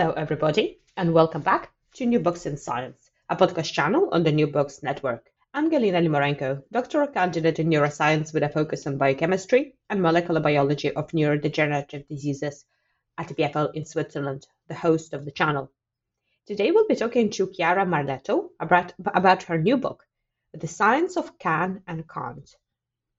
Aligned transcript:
Hello, 0.00 0.12
everybody, 0.12 0.80
and 0.96 1.12
welcome 1.12 1.42
back 1.42 1.72
to 1.92 2.06
New 2.06 2.20
Books 2.20 2.46
in 2.46 2.56
Science, 2.56 3.10
a 3.28 3.36
podcast 3.36 3.70
channel 3.70 4.08
on 4.12 4.22
the 4.22 4.32
New 4.32 4.46
Books 4.46 4.82
Network. 4.82 5.30
I'm 5.52 5.70
Galina 5.70 6.02
Limorenko, 6.02 6.62
doctoral 6.72 7.08
candidate 7.08 7.58
in 7.58 7.68
neuroscience 7.68 8.32
with 8.32 8.42
a 8.42 8.48
focus 8.48 8.86
on 8.86 8.96
biochemistry 8.96 9.74
and 9.90 10.00
molecular 10.00 10.40
biology 10.40 10.90
of 10.90 11.10
neurodegenerative 11.10 12.08
diseases 12.08 12.64
at 13.18 13.28
EPFL 13.28 13.74
in 13.74 13.84
Switzerland, 13.84 14.46
the 14.68 14.74
host 14.74 15.12
of 15.12 15.26
the 15.26 15.32
channel. 15.32 15.70
Today, 16.46 16.70
we'll 16.70 16.88
be 16.88 16.96
talking 16.96 17.28
to 17.32 17.48
Chiara 17.48 17.84
Marletto 17.84 18.52
about, 18.58 18.94
about 19.04 19.42
her 19.42 19.58
new 19.58 19.76
book, 19.76 20.06
The 20.54 20.66
Science 20.66 21.18
of 21.18 21.38
Can 21.38 21.82
and 21.86 22.08
Can't 22.08 22.50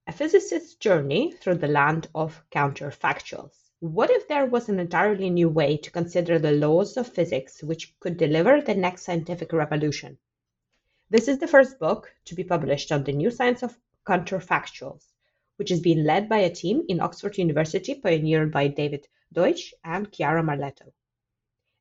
A 0.08 0.12
Physicist's 0.12 0.74
Journey 0.74 1.30
Through 1.30 1.58
the 1.58 1.68
Land 1.68 2.08
of 2.12 2.42
Counterfactuals. 2.50 3.61
What 3.82 4.10
if 4.10 4.28
there 4.28 4.46
was 4.46 4.68
an 4.68 4.78
entirely 4.78 5.28
new 5.28 5.48
way 5.48 5.76
to 5.76 5.90
consider 5.90 6.38
the 6.38 6.52
laws 6.52 6.96
of 6.96 7.08
physics 7.08 7.64
which 7.64 7.98
could 7.98 8.16
deliver 8.16 8.60
the 8.60 8.76
next 8.76 9.02
scientific 9.02 9.52
revolution? 9.52 10.18
This 11.10 11.26
is 11.26 11.38
the 11.38 11.48
first 11.48 11.80
book 11.80 12.14
to 12.26 12.36
be 12.36 12.44
published 12.44 12.92
on 12.92 13.02
the 13.02 13.12
new 13.12 13.28
science 13.32 13.64
of 13.64 13.76
counterfactuals, 14.06 15.02
which 15.56 15.72
is 15.72 15.80
being 15.80 16.04
led 16.04 16.28
by 16.28 16.38
a 16.38 16.54
team 16.54 16.84
in 16.88 17.00
Oxford 17.00 17.36
University 17.38 17.96
pioneered 17.96 18.52
by 18.52 18.68
David 18.68 19.08
Deutsch 19.32 19.74
and 19.82 20.12
Chiara 20.12 20.44
Marletto. 20.44 20.92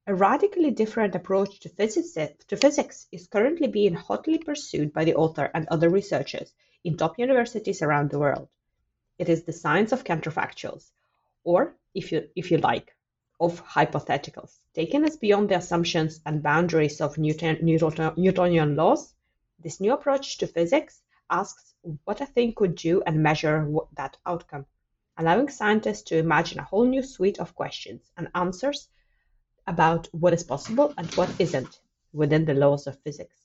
A 0.08 0.16
radically 0.16 0.72
different 0.72 1.14
approach 1.14 1.60
to 1.60 1.70
physics, 1.70 2.14
to 2.48 2.58
physics 2.58 3.06
is 3.12 3.28
currently 3.28 3.68
being 3.68 3.94
hotly 3.94 4.40
pursued 4.40 4.92
by 4.92 5.06
the 5.06 5.14
author 5.14 5.52
and 5.54 5.68
other 5.68 5.90
researchers 5.90 6.52
in 6.84 6.98
top 6.98 7.20
universities 7.20 7.84
around 7.84 8.10
the 8.10 8.18
world. 8.18 8.50
It 9.20 9.30
is 9.30 9.44
the 9.44 9.54
science 9.54 9.92
of 9.92 10.04
counterfactuals, 10.04 10.90
or 11.44 11.76
if 11.94 12.12
you, 12.12 12.30
if 12.36 12.52
you 12.52 12.58
like, 12.58 12.96
of 13.40 13.64
hypotheticals, 13.66 14.60
taken 14.74 15.04
as 15.04 15.18
beyond 15.18 15.50
the 15.50 15.58
assumptions 15.58 16.22
and 16.26 16.44
boundaries 16.44 17.02
of 17.02 17.18
Newton, 17.18 17.58
Newton, 17.62 18.14
Newtonian 18.16 18.76
laws. 18.76 19.14
This 19.60 19.80
new 19.80 19.94
approach 19.94 20.38
to 20.38 20.48
physics 20.48 21.02
asks 21.30 21.74
what 22.04 22.22
a 22.22 22.26
thing 22.26 22.54
could 22.54 22.76
do 22.76 23.02
and 23.06 23.24
measure 23.24 23.68
that 23.96 24.18
outcome, 24.26 24.66
allowing 25.18 25.50
scientists 25.50 26.04
to 26.04 26.18
imagine 26.18 26.60
a 26.60 26.64
whole 26.64 26.86
new 26.86 27.02
suite 27.02 27.40
of 27.40 27.56
questions 27.56 28.12
and 28.18 28.30
answers 28.36 28.90
about 29.68 30.08
what 30.12 30.34
is 30.34 30.44
possible 30.44 30.94
and 30.98 31.08
what 31.16 31.30
isn't 31.40 31.80
within 32.14 32.46
the 32.46 32.54
laws 32.54 32.88
of 32.88 33.00
physics. 33.00 33.38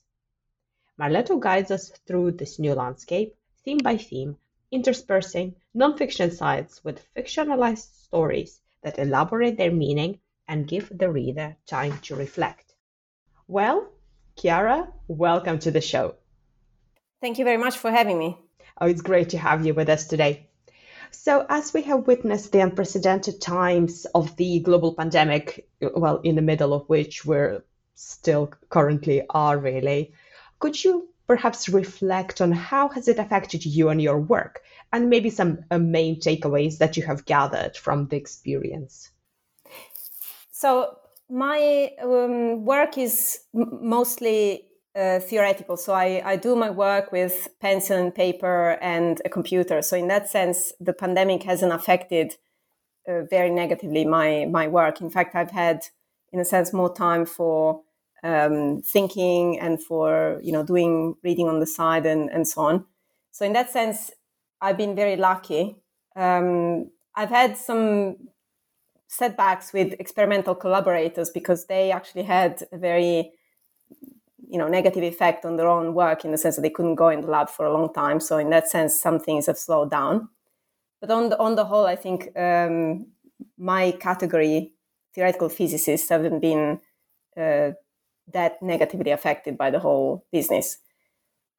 Marletto 0.99 1.39
guides 1.39 1.71
us 1.71 1.89
through 2.07 2.31
this 2.31 2.59
new 2.59 2.73
landscape, 2.73 3.35
theme 3.63 3.77
by 3.77 3.97
theme, 3.97 4.37
interspersing 4.71 5.55
nonfiction 5.75 6.33
sites 6.33 6.83
with 6.83 7.05
fictionalized 7.15 8.03
stories 8.03 8.59
that 8.83 8.99
elaborate 8.99 9.57
their 9.57 9.71
meaning 9.71 10.19
and 10.47 10.67
give 10.67 10.91
the 10.95 11.11
reader 11.11 11.55
time 11.65 11.97
to 11.99 12.15
reflect. 12.15 12.73
Well, 13.47 13.89
Chiara, 14.35 14.91
welcome 15.07 15.59
to 15.59 15.71
the 15.71 15.81
show. 15.81 16.15
Thank 17.21 17.39
you 17.39 17.45
very 17.45 17.57
much 17.57 17.77
for 17.77 17.91
having 17.91 18.19
me. 18.19 18.37
Oh, 18.79 18.87
it's 18.87 19.01
great 19.01 19.29
to 19.29 19.37
have 19.37 19.65
you 19.65 19.73
with 19.73 19.89
us 19.89 20.07
today. 20.07 20.47
So, 21.11 21.45
as 21.49 21.73
we 21.73 21.83
have 21.83 22.05
witnessed 22.05 22.51
the 22.51 22.59
unprecedented 22.59 23.41
times 23.41 24.05
of 24.13 24.35
the 24.35 24.59
global 24.59 24.93
pandemic, 24.93 25.67
well, 25.81 26.17
in 26.17 26.35
the 26.35 26.41
middle 26.41 26.73
of 26.73 26.87
which 26.89 27.25
we're 27.25 27.63
still 27.95 28.51
currently 28.69 29.23
are, 29.29 29.57
really, 29.57 30.13
could 30.59 30.83
you 30.83 31.09
perhaps 31.27 31.69
reflect 31.69 32.41
on 32.41 32.51
how 32.51 32.87
has 32.89 33.07
it 33.07 33.19
affected 33.19 33.65
you 33.65 33.89
and 33.89 34.01
your 34.01 34.19
work 34.19 34.61
and 34.93 35.09
maybe 35.09 35.29
some 35.29 35.59
uh, 35.69 35.77
main 35.77 36.19
takeaways 36.19 36.77
that 36.77 36.95
you 36.95 37.03
have 37.03 37.25
gathered 37.25 37.75
from 37.75 38.07
the 38.07 38.15
experience. 38.15 39.11
So 40.51 40.97
my 41.29 41.91
um, 42.01 42.65
work 42.65 42.97
is 42.97 43.39
mostly 43.53 44.63
uh, 44.95 45.19
theoretical. 45.19 45.77
So 45.77 45.93
I, 45.93 46.21
I 46.25 46.35
do 46.37 46.55
my 46.55 46.71
work 46.71 47.11
with 47.11 47.49
pencil 47.61 47.97
and 47.97 48.15
paper 48.15 48.77
and 48.81 49.21
a 49.25 49.29
computer. 49.29 49.81
So 49.81 49.97
in 49.97 50.07
that 50.07 50.29
sense 50.29 50.71
the 50.79 50.93
pandemic 50.93 51.43
hasn't 51.43 51.73
affected 51.73 52.35
uh, 53.07 53.23
very 53.29 53.49
negatively 53.49 54.05
my 54.05 54.47
my 54.49 54.67
work. 54.67 55.01
In 55.01 55.09
fact 55.09 55.35
i've 55.35 55.51
had 55.51 55.81
in 56.31 56.39
a 56.39 56.45
sense 56.45 56.73
more 56.73 56.93
time 56.93 57.25
for 57.25 57.81
um, 58.23 58.81
thinking 58.81 59.59
and 59.59 59.81
for 59.81 60.39
you 60.43 60.51
know 60.51 60.63
doing 60.63 61.15
reading 61.23 61.47
on 61.47 61.59
the 61.59 61.67
side 61.67 62.05
and, 62.05 62.29
and 62.29 62.47
so 62.47 62.61
on. 62.61 62.85
So 63.31 63.45
in 63.45 63.53
that 63.53 63.69
sense, 63.69 64.11
I've 64.61 64.77
been 64.77 64.95
very 64.95 65.15
lucky. 65.15 65.75
Um, 66.15 66.89
I've 67.15 67.29
had 67.29 67.57
some 67.57 68.17
setbacks 69.07 69.71
with 69.73 69.93
experimental 69.99 70.55
collaborators 70.55 71.29
because 71.29 71.67
they 71.67 71.91
actually 71.91 72.23
had 72.23 72.63
a 72.71 72.77
very 72.77 73.31
you 74.49 74.57
know 74.57 74.67
negative 74.67 75.03
effect 75.03 75.45
on 75.45 75.57
their 75.57 75.67
own 75.67 75.93
work 75.93 76.25
in 76.25 76.31
the 76.31 76.37
sense 76.37 76.55
that 76.55 76.61
they 76.61 76.69
couldn't 76.69 76.95
go 76.95 77.09
in 77.09 77.21
the 77.21 77.27
lab 77.27 77.49
for 77.49 77.65
a 77.65 77.73
long 77.73 77.93
time. 77.93 78.19
So 78.19 78.37
in 78.37 78.49
that 78.51 78.69
sense, 78.69 78.99
some 78.99 79.19
things 79.19 79.45
have 79.47 79.57
slowed 79.57 79.91
down. 79.91 80.29
But 81.01 81.11
on 81.11 81.29
the 81.29 81.39
on 81.39 81.55
the 81.55 81.65
whole, 81.65 81.85
I 81.85 81.95
think 81.95 82.37
um, 82.37 83.07
my 83.57 83.91
category, 83.91 84.73
theoretical 85.13 85.49
physicists, 85.49 86.09
haven't 86.09 86.39
been 86.39 86.79
uh, 87.35 87.71
that 88.33 88.61
negatively 88.61 89.11
affected 89.11 89.57
by 89.57 89.71
the 89.71 89.79
whole 89.79 90.25
business. 90.31 90.77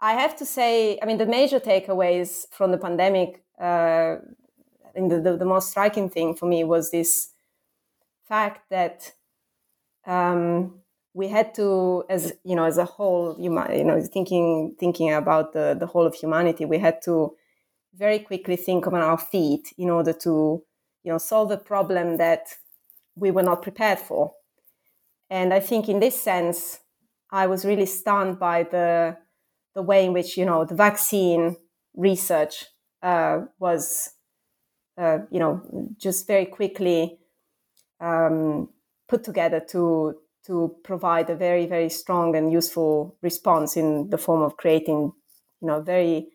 I 0.00 0.12
have 0.12 0.36
to 0.36 0.46
say, 0.46 0.98
I 1.02 1.06
mean, 1.06 1.18
the 1.18 1.26
major 1.26 1.58
takeaways 1.58 2.46
from 2.52 2.70
the 2.70 2.78
pandemic, 2.78 3.42
uh, 3.60 4.16
and 4.94 5.10
the, 5.10 5.20
the, 5.20 5.36
the, 5.36 5.44
most 5.44 5.70
striking 5.70 6.08
thing 6.08 6.34
for 6.34 6.46
me 6.46 6.64
was 6.64 6.90
this 6.90 7.30
fact 8.28 8.70
that 8.70 9.12
um, 10.06 10.80
we 11.14 11.28
had 11.28 11.54
to, 11.54 12.04
as 12.08 12.32
you 12.44 12.54
know, 12.54 12.64
as 12.64 12.78
a 12.78 12.84
whole, 12.84 13.36
you 13.38 13.50
know, 13.50 14.00
thinking 14.00 14.76
thinking 14.78 15.12
about 15.12 15.52
the 15.52 15.76
the 15.78 15.86
whole 15.86 16.06
of 16.06 16.14
humanity, 16.14 16.64
we 16.64 16.78
had 16.78 17.02
to 17.02 17.34
very 17.94 18.20
quickly 18.20 18.56
think 18.56 18.86
on 18.86 18.94
our 18.94 19.18
feet 19.18 19.72
in 19.76 19.90
order 19.90 20.12
to, 20.12 20.62
you 21.02 21.12
know, 21.12 21.18
solve 21.18 21.50
a 21.50 21.56
problem 21.56 22.16
that 22.18 22.46
we 23.16 23.30
were 23.30 23.42
not 23.42 23.62
prepared 23.62 23.98
for. 23.98 24.32
And 25.30 25.52
I 25.52 25.60
think 25.60 25.88
in 25.88 26.00
this 26.00 26.20
sense, 26.20 26.80
I 27.30 27.46
was 27.46 27.64
really 27.64 27.86
stunned 27.86 28.38
by 28.38 28.62
the 28.62 29.16
the 29.74 29.82
way 29.82 30.04
in 30.04 30.12
which 30.12 30.36
you 30.36 30.44
know 30.44 30.64
the 30.64 30.74
vaccine 30.74 31.56
research 31.94 32.64
uh, 33.02 33.42
was, 33.58 34.10
uh, 34.96 35.18
you 35.30 35.38
know, 35.38 35.62
just 35.98 36.26
very 36.26 36.46
quickly 36.46 37.18
um, 38.00 38.68
put 39.08 39.24
together 39.24 39.60
to 39.70 40.14
to 40.46 40.76
provide 40.82 41.28
a 41.28 41.36
very 41.36 41.66
very 41.66 41.88
strong 41.90 42.34
and 42.34 42.52
useful 42.52 43.16
response 43.22 43.76
in 43.76 44.08
the 44.10 44.18
form 44.18 44.42
of 44.42 44.56
creating, 44.56 45.12
you 45.60 45.68
know, 45.68 45.80
very 45.80 46.28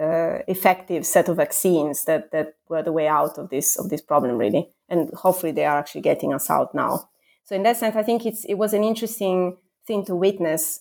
uh, 0.00 0.38
effective 0.48 1.06
set 1.06 1.28
of 1.28 1.36
vaccines 1.36 2.04
that 2.04 2.32
that 2.32 2.54
were 2.68 2.82
the 2.82 2.92
way 2.92 3.06
out 3.06 3.38
of 3.38 3.48
this 3.50 3.76
of 3.78 3.88
this 3.90 4.02
problem 4.02 4.36
really, 4.36 4.68
and 4.88 5.10
hopefully 5.14 5.52
they 5.52 5.64
are 5.64 5.78
actually 5.78 6.00
getting 6.00 6.34
us 6.34 6.50
out 6.50 6.74
now. 6.74 7.08
So 7.44 7.54
in 7.54 7.62
that 7.64 7.76
sense, 7.76 7.96
I 7.96 8.02
think 8.02 8.26
it's 8.26 8.44
it 8.44 8.54
was 8.54 8.72
an 8.72 8.84
interesting 8.84 9.56
thing 9.86 10.04
to 10.06 10.16
witness 10.16 10.80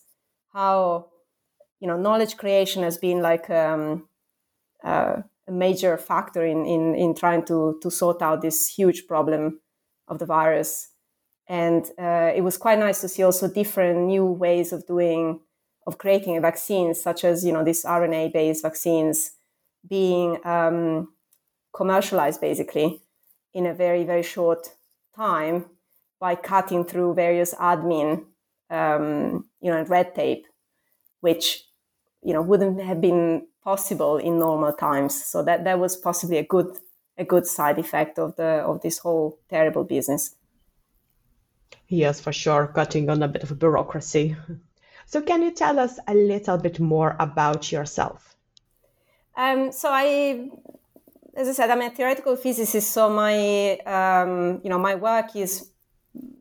how 0.53 1.07
you 1.79 1.87
know 1.87 1.97
knowledge 1.97 2.37
creation 2.37 2.83
has 2.83 2.97
been 2.97 3.21
like 3.21 3.49
um, 3.49 4.07
uh, 4.83 5.23
a 5.47 5.51
major 5.51 5.97
factor 5.97 6.45
in, 6.45 6.65
in 6.65 6.95
in 6.95 7.15
trying 7.15 7.45
to 7.45 7.77
to 7.81 7.91
sort 7.91 8.21
out 8.21 8.41
this 8.41 8.67
huge 8.67 9.07
problem 9.07 9.59
of 10.07 10.19
the 10.19 10.25
virus. 10.25 10.89
And 11.47 11.85
uh, 11.99 12.31
it 12.33 12.41
was 12.41 12.57
quite 12.57 12.79
nice 12.79 13.01
to 13.01 13.09
see 13.09 13.23
also 13.23 13.47
different 13.47 14.07
new 14.07 14.25
ways 14.25 14.71
of 14.71 14.87
doing, 14.87 15.41
of 15.85 15.97
creating 15.97 16.37
a 16.37 16.41
vaccines, 16.41 17.01
such 17.01 17.25
as, 17.25 17.43
you 17.43 17.51
know, 17.51 17.63
these 17.63 17.83
RNA 17.83 18.31
based 18.31 18.63
vaccines 18.63 19.31
being 19.87 20.39
um, 20.45 21.09
commercialized 21.75 22.39
basically 22.39 23.01
in 23.53 23.65
a 23.65 23.73
very, 23.73 24.05
very 24.05 24.23
short 24.23 24.69
time 25.15 25.65
by 26.23 26.35
cutting 26.35 26.85
through 26.85 27.13
various 27.13 27.53
admin, 27.55 28.23
um, 28.69 29.43
you 29.59 29.69
know, 29.69 29.83
red 29.83 30.15
tape, 30.15 30.47
which, 31.19 31.65
you 32.21 32.33
know, 32.33 32.41
wouldn't 32.41 32.81
have 32.81 33.01
been 33.01 33.45
possible 33.61 34.15
in 34.15 34.39
normal 34.39 34.71
times. 34.71 35.21
So 35.21 35.43
that, 35.43 35.65
that 35.65 35.79
was 35.79 35.97
possibly 35.97 36.37
a 36.37 36.45
good, 36.45 36.67
a 37.17 37.25
good 37.25 37.45
side 37.45 37.77
effect 37.77 38.17
of 38.19 38.37
the, 38.37 38.63
of 38.69 38.81
this 38.81 38.99
whole 38.99 39.37
terrible 39.49 39.83
business. 39.83 40.33
Yes, 41.89 42.21
for 42.21 42.31
sure, 42.31 42.67
cutting 42.67 43.09
on 43.09 43.21
a 43.21 43.27
bit 43.27 43.43
of 43.43 43.51
a 43.51 43.55
bureaucracy. 43.55 44.37
So, 45.05 45.21
can 45.21 45.41
you 45.43 45.51
tell 45.51 45.77
us 45.77 45.99
a 46.07 46.13
little 46.13 46.57
bit 46.57 46.79
more 46.79 47.17
about 47.19 47.69
yourself? 47.69 48.37
Um, 49.35 49.73
so, 49.73 49.89
I, 49.91 50.49
as 51.35 51.49
I 51.49 51.51
said, 51.51 51.69
I'm 51.69 51.81
a 51.81 51.89
theoretical 51.89 52.37
physicist. 52.37 52.93
So, 52.93 53.09
my, 53.09 53.77
um, 53.79 54.61
you 54.63 54.69
know, 54.69 54.79
my 54.79 54.95
work 54.95 55.35
is 55.35 55.72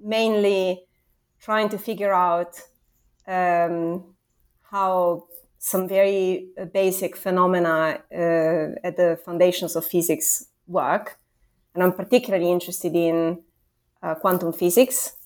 mainly 0.02 0.84
trying 1.40 1.69
to 1.70 1.78
figure 1.78 2.12
out 2.12 2.60
um, 3.26 4.04
how 4.70 5.24
some 5.58 5.88
very 5.88 6.48
basic 6.72 7.16
phenomena 7.16 8.00
uh, 8.12 8.74
at 8.84 8.96
the 8.96 9.19
foundations 9.24 9.76
of 9.76 9.84
physics 9.84 10.46
work, 10.66 11.19
and 11.74 11.82
I'm 11.82 11.92
particularly 11.92 12.50
interested 12.50 12.94
in 12.94 13.42
uh, 14.02 14.14
quantum 14.16 14.52
physics 14.52 15.16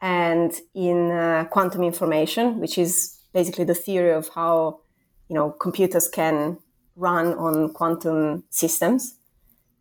and 0.00 0.52
in 0.74 1.10
uh, 1.10 1.44
quantum 1.50 1.82
information, 1.82 2.60
which 2.60 2.78
is 2.78 3.18
basically 3.32 3.64
the 3.64 3.74
theory 3.74 4.12
of 4.12 4.28
how 4.28 4.80
you 5.28 5.34
know 5.34 5.50
computers 5.50 6.08
can 6.08 6.58
run 6.96 7.34
on 7.34 7.72
quantum 7.72 8.44
systems. 8.50 9.16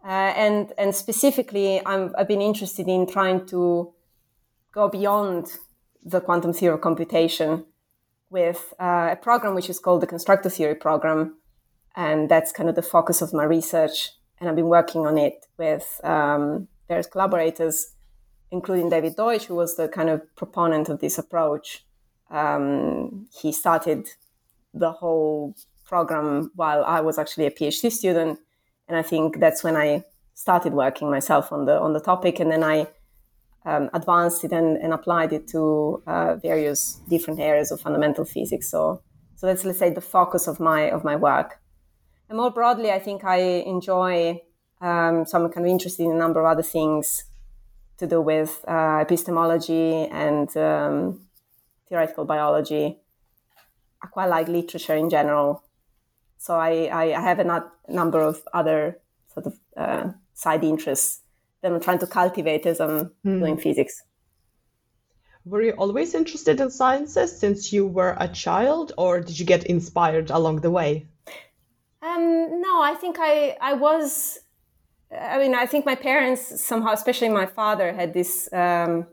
Uh, 0.04 0.34
and 0.36 0.74
and 0.78 0.96
specifically, 0.96 1.86
i 1.86 2.10
have 2.18 2.28
been 2.28 2.42
interested 2.42 2.88
in 2.88 3.06
trying 3.06 3.46
to 3.46 3.94
go 4.80 4.88
beyond 4.88 5.44
the 6.14 6.22
quantum 6.22 6.54
theory 6.54 6.74
of 6.76 6.82
computation 6.90 7.66
with 8.30 8.62
uh, 8.80 9.10
a 9.16 9.18
program 9.28 9.54
which 9.56 9.70
is 9.74 9.80
called 9.84 10.02
the 10.02 10.12
constructor 10.16 10.50
theory 10.50 10.76
program, 10.88 11.20
and 11.96 12.30
that's 12.30 12.52
kind 12.58 12.70
of 12.70 12.76
the 12.76 12.90
focus 12.96 13.18
of 13.22 13.34
my 13.40 13.46
research. 13.58 13.98
And 14.38 14.48
I've 14.48 14.56
been 14.62 14.76
working 14.80 15.02
on 15.10 15.18
it 15.18 15.38
with 15.58 15.88
um, 16.04 16.68
various 16.88 17.08
collaborators 17.08 17.76
including 18.52 18.90
David 18.90 19.16
Deutsch, 19.16 19.46
who 19.46 19.56
was 19.56 19.76
the 19.76 19.88
kind 19.88 20.10
of 20.10 20.18
proponent 20.36 20.90
of 20.90 21.00
this 21.00 21.20
approach. 21.20 21.86
Um, 22.32 23.28
he 23.42 23.52
started 23.52 24.10
the 24.74 24.92
whole 24.92 25.56
program 25.86 26.52
while 26.56 26.84
I 26.84 27.00
was 27.02 27.20
actually 27.20 27.46
a 27.46 27.52
PhD 27.52 27.92
student, 27.92 28.40
and 28.88 28.98
I 28.98 29.04
think 29.04 29.40
that's 29.40 29.64
when 29.64 29.76
I 29.76 30.04
started 30.34 30.74
working 30.74 31.12
myself 31.12 31.52
on 31.52 31.66
the 31.66 31.76
on 31.80 31.94
the 31.94 32.00
topic, 32.12 32.40
and 32.40 32.52
then 32.52 32.64
I 32.64 32.88
um, 33.70 33.90
advanced 33.94 34.44
it 34.44 34.52
and, 34.52 34.78
and, 34.78 34.94
applied 34.94 35.32
it 35.34 35.48
to 35.50 36.02
uh, 36.08 36.36
various 36.36 37.02
different 37.08 37.40
areas 37.40 37.72
of 37.72 37.82
fundamental 37.82 38.26
physics. 38.26 38.70
So, 38.70 39.02
so 39.36 39.48
that's 39.48 39.64
let's 39.66 39.80
say 39.80 39.92
the 39.92 40.02
focus 40.02 40.48
of 40.48 40.60
my 40.60 40.90
of 40.90 41.04
my 41.04 41.16
work. 41.16 41.60
And 42.30 42.38
more 42.38 42.52
broadly, 42.52 42.92
I 42.92 43.00
think 43.00 43.24
I 43.24 43.40
enjoy. 43.76 44.42
Um, 44.82 45.26
so 45.26 45.38
I'm 45.38 45.52
kind 45.52 45.66
of 45.66 45.72
interested 45.72 46.04
in 46.04 46.12
a 46.12 46.18
number 46.18 46.40
of 46.40 46.46
other 46.46 46.64
things 46.64 47.26
to 47.98 48.08
do 48.08 48.22
with 48.22 48.64
uh, 48.68 49.00
epistemology 49.02 50.08
and 50.26 50.56
um, 50.58 51.22
theoretical 51.88 52.26
biology. 52.26 52.98
I 54.02 54.08
quite 54.08 54.30
like 54.30 54.48
literature 54.48 54.96
in 54.96 55.10
general. 55.10 55.64
So 56.38 56.56
I, 56.56 56.90
I 56.94 57.20
have 57.20 57.40
a 57.40 57.44
not, 57.44 57.74
number 57.90 58.22
of 58.22 58.42
other 58.54 59.00
sort 59.34 59.48
of 59.48 59.60
uh, 59.76 60.12
side 60.34 60.64
interests 60.64 61.22
that 61.62 61.72
I'm 61.72 61.80
trying 61.80 62.00
to 62.00 62.08
cultivate 62.08 62.66
as 62.66 62.80
I'm 62.80 63.12
mm. 63.26 63.40
doing 63.40 63.58
physics. 63.58 64.02
Were 65.46 65.62
you 65.62 65.72
always 65.72 66.14
interested 66.14 66.60
in 66.60 66.70
sciences 66.70 67.38
since 67.40 67.74
you 67.74 67.88
were 67.88 68.16
a 68.20 68.28
child, 68.28 68.92
or 68.98 69.22
did 69.22 69.40
you 69.40 69.46
get 69.46 69.64
inspired 69.66 70.30
along 70.30 70.62
the 70.62 70.72
way? 70.72 71.08
Um, 72.02 72.62
no, 72.62 72.82
I 72.82 72.96
think 73.00 73.18
I, 73.20 73.58
I 73.60 73.74
was 73.74 74.40
I 75.12 75.40
mean, 75.40 75.56
I 75.56 75.66
think 75.66 75.86
my 75.86 75.96
parents 75.96 76.62
somehow, 76.64 76.92
especially 76.92 77.30
my 77.30 77.48
father, 77.48 77.94
had 77.94 78.14
this, 78.14 78.52
um, 78.54 79.08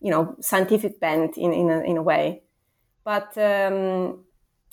you 0.00 0.10
know, 0.10 0.36
scientific 0.40 0.98
bent 0.98 1.36
in 1.36 1.52
in 1.52 1.70
a, 1.70 1.80
in 1.80 1.96
a 1.96 2.02
way. 2.02 2.42
But 3.04 3.36
um, 3.38 4.24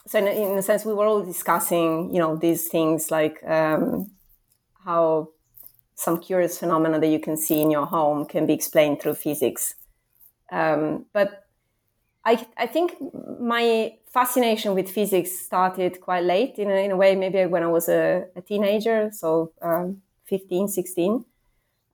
so 0.08 0.18
in 0.18 0.28
a, 0.28 0.52
in 0.52 0.58
a, 0.58 0.64
sense, 0.64 0.84
we 0.84 0.94
were 0.94 1.06
all 1.06 1.24
discussing, 1.24 2.14
you 2.14 2.20
know, 2.20 2.36
these 2.36 2.70
things 2.70 3.12
like 3.12 3.44
um, 3.46 4.12
how 4.84 5.30
some 5.96 6.20
curious 6.20 6.58
phenomena 6.58 7.00
that 7.00 7.08
you 7.08 7.20
can 7.20 7.38
see 7.38 7.62
in 7.62 7.72
your 7.72 7.86
home 7.86 8.26
can 8.26 8.46
be 8.46 8.54
explained 8.54 9.02
through 9.02 9.16
physics. 9.16 9.76
Um, 10.52 11.06
but 11.14 11.46
I, 12.26 12.46
I 12.58 12.68
think 12.68 12.96
my 13.40 13.94
fascination 14.08 14.76
with 14.76 14.90
physics 14.90 15.32
started 15.32 16.02
quite 16.02 16.24
late 16.24 16.56
in 16.58 16.70
a, 16.70 16.86
in 16.86 16.92
a 16.92 16.98
way, 16.98 17.16
maybe 17.16 17.46
when 17.46 17.64
I 17.64 17.68
was 17.68 17.90
a, 17.90 18.26
a 18.36 18.42
teenager. 18.42 19.10
So 19.12 19.54
um, 19.62 20.02
15, 20.26 20.68
16. 20.68 21.26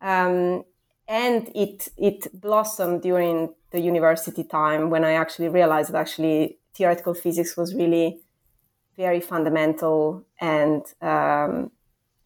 Um, 0.02 0.64
and 1.08 1.50
it, 1.56 1.88
it 1.98 2.28
blossomed 2.40 3.02
during 3.02 3.54
the 3.72 3.80
university 3.80 4.44
time 4.44 4.90
when 4.90 5.04
I 5.04 5.14
actually 5.14 5.50
realized 5.50 5.92
that 5.92 6.00
actually 6.00 6.58
theoretical 6.74 7.14
physics 7.14 7.56
was 7.56 7.74
really 7.74 8.20
very 8.98 9.22
fundamental 9.22 10.26
and 10.42 10.84
um, 11.02 11.72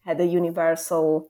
had 0.04 0.20
a 0.20 0.26
universal 0.26 1.28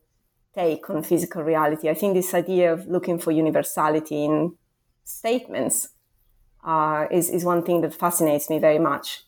take 0.55 0.89
on 0.91 1.03
physical 1.03 1.43
reality. 1.43 1.89
I 1.89 1.95
think 1.95 2.15
this 2.15 2.35
idea 2.35 2.73
of 2.73 2.87
looking 2.87 3.19
for 3.19 3.31
universality 3.33 4.25
in 4.25 4.57
statements 5.05 5.89
uh, 6.65 7.07
is, 7.11 7.31
is 7.31 7.45
one 7.45 7.63
thing 7.63 7.81
that 7.81 7.95
fascinates 7.95 8.51
me 8.51 8.59
very 8.59 8.79
much. 8.79 9.25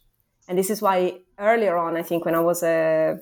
And 0.49 0.59
this 0.59 0.71
is 0.71 0.83
why 0.83 1.21
earlier 1.39 1.77
on, 1.77 1.97
I 1.97 2.03
think 2.03 2.25
when 2.25 2.35
I 2.35 2.41
was 2.41 2.63
a 2.63 3.19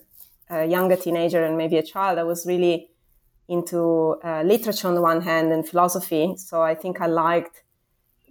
a 0.52 0.66
younger 0.66 0.96
teenager 0.96 1.42
and 1.44 1.56
maybe 1.56 1.78
a 1.78 1.82
child, 1.82 2.18
I 2.18 2.24
was 2.24 2.46
really 2.46 2.88
into 3.48 4.16
uh, 4.22 4.42
literature 4.42 4.88
on 4.88 4.94
the 4.94 5.00
one 5.00 5.22
hand 5.22 5.52
and 5.52 5.66
philosophy. 5.66 6.34
So 6.36 6.62
I 6.62 6.74
think 6.74 7.00
I 7.00 7.06
liked 7.06 7.62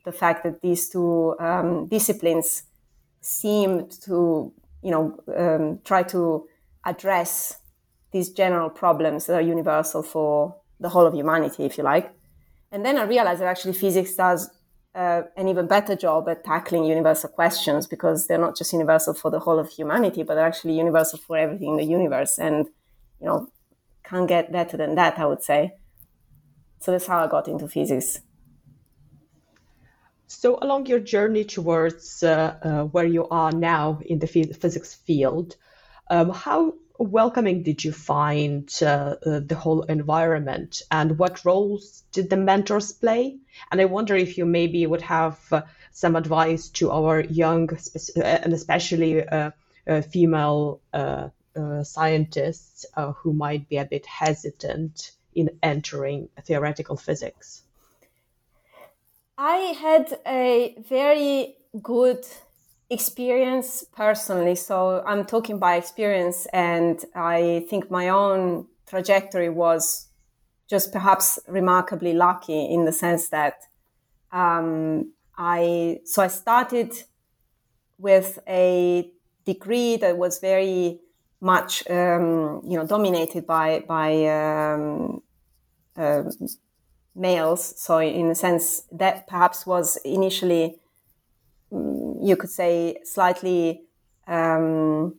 the 0.06 0.12
fact 0.12 0.44
that 0.44 0.62
these 0.62 0.90
two 0.90 1.36
um, 1.40 1.88
disciplines 1.88 2.64
seemed 3.22 3.92
to, 4.04 4.54
you 4.84 4.92
know, 4.92 5.20
um, 5.36 5.80
try 5.84 6.04
to 6.04 6.48
address 6.86 7.58
these 8.12 8.30
general 8.30 8.70
problems 8.70 9.26
that 9.26 9.36
are 9.36 9.42
universal 9.42 10.04
for 10.04 10.56
the 10.80 10.90
whole 10.90 11.06
of 11.06 11.14
humanity, 11.14 11.64
if 11.64 11.78
you 11.78 11.84
like. 11.84 12.12
And 12.72 12.86
then 12.86 12.98
I 12.98 13.04
realized 13.04 13.42
that 13.42 13.48
actually 13.48 13.74
physics 13.74 14.16
does 14.16 14.50
uh, 14.96 15.24
an 15.38 15.48
even 15.48 15.68
better 15.68 15.96
job 15.96 16.28
at 16.28 16.44
tackling 16.44 16.84
universal 16.84 17.30
questions 17.30 17.88
because 17.88 18.28
they're 18.28 18.38
not 18.38 18.58
just 18.58 18.74
universal 18.74 19.14
for 19.14 19.32
the 19.32 19.40
whole 19.40 19.60
of 19.60 19.70
humanity, 19.70 20.24
but 20.24 20.36
they're 20.36 20.48
actually 20.48 20.78
universal 20.78 21.20
for 21.20 21.38
everything 21.38 21.72
in 21.72 21.78
the 21.78 21.86
universe. 21.86 22.38
And, 22.38 22.68
you 23.20 23.28
know, 23.28 23.48
can't 24.04 24.28
get 24.28 24.52
better 24.52 24.78
than 24.78 24.96
that, 24.96 25.18
I 25.18 25.26
would 25.26 25.44
say. 25.44 25.74
So 26.80 26.92
that's 26.92 27.08
how 27.08 27.24
I 27.24 27.28
got 27.28 27.48
into 27.48 27.68
physics. 27.68 28.20
So, 30.28 30.58
along 30.62 30.86
your 30.86 31.00
journey 31.00 31.44
towards 31.44 32.24
uh, 32.24 32.56
uh, 32.64 32.84
where 32.86 33.06
you 33.06 33.28
are 33.30 33.52
now 33.52 34.00
in 34.06 34.20
the 34.20 34.28
physics 34.28 34.96
field, 34.96 35.58
um, 36.10 36.30
how 36.30 36.74
welcoming 37.02 37.64
did 37.64 37.84
you 37.84 37.92
find 37.92 38.72
uh, 38.82 39.16
uh, 39.26 39.40
the 39.40 39.56
whole 39.56 39.84
environment? 39.84 40.82
And 40.92 41.18
what 41.18 41.44
roles 41.46 42.04
did 42.12 42.30
the 42.30 42.38
mentors 42.38 42.92
play? 42.92 43.38
And 43.72 43.82
i 43.82 43.86
wonder 43.86 44.16
if 44.16 44.38
you 44.38 44.46
maybe 44.46 44.86
would 44.86 45.02
have 45.02 45.40
uh, 45.52 45.62
some 45.92 46.16
advice 46.16 46.70
to 46.70 46.92
our 46.92 47.22
young 47.22 47.70
uh, 47.74 48.20
and 48.22 48.54
especially 48.54 49.28
uh, 49.28 49.52
uh, 49.88 50.02
female 50.02 50.82
scientists 51.84 52.86
who 53.18 53.34
might 53.34 53.68
be 53.68 53.78
a 53.78 53.86
bit 53.86 54.06
hesitant 54.06 55.12
in 55.34 55.50
entering 55.64 56.30
theoretical 56.44 56.96
physics. 56.96 57.64
I 59.38 59.58
had 59.82 60.20
a 60.26 60.76
very 60.88 61.56
good 61.82 62.26
experience 62.92 63.84
personally. 63.96 64.56
So 64.56 65.04
I'm 65.08 65.26
talking 65.26 65.58
by 65.58 65.76
experience, 65.78 66.46
and 66.54 67.04
I 67.16 67.66
think 67.70 67.90
my 67.90 68.10
own 68.10 68.68
trajectory 68.86 69.50
was 69.50 70.10
just 70.70 70.92
perhaps 70.92 71.40
remarkably 71.48 72.14
lucky 72.14 72.66
in 72.66 72.86
the 72.86 72.92
sense 72.92 73.30
that 73.30 73.56
um, 74.32 75.12
I 75.38 76.00
so 76.06 76.22
I 76.22 76.28
started 76.28 76.92
with 77.98 78.40
a 78.48 79.10
degree 79.46 79.98
that 79.98 80.18
was 80.18 80.40
very 80.40 81.00
much 81.40 81.84
um, 81.90 82.62
you 82.68 82.78
know 82.78 82.86
dominated 82.86 83.48
by 83.48 83.84
by 83.88 84.26
um, 84.28 85.22
uh, 85.98 86.24
males. 87.16 87.74
So, 87.78 88.00
in 88.00 88.28
a 88.32 88.36
sense, 88.36 88.84
that 88.92 89.28
perhaps 89.28 89.66
was 89.66 89.98
initially, 89.98 90.80
mm, 91.72 92.01
you 92.22 92.36
could 92.36 92.50
say, 92.50 92.98
slightly, 93.04 93.84
um, 94.28 95.16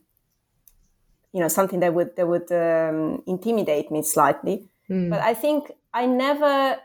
you 1.33 1.41
know, 1.41 1.49
something 1.49 1.81
that 1.81 1.95
would 1.95 2.17
that 2.17 2.27
would 2.27 2.51
um, 2.53 3.23
intimidate 3.27 3.91
me 3.91 4.03
slightly. 4.03 4.69
Mm. 4.89 5.11
But 5.11 5.21
I 5.21 5.35
think 5.35 5.73
I 5.93 6.07
never 6.07 6.79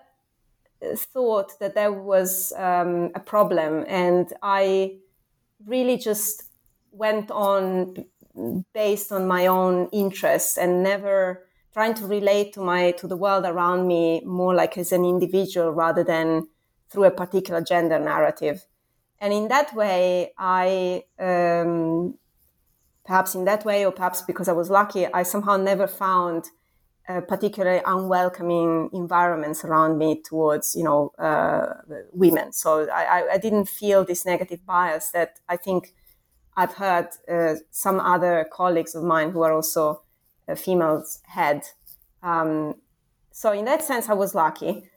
thought 0.96 1.60
that 1.60 1.76
there 1.76 1.92
was 1.92 2.54
um, 2.58 3.12
a 3.16 3.20
problem, 3.20 3.86
and 3.88 4.32
I 4.42 4.98
really 5.66 5.98
just 5.98 6.44
went 6.92 7.32
on 7.32 8.06
based 8.74 9.12
on 9.12 9.28
my 9.28 9.48
own 9.48 9.90
interests 9.92 10.58
and 10.58 10.84
never 10.84 11.44
trying 11.74 11.94
to 11.96 12.06
relate 12.06 12.54
to 12.54 12.62
my 12.62 12.92
to 12.92 13.08
the 13.08 13.18
world 13.18 13.46
around 13.46 13.88
me 13.88 14.22
more 14.26 14.54
like 14.54 14.78
as 14.78 14.92
an 14.92 15.06
individual 15.06 15.72
rather 15.72 16.04
than 16.04 16.48
through 16.90 17.06
a 17.06 17.12
particular 17.12 17.62
gender 17.62 18.00
narrative 18.00 18.66
and 19.20 19.34
in 19.34 19.48
that 19.48 19.74
way 19.76 20.32
i 20.38 21.04
um, 21.20 22.16
perhaps 23.06 23.36
in 23.36 23.46
that 23.46 23.66
way 23.66 23.86
or 23.86 23.92
perhaps 23.92 24.22
because 24.22 24.48
i 24.48 24.54
was 24.54 24.70
lucky 24.70 25.06
i 25.14 25.24
somehow 25.24 25.58
never 25.58 25.88
found 25.88 26.46
particularly 27.30 27.82
unwelcoming 27.86 28.90
environments 28.92 29.64
around 29.64 29.98
me 29.98 30.22
towards 30.22 30.76
you 30.76 30.84
know 30.84 31.10
uh, 31.18 31.76
women 32.12 32.52
so 32.52 32.86
I, 32.90 33.30
I 33.36 33.38
didn't 33.38 33.70
feel 33.70 34.04
this 34.04 34.26
negative 34.26 34.66
bias 34.66 35.12
that 35.12 35.40
i 35.48 35.56
think 35.56 35.94
I've 36.58 36.74
heard 36.74 37.10
uh, 37.32 37.56
some 37.70 38.00
other 38.00 38.48
colleagues 38.52 38.96
of 38.96 39.04
mine 39.04 39.30
who 39.30 39.44
are 39.44 39.54
also 39.54 40.02
uh, 40.50 40.56
females 40.56 41.22
had. 41.28 41.62
Um, 42.24 42.76
so 43.32 43.52
in 43.52 43.66
that 43.66 43.84
sense, 43.84 44.10
I 44.10 44.14
was 44.14 44.34
lucky. 44.34 44.90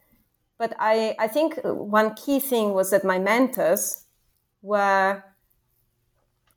But 0.58 0.74
I, 0.78 1.14
I 1.18 1.28
think 1.28 1.60
one 1.62 2.14
key 2.14 2.40
thing 2.40 2.72
was 2.72 2.90
that 2.90 3.04
my 3.04 3.18
mentors 3.18 3.99
were 4.62 5.22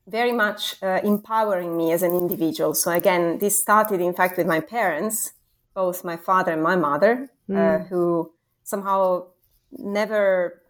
very 0.08 0.32
much 0.32 0.82
uh, 0.84 1.00
empowering 1.04 1.78
me 1.78 1.92
as 1.92 2.04
an 2.04 2.14
individual. 2.14 2.74
So 2.74 2.92
again, 2.92 3.40
this 3.40 3.60
started, 3.60 4.02
in 4.02 4.14
fact, 4.14 4.38
with 4.38 4.48
my 4.48 4.60
parents, 4.60 5.34
both 5.74 6.04
my 6.04 6.18
father 6.18 6.52
and 6.52 6.62
my 6.62 6.76
mother, 6.76 7.30
mm. 7.50 7.88
who 7.88 8.32
somehow 8.64 9.28
never, 9.72 10.62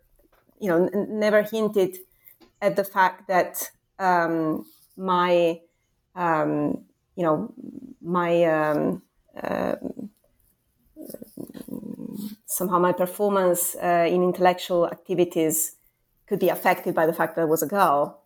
you 0.60 0.70
know, 0.70 0.88
n- 0.94 1.20
never 1.20 1.42
hinted 1.42 1.98
at 2.62 2.75
the 2.75 2.84
fact 2.84 3.28
that 3.28 3.72
um, 4.00 4.66
my 4.96 5.60
um, 6.16 6.86
you 7.16 7.24
know 7.24 7.54
my 8.02 8.44
um, 8.44 9.02
uh, 9.42 9.75
somehow 12.46 12.80
my 12.80 12.92
performance 12.92 13.75
uh, 13.75 14.06
in 14.08 14.24
intellectual 14.24 14.88
activities 14.88 15.75
could 16.34 16.40
be 16.40 16.50
affected 16.50 16.96
by 16.96 17.06
the 17.06 17.13
fact 17.13 17.36
that 17.36 17.44
I 17.44 17.46
was 17.46 17.62
a 17.62 17.68
girl. 17.68 18.24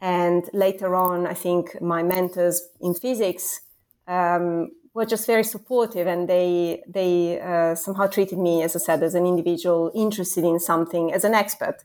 And 0.00 0.42
later 0.54 0.94
on, 0.94 1.26
I 1.26 1.34
think 1.34 1.78
my 1.82 2.02
mentors 2.02 2.56
in 2.80 2.94
physics 2.94 3.60
um, 4.08 4.70
were 4.94 5.04
just 5.04 5.26
very 5.26 5.44
supportive, 5.44 6.06
and 6.06 6.26
they 6.34 6.82
they 6.88 7.38
uh, 7.40 7.74
somehow 7.74 8.06
treated 8.06 8.38
me, 8.38 8.62
as 8.62 8.74
I 8.74 8.78
said, 8.78 9.02
as 9.02 9.14
an 9.14 9.26
individual 9.26 9.92
interested 9.94 10.44
in 10.44 10.58
something, 10.58 11.12
as 11.12 11.24
an 11.24 11.34
expert. 11.34 11.76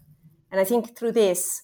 And 0.50 0.62
I 0.62 0.64
think 0.64 0.98
through 0.98 1.12
this, 1.24 1.64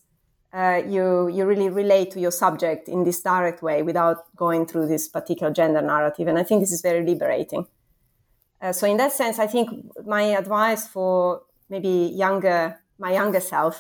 uh, 0.52 0.82
you 0.94 1.30
you 1.36 1.46
really 1.46 1.70
relate 1.70 2.12
to 2.12 2.20
your 2.20 2.36
subject 2.44 2.90
in 2.90 3.06
this 3.06 3.22
direct 3.22 3.64
way 3.64 3.84
without 3.84 4.18
going 4.36 4.66
through 4.66 4.88
this 4.88 5.08
particular 5.08 5.52
gender 5.54 5.82
narrative, 5.82 6.28
and 6.28 6.38
I 6.38 6.44
think 6.44 6.60
this 6.60 6.74
is 6.74 6.82
very 6.82 7.04
liberating. 7.12 7.64
Uh, 8.62 8.74
so 8.74 8.86
in 8.86 8.98
that 8.98 9.14
sense, 9.14 9.40
I 9.40 9.48
think 9.48 9.68
my 10.06 10.24
advice 10.42 10.84
for 10.88 11.42
maybe 11.70 11.96
younger 12.24 12.60
my 13.00 13.14
younger 13.14 13.40
self 13.40 13.76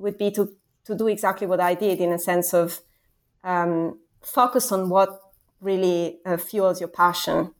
would 0.00 0.18
be 0.18 0.30
to 0.32 0.56
to 0.86 0.94
do 0.96 1.06
exactly 1.08 1.46
what 1.46 1.60
I 1.60 1.74
did 1.74 2.00
in 2.00 2.12
a 2.12 2.18
sense 2.18 2.54
of 2.54 2.80
um, 3.44 3.98
focus 4.22 4.72
on 4.72 4.88
what 4.88 5.20
really 5.60 6.18
uh, 6.24 6.36
fuels 6.36 6.80
your 6.80 6.88
passion 6.88 7.54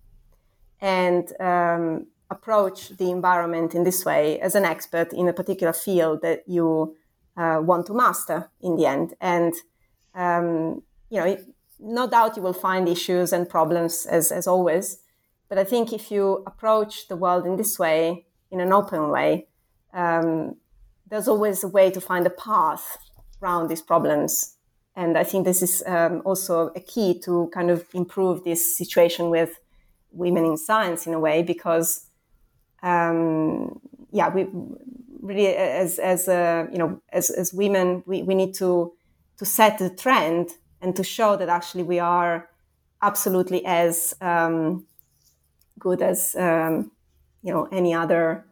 and 0.80 1.32
um, 1.38 2.06
approach 2.30 2.97
the 2.97 3.11
environment 3.11 3.75
in 3.75 3.85
this 3.85 4.04
way 4.04 4.40
as 4.40 4.54
an 4.54 4.64
expert 4.64 5.12
in 5.12 5.28
a 5.28 5.32
particular 5.32 5.73
field 5.73 6.23
that 6.23 6.42
you 6.47 6.97
uh, 7.37 7.61
want 7.62 7.87
to 7.87 7.94
master 7.94 8.50
in 8.61 8.76
the 8.76 8.87
end. 8.87 9.14
And 9.20 9.52
um, 10.14 10.82
you 11.11 11.20
know, 11.20 11.37
no 11.78 12.09
doubt 12.09 12.37
you 12.37 12.42
will 12.42 12.52
find 12.52 12.88
issues 12.88 13.32
and 13.32 13.49
problems 13.49 14.06
as 14.06 14.32
as 14.32 14.47
always. 14.47 14.99
But 15.49 15.59
I 15.59 15.64
think 15.64 15.92
if 15.92 16.11
you 16.11 16.44
approach 16.47 17.09
the 17.09 17.16
world 17.16 17.44
in 17.44 17.56
this 17.56 17.78
way, 17.78 18.26
in 18.50 18.61
an 18.61 18.73
open 18.73 19.11
way, 19.11 19.49
um, 19.92 20.56
there's 21.11 21.29
always 21.29 21.62
a 21.64 21.69
way 21.69 21.90
to 21.90 22.00
find 22.00 22.26
a 22.26 22.31
path 22.31 22.99
around 23.43 23.69
these 23.69 23.83
problems. 23.83 24.57
And 24.97 25.19
I 25.19 25.25
think 25.25 25.45
this 25.45 25.62
is 25.62 25.83
um, 25.87 26.23
also 26.25 26.69
a 26.76 26.81
key 26.81 27.19
to 27.21 27.50
kind 27.52 27.71
of 27.71 27.85
improve 27.95 28.45
this 28.45 28.76
situation 28.76 29.31
with 29.31 29.59
women 30.12 30.45
in 30.45 30.57
science 30.57 31.07
in 31.07 31.14
a 31.14 31.21
way, 31.21 31.43
because 31.43 32.07
um, 32.83 33.81
yeah, 34.12 34.29
we 34.29 34.47
really 35.21 35.49
as 35.49 35.99
as 35.99 36.29
uh, 36.29 36.67
you 36.73 36.79
know 36.79 37.00
as 37.12 37.31
as 37.31 37.52
women 37.52 38.02
we, 38.07 38.23
we 38.23 38.35
need 38.35 38.55
to 38.55 38.93
to 39.38 39.45
set 39.45 39.79
the 39.79 39.90
trend 39.90 40.50
and 40.81 40.97
to 40.97 41.05
show 41.05 41.37
that 41.37 41.49
actually 41.49 41.83
we 41.83 41.99
are 41.99 42.49
absolutely 43.02 43.64
as 43.64 44.14
um, 44.21 44.87
good 45.79 46.02
as 46.02 46.35
um, 46.37 46.90
you 47.43 47.52
know 47.52 47.69
any 47.71 47.95
other 47.95 48.45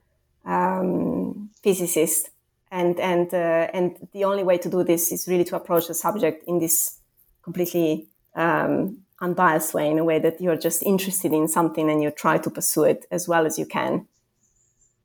um, 0.45 1.51
physicist 1.63 2.31
and 2.71 2.99
and 3.01 3.33
uh, 3.33 3.69
and 3.73 3.97
the 4.13 4.25
only 4.25 4.45
way 4.45 4.59
to 4.59 4.69
do 4.69 4.85
this 4.85 5.13
is 5.13 5.29
really 5.29 5.45
to 5.45 5.57
approach 5.57 5.89
the 5.89 5.95
subject 5.95 6.45
in 6.47 6.59
this 6.59 6.99
completely 7.43 8.09
um, 8.35 8.99
unbiased 9.21 9.75
way 9.75 9.91
in 9.91 9.99
a 9.99 10.05
way 10.05 10.19
that 10.19 10.41
you're 10.41 10.57
just 10.57 10.83
interested 10.83 11.33
in 11.33 11.49
something 11.49 11.91
and 11.91 12.03
you 12.03 12.11
try 12.11 12.39
to 12.39 12.51
pursue 12.51 12.85
it 12.85 13.07
as 13.11 13.27
well 13.27 13.47
as 13.47 13.59
you 13.59 13.67
can 13.67 14.07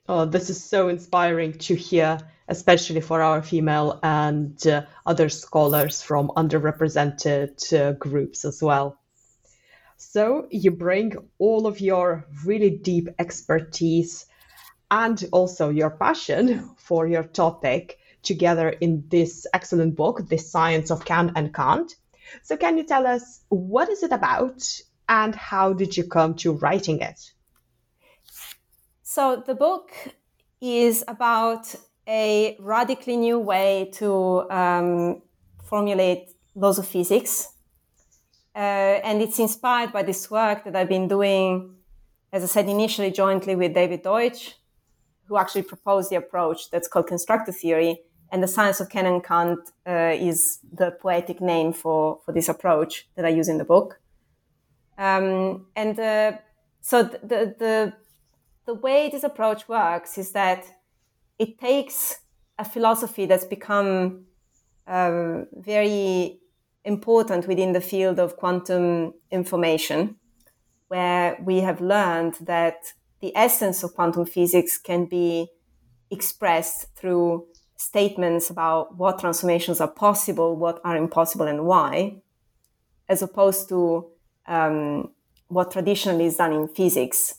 Oh, 0.10 0.26
this 0.26 0.50
is 0.50 0.62
so 0.62 0.90
inspiring 0.90 1.54
to 1.60 1.76
hear, 1.76 2.20
especially 2.50 3.00
for 3.00 3.22
our 3.22 3.42
female 3.42 4.02
and 4.04 4.68
uh, 4.68 4.82
other 5.06 5.30
scholars 5.30 6.02
from 6.02 6.28
underrepresented 6.36 7.74
uh, 7.74 7.94
groups 7.94 8.44
as 8.44 8.62
well. 8.62 9.00
So, 9.96 10.48
you 10.52 10.72
bring 10.72 11.16
all 11.40 11.68
of 11.68 11.80
your 11.80 12.28
really 12.44 12.70
deep 12.70 13.08
expertise 13.18 14.26
and 14.92 15.24
also 15.32 15.70
your 15.70 15.92
passion 15.92 16.73
for 16.84 17.08
your 17.08 17.24
topic 17.24 17.98
together 18.22 18.70
in 18.70 19.04
this 19.10 19.48
excellent 19.54 19.96
book, 19.96 20.28
The 20.30 20.38
Science 20.38 20.92
of 20.92 21.06
Can 21.06 21.32
and 21.36 21.54
Can't. 21.54 21.92
So, 22.42 22.58
can 22.58 22.78
you 22.78 22.84
tell 22.84 23.06
us 23.06 23.42
what 23.50 23.90
is 23.90 24.04
it 24.04 24.12
about 24.12 24.82
and 25.10 25.36
how 25.36 25.74
did 25.74 25.98
you 25.98 26.06
come 26.06 26.36
to 26.36 26.54
writing 26.54 27.00
it? 27.02 27.20
So 29.16 29.44
the 29.46 29.54
book 29.54 29.92
is 30.60 31.04
about 31.08 31.76
a 32.08 32.58
radically 32.60 33.16
new 33.16 33.38
way 33.38 33.92
to 33.94 34.50
um, 34.50 35.22
formulate 35.64 36.32
laws 36.56 36.80
of 36.80 36.88
physics. 36.88 37.50
Uh, 38.56 38.98
and 39.08 39.22
it's 39.22 39.38
inspired 39.38 39.92
by 39.92 40.02
this 40.02 40.32
work 40.32 40.64
that 40.64 40.76
I've 40.76 40.90
been 40.90 41.08
doing, 41.08 41.76
as 42.32 42.44
I 42.44 42.48
said 42.48 42.68
initially, 42.68 43.12
jointly 43.12 43.56
with 43.56 43.74
David 43.76 44.02
Deutsch, 44.02 44.56
who 45.34 45.40
actually 45.40 45.64
proposed 45.64 46.12
the 46.12 46.16
approach 46.16 46.70
that's 46.70 46.88
called 46.88 47.08
constructor 47.08 47.52
theory. 47.52 48.02
And 48.32 48.44
the 48.44 48.48
science 48.48 48.80
of 48.80 48.90
Can 48.90 49.06
and 49.08 49.24
Can't 49.24 49.60
uh, 49.88 50.14
is 50.30 50.60
the 50.72 50.92
poetic 50.92 51.42
name 51.42 51.74
for, 51.74 52.20
for 52.24 52.32
this 52.32 52.50
approach 52.50 53.08
that 53.16 53.26
I 53.26 53.30
use 53.30 53.48
in 53.48 53.58
the 53.58 53.66
book. 53.66 54.00
Um, 54.98 55.66
and 55.76 56.00
uh, 56.00 56.34
so 56.82 57.04
the, 57.04 57.56
the 57.58 57.94
the 58.66 58.76
way 58.76 59.10
this 59.10 59.24
approach 59.24 59.68
works 59.68 60.18
is 60.18 60.32
that 60.32 60.66
it 61.38 61.60
takes 61.60 62.20
a 62.58 62.64
philosophy 62.64 63.26
that's 63.26 63.44
become 63.46 64.26
um, 64.88 65.48
very 65.52 66.40
important 66.86 67.48
within 67.48 67.74
the 67.74 67.82
field 67.82 68.20
of 68.20 68.38
quantum 68.38 69.14
information, 69.32 70.16
where 70.88 71.38
we 71.44 71.58
have 71.62 71.82
learned 71.82 72.36
that 72.42 72.94
the 73.24 73.32
essence 73.38 73.84
of 73.84 73.94
quantum 73.96 74.26
physics 74.26 74.78
can 74.78 75.06
be 75.06 75.48
expressed 76.12 76.94
through 76.98 77.48
statements 77.78 78.50
about 78.50 78.98
what 78.98 79.18
transformations 79.18 79.80
are 79.80 79.88
possible, 79.88 80.58
what 80.58 80.82
are 80.84 80.98
impossible, 80.98 81.48
and 81.48 81.66
why, 81.66 82.18
as 83.08 83.22
opposed 83.22 83.70
to 83.70 84.06
um, 84.46 85.10
what 85.48 85.72
traditionally 85.72 86.26
is 86.26 86.36
done 86.36 86.52
in 86.52 86.68
physics, 86.68 87.36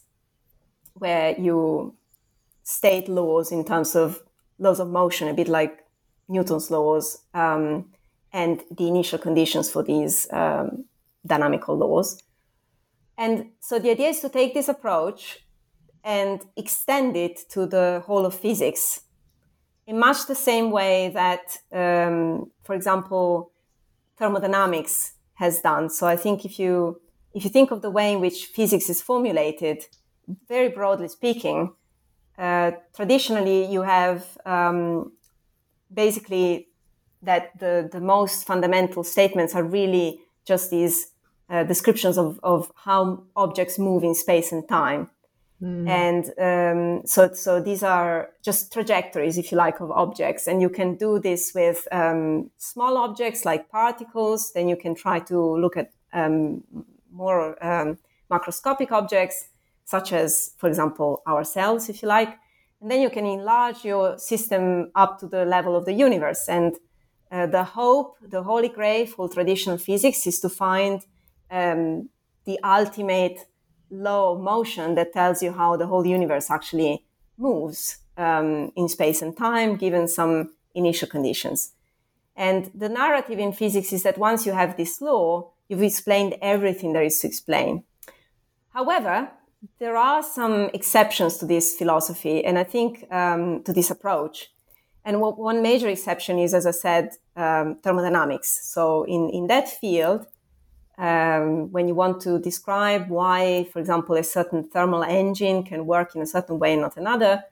where 0.94 1.38
you 1.38 1.94
state 2.62 3.06
laws 3.06 3.52
in 3.52 3.62
terms 3.62 3.94
of 3.94 4.22
laws 4.58 4.80
of 4.80 4.88
motion, 4.88 5.28
a 5.28 5.34
bit 5.34 5.48
like 5.48 5.80
Newton's 6.28 6.70
laws, 6.70 7.18
um, 7.34 7.92
and 8.32 8.62
the 8.70 8.88
initial 8.88 9.18
conditions 9.18 9.70
for 9.70 9.82
these 9.82 10.26
um, 10.32 10.86
dynamical 11.26 11.76
laws. 11.76 12.22
And 13.18 13.50
so 13.60 13.78
the 13.78 13.90
idea 13.90 14.08
is 14.08 14.20
to 14.20 14.30
take 14.30 14.54
this 14.54 14.68
approach 14.68 15.43
and 16.04 16.42
extend 16.56 17.16
it 17.16 17.40
to 17.50 17.66
the 17.66 18.02
whole 18.06 18.26
of 18.26 18.34
physics 18.34 19.00
in 19.86 19.98
much 19.98 20.26
the 20.26 20.34
same 20.34 20.70
way 20.70 21.08
that, 21.08 21.58
um, 21.72 22.50
for 22.62 22.74
example, 22.74 23.50
thermodynamics 24.18 25.14
has 25.34 25.60
done. 25.60 25.90
So 25.90 26.06
I 26.06 26.16
think 26.16 26.44
if 26.44 26.58
you 26.58 27.00
if 27.34 27.42
you 27.42 27.50
think 27.50 27.72
of 27.72 27.82
the 27.82 27.90
way 27.90 28.12
in 28.12 28.20
which 28.20 28.46
physics 28.46 28.88
is 28.88 29.02
formulated, 29.02 29.84
very 30.48 30.68
broadly 30.68 31.08
speaking, 31.08 31.72
uh, 32.38 32.70
traditionally 32.94 33.64
you 33.66 33.82
have 33.82 34.38
um, 34.46 35.12
basically 35.92 36.68
that 37.22 37.58
the, 37.58 37.88
the 37.90 38.00
most 38.00 38.46
fundamental 38.46 39.02
statements 39.02 39.54
are 39.54 39.64
really 39.64 40.20
just 40.44 40.70
these 40.70 41.08
uh, 41.50 41.64
descriptions 41.64 42.16
of, 42.16 42.38
of 42.44 42.70
how 42.76 43.24
objects 43.34 43.80
move 43.80 44.04
in 44.04 44.14
space 44.14 44.52
and 44.52 44.68
time. 44.68 45.10
Mm. 45.62 45.88
And 45.88 46.24
um, 46.38 47.06
so, 47.06 47.32
so 47.32 47.60
these 47.60 47.82
are 47.82 48.30
just 48.42 48.72
trajectories, 48.72 49.38
if 49.38 49.50
you 49.52 49.58
like, 49.58 49.80
of 49.80 49.90
objects. 49.90 50.46
And 50.46 50.60
you 50.60 50.68
can 50.68 50.96
do 50.96 51.18
this 51.18 51.52
with 51.54 51.86
um, 51.92 52.50
small 52.58 52.96
objects 52.96 53.44
like 53.44 53.68
particles. 53.68 54.52
Then 54.52 54.68
you 54.68 54.76
can 54.76 54.94
try 54.94 55.20
to 55.20 55.38
look 55.38 55.76
at 55.76 55.90
um, 56.12 56.64
more 57.10 57.62
um, 57.64 57.98
macroscopic 58.30 58.90
objects, 58.90 59.48
such 59.84 60.12
as, 60.12 60.52
for 60.58 60.68
example, 60.68 61.22
ourselves, 61.26 61.88
if 61.88 62.02
you 62.02 62.08
like. 62.08 62.36
And 62.80 62.90
then 62.90 63.00
you 63.00 63.10
can 63.10 63.24
enlarge 63.24 63.84
your 63.84 64.18
system 64.18 64.90
up 64.94 65.18
to 65.20 65.26
the 65.26 65.44
level 65.44 65.76
of 65.76 65.84
the 65.84 65.92
universe. 65.92 66.48
And 66.48 66.74
uh, 67.30 67.46
the 67.46 67.64
hope, 67.64 68.16
the 68.20 68.42
holy 68.42 68.68
grail 68.68 69.06
for 69.06 69.28
traditional 69.28 69.78
physics 69.78 70.26
is 70.26 70.40
to 70.40 70.48
find 70.48 71.00
um, 71.50 72.10
the 72.44 72.58
ultimate 72.62 73.46
law 73.94 74.32
of 74.32 74.40
motion 74.40 74.94
that 74.94 75.12
tells 75.12 75.42
you 75.42 75.52
how 75.52 75.76
the 75.76 75.86
whole 75.86 76.06
universe 76.06 76.50
actually 76.50 77.04
moves 77.36 77.98
um, 78.16 78.72
in 78.76 78.88
space 78.88 79.22
and 79.22 79.36
time, 79.36 79.76
given 79.76 80.08
some 80.08 80.52
initial 80.74 81.08
conditions. 81.08 81.72
And 82.36 82.70
the 82.74 82.88
narrative 82.88 83.38
in 83.38 83.52
physics 83.52 83.92
is 83.92 84.02
that 84.02 84.18
once 84.18 84.46
you 84.46 84.52
have 84.52 84.76
this 84.76 85.00
law, 85.00 85.52
you've 85.68 85.82
explained 85.82 86.36
everything 86.42 86.92
there 86.92 87.02
is 87.02 87.20
to 87.20 87.26
explain. 87.26 87.84
However, 88.70 89.30
there 89.78 89.96
are 89.96 90.22
some 90.22 90.70
exceptions 90.74 91.38
to 91.38 91.46
this 91.46 91.74
philosophy, 91.76 92.44
and 92.44 92.58
I 92.58 92.64
think 92.64 93.10
um, 93.10 93.62
to 93.62 93.72
this 93.72 93.90
approach. 93.90 94.50
And 95.04 95.20
what, 95.20 95.38
one 95.38 95.62
major 95.62 95.88
exception 95.88 96.38
is, 96.38 96.54
as 96.54 96.66
I 96.66 96.70
said, 96.72 97.10
um, 97.36 97.76
thermodynamics. 97.82 98.60
So 98.64 99.04
in, 99.04 99.30
in 99.30 99.46
that 99.48 99.68
field, 99.68 100.26
um, 100.98 101.72
when 101.72 101.88
you 101.88 101.94
want 101.94 102.20
to 102.22 102.38
describe 102.38 103.08
why, 103.08 103.68
for 103.72 103.78
example, 103.78 104.16
a 104.16 104.22
certain 104.22 104.62
thermal 104.64 105.02
engine 105.02 105.62
can 105.62 105.86
work 105.86 106.14
in 106.14 106.22
a 106.22 106.26
certain 106.26 106.58
way 106.58 106.72
and 106.72 106.82
not 106.82 106.96
another, 106.96 107.42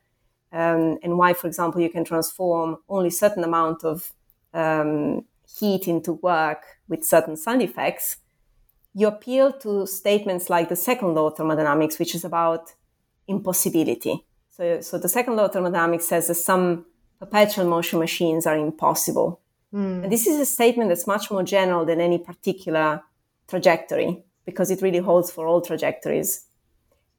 um, 0.53 0.99
and 1.03 1.19
why, 1.19 1.33
for 1.33 1.47
example, 1.47 1.81
you 1.81 1.91
can 1.91 2.05
transform 2.05 2.79
only 2.89 3.09
a 3.09 3.13
certain 3.13 3.43
amount 3.43 3.85
of 3.85 4.13
um, 4.55 5.25
heat 5.59 5.89
into 5.89 6.15
work 6.15 6.63
with 6.89 7.05
certain 7.05 7.37
sound 7.37 7.63
effects, 7.63 8.19
you 8.95 9.07
appeal 9.07 9.53
to 9.53 9.87
statements 9.87 10.51
like 10.51 10.69
the 10.69 10.77
second 10.77 11.15
law 11.15 11.29
of 11.29 11.37
thermodynamics, 11.37 11.99
which 11.99 12.15
is 12.15 12.25
about 12.25 12.73
impossibility. 13.27 14.25
So, 14.51 14.81
so 14.81 14.99
the 14.99 15.09
second 15.09 15.37
law 15.37 15.47
of 15.47 15.53
thermodynamics 15.53 16.07
says 16.07 16.29
that 16.29 16.35
some 16.35 16.85
perpetual 17.19 17.67
motion 17.67 17.99
machines 17.99 18.47
are 18.47 18.57
impossible. 18.57 19.41
Mm. 19.73 20.05
And 20.05 20.13
this 20.13 20.27
is 20.27 20.39
a 20.39 20.45
statement 20.45 20.91
that's 20.91 21.07
much 21.07 21.31
more 21.31 21.43
general 21.43 21.87
than 21.87 22.01
any 22.01 22.19
particular 22.19 23.03
trajectory 23.49 24.25
because 24.45 24.71
it 24.71 24.83
really 24.83 24.99
holds 24.99 25.31
for 25.31 25.47
all 25.47 25.61
trajectories. 25.61 26.47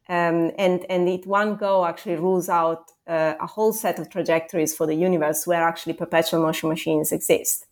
Um, 0.09 0.51
and, 0.57 0.85
and 0.89 1.07
it 1.07 1.25
one 1.25 1.55
go 1.55 1.85
actually 1.85 2.15
rules 2.15 2.49
out 2.49 2.91
uh, 3.07 3.35
a 3.39 3.47
whole 3.47 3.71
set 3.71 3.99
of 3.99 4.09
trajectories 4.09 4.75
for 4.75 4.85
the 4.85 4.95
universe 4.95 5.47
where 5.47 5.63
actually 5.63 5.93
perpetual 5.93 6.41
motion 6.41 6.69
machines 6.69 7.11
exist. 7.11 7.67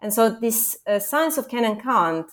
And 0.00 0.12
so 0.12 0.30
this 0.30 0.76
uh, 0.86 0.98
science 0.98 1.38
of 1.38 1.48
Can 1.48 1.64
and 1.64 1.82
Can't 1.82 2.26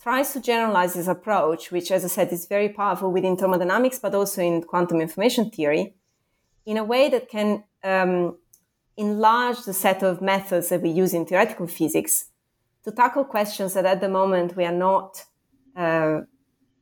tries 0.00 0.32
to 0.32 0.40
generalize 0.40 0.94
this 0.94 1.08
approach, 1.08 1.72
which, 1.72 1.90
as 1.90 2.04
I 2.04 2.08
said, 2.08 2.32
is 2.32 2.46
very 2.46 2.68
powerful 2.68 3.10
within 3.10 3.36
thermodynamics, 3.36 3.98
but 3.98 4.14
also 4.14 4.40
in 4.40 4.62
quantum 4.62 5.00
information 5.00 5.50
theory, 5.50 5.94
in 6.64 6.76
a 6.76 6.84
way 6.84 7.08
that 7.08 7.28
can 7.28 7.64
um, 7.82 8.36
enlarge 8.96 9.64
the 9.64 9.72
set 9.72 10.02
of 10.02 10.22
methods 10.22 10.68
that 10.68 10.82
we 10.82 10.90
use 10.90 11.12
in 11.12 11.26
theoretical 11.26 11.66
physics 11.66 12.26
to 12.86 12.92
tackle 12.92 13.24
questions 13.24 13.74
that 13.74 13.84
at 13.84 14.00
the 14.00 14.08
moment 14.08 14.56
we 14.56 14.64
are 14.64 14.72
not 14.72 15.24
uh, 15.74 16.20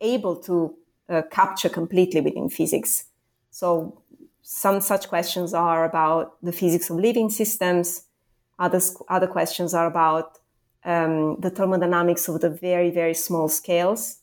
able 0.02 0.36
to 0.36 0.74
uh, 1.08 1.22
capture 1.30 1.70
completely 1.70 2.20
within 2.20 2.50
physics. 2.50 3.06
So 3.50 4.02
some 4.42 4.82
such 4.82 5.08
questions 5.08 5.54
are 5.54 5.84
about 5.84 6.36
the 6.42 6.52
physics 6.52 6.90
of 6.90 6.98
living 6.98 7.30
systems. 7.30 8.04
Other, 8.58 8.80
other 9.08 9.26
questions 9.26 9.72
are 9.72 9.86
about 9.86 10.38
um, 10.84 11.40
the 11.40 11.48
thermodynamics 11.48 12.28
of 12.28 12.42
the 12.42 12.50
very, 12.50 12.90
very 12.90 13.14
small 13.14 13.48
scales. 13.48 14.18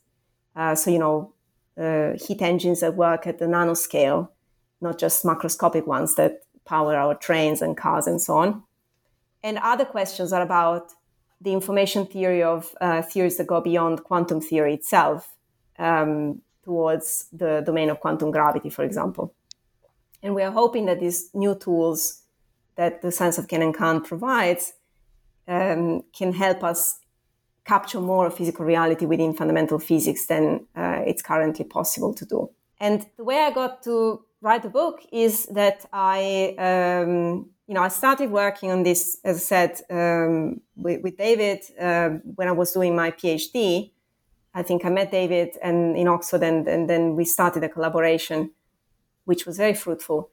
Uh, 0.55 0.75
so, 0.75 0.91
you 0.91 0.99
know, 0.99 1.33
uh, 1.79 2.11
heat 2.23 2.43
engines 2.43 2.81
that 2.81 2.95
work 2.95 3.25
at 3.25 3.39
the 3.39 3.45
nanoscale, 3.45 4.29
not 4.81 4.99
just 4.99 5.23
macroscopic 5.23 5.87
ones 5.87 6.13
that 6.13 6.43
power 6.63 6.95
our 6.95 7.15
trains 7.15 7.59
and 7.59 7.75
cars 7.75 8.05
and 8.05 8.21
so 8.21 8.37
on. 8.37 8.63
And 9.41 9.57
other 9.57 9.85
questions 9.85 10.31
are 10.31 10.43
about 10.43 10.91
the 11.41 11.53
information 11.53 12.05
theory 12.05 12.43
of 12.43 12.75
uh, 12.79 13.01
theories 13.01 13.37
that 13.37 13.47
go 13.47 13.59
beyond 13.61 14.03
quantum 14.03 14.39
theory 14.39 14.75
itself 14.75 15.35
um, 15.79 16.41
towards 16.63 17.27
the 17.33 17.61
domain 17.65 17.89
of 17.89 17.99
quantum 17.99 18.31
gravity, 18.31 18.69
for 18.69 18.83
example. 18.83 19.33
And 20.21 20.35
we 20.35 20.43
are 20.43 20.51
hoping 20.51 20.85
that 20.85 20.99
these 20.99 21.31
new 21.33 21.55
tools 21.55 22.21
that 22.75 23.01
the 23.01 23.11
science 23.11 23.37
of 23.37 23.47
Can 23.47 23.61
and 23.63 23.75
Can't 23.75 24.05
provides 24.05 24.73
um, 25.47 26.03
can 26.13 26.33
help 26.33 26.63
us 26.63 26.99
capture 27.65 27.99
more 27.99 28.27
of 28.27 28.35
physical 28.35 28.65
reality 28.65 29.05
within 29.05 29.33
fundamental 29.33 29.79
physics 29.79 30.27
than 30.27 30.67
uh, 30.75 31.01
it's 31.05 31.21
currently 31.21 31.65
possible 31.65 32.13
to 32.13 32.25
do. 32.25 32.49
And 32.79 33.05
the 33.17 33.23
way 33.23 33.39
I 33.39 33.51
got 33.51 33.83
to 33.83 34.23
write 34.41 34.63
the 34.63 34.69
book 34.69 35.01
is 35.11 35.45
that 35.47 35.85
I 35.93 36.55
um, 36.57 37.49
you 37.71 37.75
know, 37.75 37.83
I 37.83 37.87
started 37.87 38.31
working 38.31 38.69
on 38.69 38.83
this, 38.83 39.17
as 39.23 39.37
I 39.37 39.39
said, 39.39 39.81
um, 39.89 40.59
with, 40.75 41.01
with, 41.03 41.15
David 41.15 41.61
uh, 41.79 42.09
when 42.35 42.49
I 42.49 42.51
was 42.51 42.73
doing 42.73 42.93
my 42.93 43.11
PhD. 43.11 43.91
I 44.53 44.61
think 44.61 44.83
I 44.83 44.89
met 44.89 45.09
David 45.09 45.51
and 45.63 45.95
in 45.95 46.09
Oxford, 46.09 46.43
and, 46.43 46.67
and 46.67 46.89
then 46.89 47.15
we 47.15 47.23
started 47.23 47.63
a 47.63 47.69
collaboration, 47.69 48.51
which 49.23 49.45
was 49.45 49.55
very 49.55 49.73
fruitful. 49.73 50.31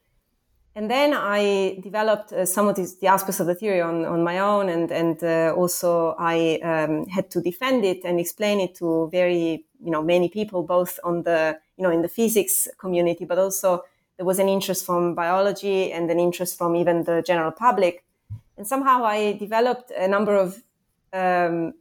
And 0.74 0.90
then 0.90 1.14
I 1.14 1.78
developed 1.80 2.32
uh, 2.32 2.44
some 2.44 2.66
of 2.66 2.74
these, 2.74 2.98
the 2.98 3.06
aspects 3.06 3.38
of 3.38 3.46
the 3.46 3.54
theory 3.54 3.82
on, 3.82 4.04
on 4.04 4.24
my 4.24 4.40
own, 4.40 4.68
and 4.68 4.90
and 4.90 5.22
uh, 5.22 5.54
also 5.56 6.16
I 6.18 6.58
um, 6.64 7.06
had 7.06 7.30
to 7.30 7.40
defend 7.40 7.84
it 7.84 8.00
and 8.04 8.18
explain 8.18 8.58
it 8.58 8.74
to 8.78 9.08
very 9.12 9.64
you 9.78 9.92
know 9.92 10.02
many 10.02 10.28
people, 10.28 10.64
both 10.64 10.98
on 11.04 11.22
the 11.22 11.56
you 11.76 11.84
know 11.84 11.92
in 11.92 12.02
the 12.02 12.08
physics 12.08 12.66
community, 12.80 13.24
but 13.24 13.38
also 13.38 13.84
there 14.18 14.26
was 14.26 14.38
an 14.40 14.48
interest 14.48 14.84
from 14.84 15.14
biology 15.14 15.92
and 15.92 16.10
an 16.10 16.18
interest 16.18 16.58
from 16.58 16.76
even 16.76 17.04
the 17.04 17.22
general 17.22 17.52
public. 17.52 18.04
And 18.56 18.66
somehow 18.66 19.04
I 19.04 19.34
developed 19.34 19.92
a 19.92 20.08
number 20.08 20.34
of 20.34 20.62
um, 21.12 21.74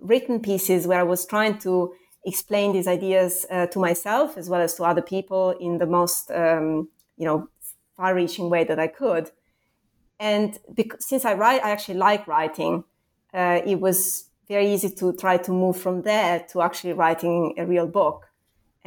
written 0.00 0.40
pieces 0.40 0.86
where 0.86 0.98
I 0.98 1.04
was 1.04 1.24
trying 1.24 1.58
to 1.60 1.94
explain 2.26 2.72
these 2.72 2.88
ideas 2.88 3.46
uh, 3.50 3.66
to 3.68 3.78
myself 3.78 4.36
as 4.36 4.50
well 4.50 4.60
as 4.60 4.74
to 4.74 4.82
other 4.82 5.00
people 5.00 5.50
in 5.60 5.78
the 5.78 5.86
most, 5.86 6.30
um, 6.32 6.88
you 7.16 7.24
know, 7.24 7.48
far-reaching 7.96 8.50
way 8.50 8.64
that 8.64 8.80
I 8.80 8.88
could. 8.88 9.30
And 10.18 10.58
because, 10.74 11.06
since 11.06 11.24
I 11.24 11.34
write, 11.34 11.62
I 11.64 11.70
actually 11.70 11.98
like 11.98 12.26
writing. 12.26 12.82
Uh, 13.32 13.60
it 13.64 13.80
was 13.80 14.24
very 14.48 14.72
easy 14.72 14.90
to 14.90 15.12
try 15.12 15.36
to 15.36 15.52
move 15.52 15.76
from 15.76 16.02
there 16.02 16.44
to 16.50 16.62
actually 16.62 16.94
writing 16.94 17.54
a 17.56 17.64
real 17.64 17.86
book 17.86 18.27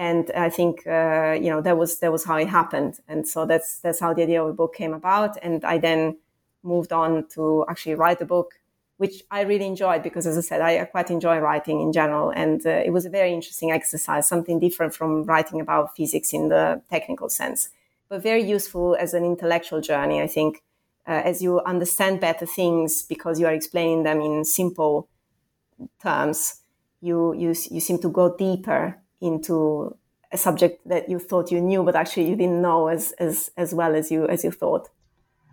and 0.01 0.31
I 0.31 0.49
think 0.49 0.87
uh, 0.87 1.37
you 1.39 1.51
know 1.51 1.61
that 1.61 1.77
was 1.77 1.99
that 1.99 2.11
was 2.11 2.23
how 2.25 2.37
it 2.37 2.49
happened, 2.49 2.99
and 3.07 3.27
so 3.27 3.45
that's 3.45 3.79
that's 3.81 3.99
how 3.99 4.15
the 4.15 4.23
idea 4.23 4.41
of 4.41 4.47
the 4.47 4.53
book 4.55 4.73
came 4.73 4.93
about. 4.95 5.37
And 5.43 5.63
I 5.63 5.77
then 5.77 6.17
moved 6.63 6.91
on 6.91 7.27
to 7.35 7.65
actually 7.69 7.93
write 7.93 8.17
the 8.17 8.25
book, 8.25 8.55
which 8.97 9.21
I 9.29 9.41
really 9.41 9.67
enjoyed 9.67 10.01
because, 10.01 10.25
as 10.25 10.39
I 10.39 10.41
said, 10.41 10.59
I 10.59 10.83
quite 10.85 11.11
enjoy 11.11 11.37
writing 11.37 11.81
in 11.81 11.93
general, 11.93 12.31
and 12.31 12.65
uh, 12.65 12.87
it 12.87 12.91
was 12.91 13.05
a 13.05 13.11
very 13.11 13.31
interesting 13.31 13.71
exercise, 13.71 14.27
something 14.27 14.59
different 14.59 14.95
from 14.95 15.23
writing 15.25 15.61
about 15.61 15.95
physics 15.95 16.33
in 16.33 16.49
the 16.49 16.81
technical 16.89 17.29
sense, 17.29 17.69
but 18.09 18.23
very 18.23 18.43
useful 18.43 18.97
as 18.99 19.13
an 19.13 19.23
intellectual 19.23 19.81
journey. 19.81 20.19
I 20.19 20.27
think 20.27 20.63
uh, 21.07 21.21
as 21.31 21.43
you 21.43 21.59
understand 21.59 22.19
better 22.19 22.47
things 22.47 23.03
because 23.03 23.39
you 23.39 23.45
are 23.45 23.53
explaining 23.53 24.01
them 24.01 24.19
in 24.19 24.45
simple 24.45 25.07
terms, 26.01 26.63
you 27.01 27.33
you 27.33 27.49
you 27.69 27.79
seem 27.79 27.99
to 27.99 28.09
go 28.09 28.35
deeper 28.35 28.97
into 29.21 29.95
a 30.31 30.37
subject 30.37 30.87
that 30.87 31.09
you 31.09 31.19
thought 31.19 31.51
you 31.51 31.61
knew, 31.61 31.83
but 31.83 31.95
actually 31.95 32.29
you 32.29 32.35
didn't 32.35 32.61
know 32.61 32.87
as 32.87 33.13
as 33.13 33.51
as 33.57 33.73
well 33.73 33.95
as 33.95 34.11
you 34.11 34.27
as 34.27 34.43
you 34.43 34.51
thought. 34.51 34.89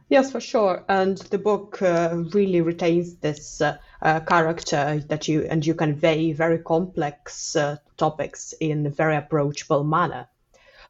Yes, 0.08 0.32
for 0.32 0.40
sure. 0.40 0.84
And 0.88 1.18
the 1.18 1.38
book 1.38 1.82
uh, 1.82 2.24
really 2.32 2.62
retains 2.62 3.16
this 3.16 3.60
uh, 3.60 3.76
uh, 4.00 4.20
character 4.20 5.02
that 5.08 5.28
you 5.28 5.42
and 5.50 5.64
you 5.66 5.74
convey 5.74 6.32
very 6.32 6.58
complex 6.58 7.54
uh, 7.56 7.76
topics 7.98 8.54
in 8.58 8.86
a 8.86 8.90
very 8.90 9.16
approachable 9.16 9.84
manner. 9.84 10.26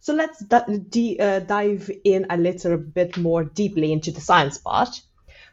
So 0.01 0.15
let's 0.15 0.39
d- 0.39 1.19
uh, 1.19 1.41
dive 1.41 1.91
in 2.05 2.27
a 2.31 2.37
little 2.37 2.77
bit 2.77 3.17
more 3.17 3.43
deeply 3.43 3.93
into 3.93 4.13
the 4.13 4.21
science 4.21 4.59
part. 4.59 5.01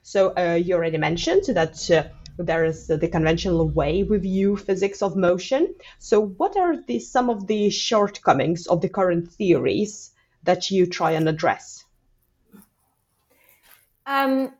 So 0.04 0.34
uh, 0.38 0.54
you 0.54 0.76
already 0.76 1.00
mentioned 1.00 1.46
that 1.48 2.12
there 2.38 2.66
is 2.66 2.88
the 2.88 3.08
conventional 3.08 3.68
way 3.70 4.04
we 4.04 4.18
view 4.18 4.58
physics 4.58 5.02
of 5.02 5.16
motion. 5.16 5.74
So 6.00 6.20
what 6.22 6.58
are 6.58 6.76
the, 6.82 7.00
some 7.00 7.30
of 7.30 7.48
the 7.48 7.70
shortcomings 7.70 8.68
of 8.68 8.82
the 8.82 8.90
current 8.90 9.32
theories 9.32 10.12
that 10.44 10.72
you 10.72 10.86
try 10.86 11.12
and 11.12 11.28
address? 11.30 11.86
Um, 14.06 14.54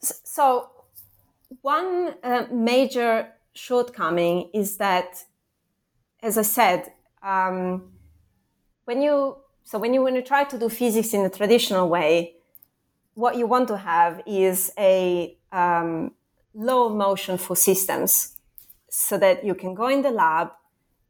so 0.00 0.70
one 1.62 2.14
uh, 2.22 2.46
major 2.52 3.28
shortcoming 3.52 4.50
is 4.54 4.76
that, 4.76 5.24
as 6.22 6.38
I 6.38 6.42
said, 6.42 6.92
um, 7.22 7.90
when 8.84 9.02
you 9.02 9.36
so 9.64 9.78
when 9.78 9.92
you 9.92 10.02
when 10.02 10.14
you 10.14 10.22
try 10.22 10.44
to 10.44 10.58
do 10.58 10.68
physics 10.68 11.12
in 11.12 11.24
a 11.24 11.30
traditional 11.30 11.88
way, 11.88 12.36
what 13.14 13.36
you 13.36 13.46
want 13.46 13.68
to 13.68 13.76
have 13.76 14.22
is 14.26 14.72
a 14.78 15.36
um, 15.52 16.12
low 16.54 16.88
motion 16.88 17.38
for 17.38 17.56
systems, 17.56 18.36
so 18.90 19.18
that 19.18 19.44
you 19.44 19.54
can 19.54 19.74
go 19.74 19.88
in 19.88 20.02
the 20.02 20.10
lab 20.10 20.50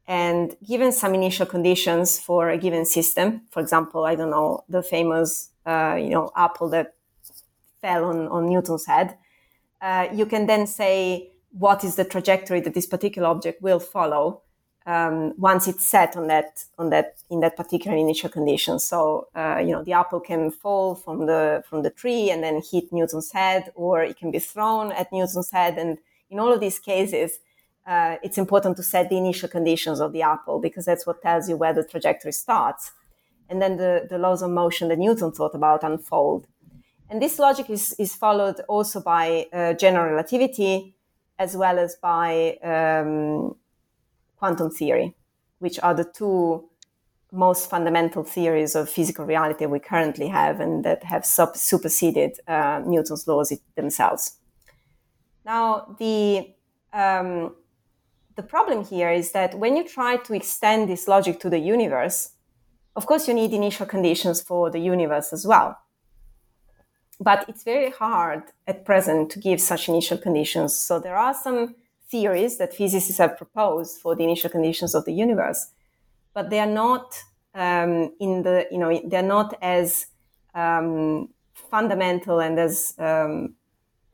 and 0.07 0.55
given 0.67 0.91
some 0.91 1.13
initial 1.13 1.45
conditions 1.45 2.19
for 2.19 2.49
a 2.49 2.57
given 2.57 2.83
system, 2.83 3.41
for 3.51 3.59
example, 3.61 4.05
I 4.05 4.15
don't 4.15 4.31
know 4.31 4.63
the 4.67 4.81
famous 4.81 5.51
uh, 5.65 5.95
you 5.99 6.09
know 6.09 6.31
apple 6.35 6.69
that 6.69 6.95
fell 7.81 8.05
on, 8.05 8.27
on 8.27 8.49
Newton's 8.49 8.85
head, 8.85 9.17
uh, 9.81 10.07
you 10.13 10.25
can 10.25 10.47
then 10.47 10.67
say 10.67 11.31
what 11.51 11.83
is 11.83 11.95
the 11.95 12.03
trajectory 12.03 12.59
that 12.61 12.73
this 12.73 12.85
particular 12.85 13.27
object 13.27 13.61
will 13.61 13.79
follow 13.79 14.41
um, 14.89 15.33
once 15.37 15.67
it's 15.67 15.85
set 15.85 16.17
on 16.17 16.27
that 16.27 16.63
on 16.79 16.89
that 16.89 17.21
in 17.29 17.39
that 17.41 17.55
particular 17.55 17.95
initial 17.95 18.29
condition. 18.29 18.79
So 18.79 19.27
uh, 19.35 19.59
you 19.59 19.71
know 19.71 19.83
the 19.83 19.93
apple 19.93 20.19
can 20.19 20.51
fall 20.51 20.95
from 20.95 21.27
the 21.27 21.63
from 21.69 21.83
the 21.83 21.91
tree 21.91 22.31
and 22.31 22.43
then 22.43 22.61
hit 22.71 22.91
Newton's 22.91 23.31
head, 23.31 23.71
or 23.75 24.01
it 24.01 24.17
can 24.17 24.31
be 24.31 24.39
thrown 24.39 24.91
at 24.91 25.11
Newton's 25.11 25.51
head. 25.51 25.77
And 25.77 25.99
in 26.31 26.39
all 26.39 26.51
of 26.51 26.59
these 26.59 26.79
cases, 26.79 27.39
uh, 27.85 28.15
it's 28.23 28.37
important 28.37 28.77
to 28.77 28.83
set 28.83 29.09
the 29.09 29.17
initial 29.17 29.49
conditions 29.49 29.99
of 29.99 30.11
the 30.11 30.23
apple 30.23 30.59
because 30.59 30.85
that's 30.85 31.05
what 31.05 31.21
tells 31.21 31.47
you 31.47 31.55
where 31.55 31.73
the 31.73 31.83
trajectory 31.83 32.31
starts. 32.31 32.91
And 33.47 33.61
then 33.61 33.77
the, 33.77 34.07
the 34.09 34.17
laws 34.17 34.41
of 34.41 34.51
motion 34.51 34.89
that 34.89 34.99
Newton 34.99 35.31
thought 35.31 35.55
about 35.55 35.83
unfold. 35.83 36.45
And 37.09 37.19
this 37.19 37.39
logic 37.39 37.67
is, 37.71 37.93
is 37.97 38.13
followed 38.13 38.61
also 38.67 39.01
by 39.01 39.47
uh, 39.51 39.73
general 39.73 40.05
relativity 40.11 40.95
as 41.39 41.57
well 41.57 41.79
as 41.79 41.95
by 41.95 42.57
um, 42.63 43.55
quantum 44.39 44.71
theory, 44.71 45.13
which 45.59 45.79
are 45.83 45.93
the 45.93 46.05
two 46.05 46.69
most 47.31 47.69
fundamental 47.69 48.23
theories 48.23 48.75
of 48.75 48.89
physical 48.89 49.25
reality 49.25 49.65
we 49.65 49.79
currently 49.79 50.27
have 50.27 50.59
and 50.59 50.83
that 50.83 51.03
have 51.03 51.25
sub- 51.25 51.55
superseded 51.55 52.39
uh, 52.47 52.81
Newton's 52.85 53.27
laws 53.27 53.53
themselves. 53.75 54.37
Now, 55.45 55.95
the, 55.99 56.53
um, 56.91 57.55
the 58.35 58.43
problem 58.43 58.83
here 58.83 59.11
is 59.11 59.31
that 59.33 59.59
when 59.59 59.77
you 59.77 59.87
try 59.87 60.17
to 60.17 60.33
extend 60.33 60.89
this 60.89 61.07
logic 61.07 61.39
to 61.41 61.49
the 61.49 61.59
universe, 61.59 62.31
of 62.95 63.05
course, 63.05 63.27
you 63.27 63.33
need 63.33 63.53
initial 63.53 63.85
conditions 63.85 64.41
for 64.41 64.71
the 64.71 64.79
universe 64.79 65.31
as 65.31 65.45
well. 65.45 65.77
But 67.19 67.47
it's 67.47 67.63
very 67.63 67.91
hard 67.91 68.43
at 68.65 68.85
present 68.85 69.29
to 69.31 69.39
give 69.39 69.61
such 69.61 69.89
initial 69.89 70.17
conditions. 70.17 70.75
So 70.75 70.99
there 70.99 71.15
are 71.15 71.33
some 71.33 71.75
theories 72.09 72.57
that 72.57 72.73
physicists 72.73 73.17
have 73.17 73.37
proposed 73.37 73.99
for 73.99 74.15
the 74.15 74.23
initial 74.23 74.49
conditions 74.49 74.95
of 74.95 75.05
the 75.05 75.13
universe, 75.13 75.71
but 76.33 76.49
they 76.49 76.59
are 76.59 76.65
not 76.65 77.21
um, 77.53 78.13
in 78.19 78.43
the 78.43 78.67
you 78.71 78.77
know 78.77 79.01
they're 79.07 79.21
not 79.21 79.57
as 79.61 80.07
um, 80.55 81.29
fundamental 81.53 82.39
and 82.39 82.59
as 82.59 82.93
um, 82.99 83.55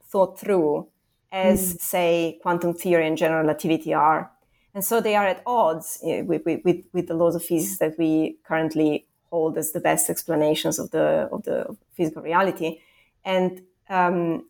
thought 0.03 0.39
through 0.39 0.87
as 1.31 1.73
mm. 1.73 1.81
say 1.81 2.39
quantum 2.41 2.73
theory 2.73 3.07
and 3.07 3.17
general 3.17 3.41
relativity 3.41 3.93
are, 3.93 4.31
and 4.73 4.83
so 4.83 5.01
they 5.01 5.15
are 5.15 5.25
at 5.25 5.41
odds 5.45 5.99
eh, 6.03 6.21
with, 6.21 6.43
with, 6.45 6.85
with 6.93 7.07
the 7.07 7.13
laws 7.13 7.35
of 7.35 7.43
physics 7.43 7.79
that 7.79 7.97
we 7.97 8.37
currently 8.43 9.05
hold 9.29 9.57
as 9.57 9.71
the 9.71 9.79
best 9.79 10.09
explanations 10.09 10.79
of 10.79 10.91
the 10.91 11.29
of 11.31 11.43
the 11.43 11.75
physical 11.93 12.21
reality. 12.21 12.79
And 13.23 13.61
um, 13.89 14.45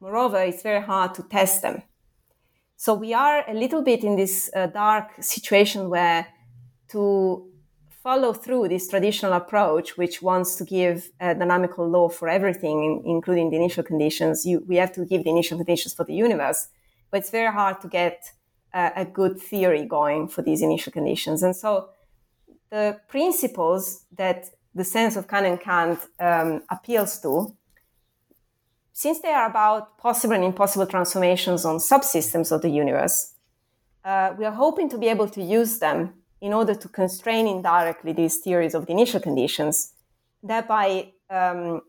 moreover, 0.00 0.38
it's 0.42 0.62
very 0.62 0.82
hard 0.82 1.14
to 1.14 1.22
test 1.22 1.62
them. 1.62 1.82
So 2.80 2.94
we 2.94 3.12
are 3.12 3.44
a 3.50 3.54
little 3.54 3.82
bit 3.82 4.04
in 4.04 4.14
this 4.14 4.48
uh, 4.54 4.68
dark 4.68 5.20
situation 5.20 5.90
where 5.90 6.28
to 6.90 7.44
follow 8.04 8.32
through 8.32 8.68
this 8.68 8.86
traditional 8.86 9.32
approach, 9.32 9.96
which 9.96 10.22
wants 10.22 10.54
to 10.54 10.64
give 10.64 11.10
a 11.18 11.34
dynamical 11.34 11.88
law 11.88 12.08
for 12.08 12.28
everything, 12.28 13.02
including 13.04 13.50
the 13.50 13.56
initial 13.56 13.82
conditions, 13.82 14.46
you, 14.46 14.64
we 14.68 14.76
have 14.76 14.92
to 14.92 15.04
give 15.04 15.24
the 15.24 15.30
initial 15.30 15.58
conditions 15.58 15.92
for 15.92 16.04
the 16.04 16.14
universe. 16.14 16.68
But 17.10 17.18
it's 17.18 17.30
very 17.30 17.52
hard 17.52 17.80
to 17.80 17.88
get 17.88 18.30
uh, 18.72 18.90
a 18.94 19.04
good 19.04 19.40
theory 19.40 19.84
going 19.84 20.28
for 20.28 20.42
these 20.42 20.62
initial 20.62 20.92
conditions. 20.92 21.42
And 21.42 21.56
so 21.56 21.88
the 22.70 23.00
principles 23.08 24.04
that 24.16 24.50
the 24.72 24.84
science 24.84 25.16
of 25.16 25.26
Can 25.26 25.44
and 25.46 25.60
Can't 25.60 25.98
um, 26.20 26.62
appeals 26.70 27.18
to 27.22 27.56
since 28.98 29.20
they 29.20 29.28
are 29.28 29.46
about 29.46 29.96
possible 29.96 30.34
and 30.34 30.42
impossible 30.42 30.84
transformations 30.84 31.64
on 31.64 31.76
subsystems 31.76 32.50
of 32.50 32.62
the 32.62 32.68
universe, 32.68 33.34
uh, 34.04 34.34
we 34.36 34.44
are 34.44 34.56
hoping 34.64 34.88
to 34.88 34.98
be 34.98 35.06
able 35.06 35.28
to 35.28 35.40
use 35.40 35.78
them 35.78 36.14
in 36.40 36.52
order 36.52 36.74
to 36.74 36.88
constrain 36.88 37.46
indirectly 37.46 38.12
these 38.12 38.38
theories 38.38 38.74
of 38.74 38.86
the 38.86 38.92
initial 38.92 39.20
conditions, 39.20 39.92
thereby 40.42 41.12
um, 41.30 41.80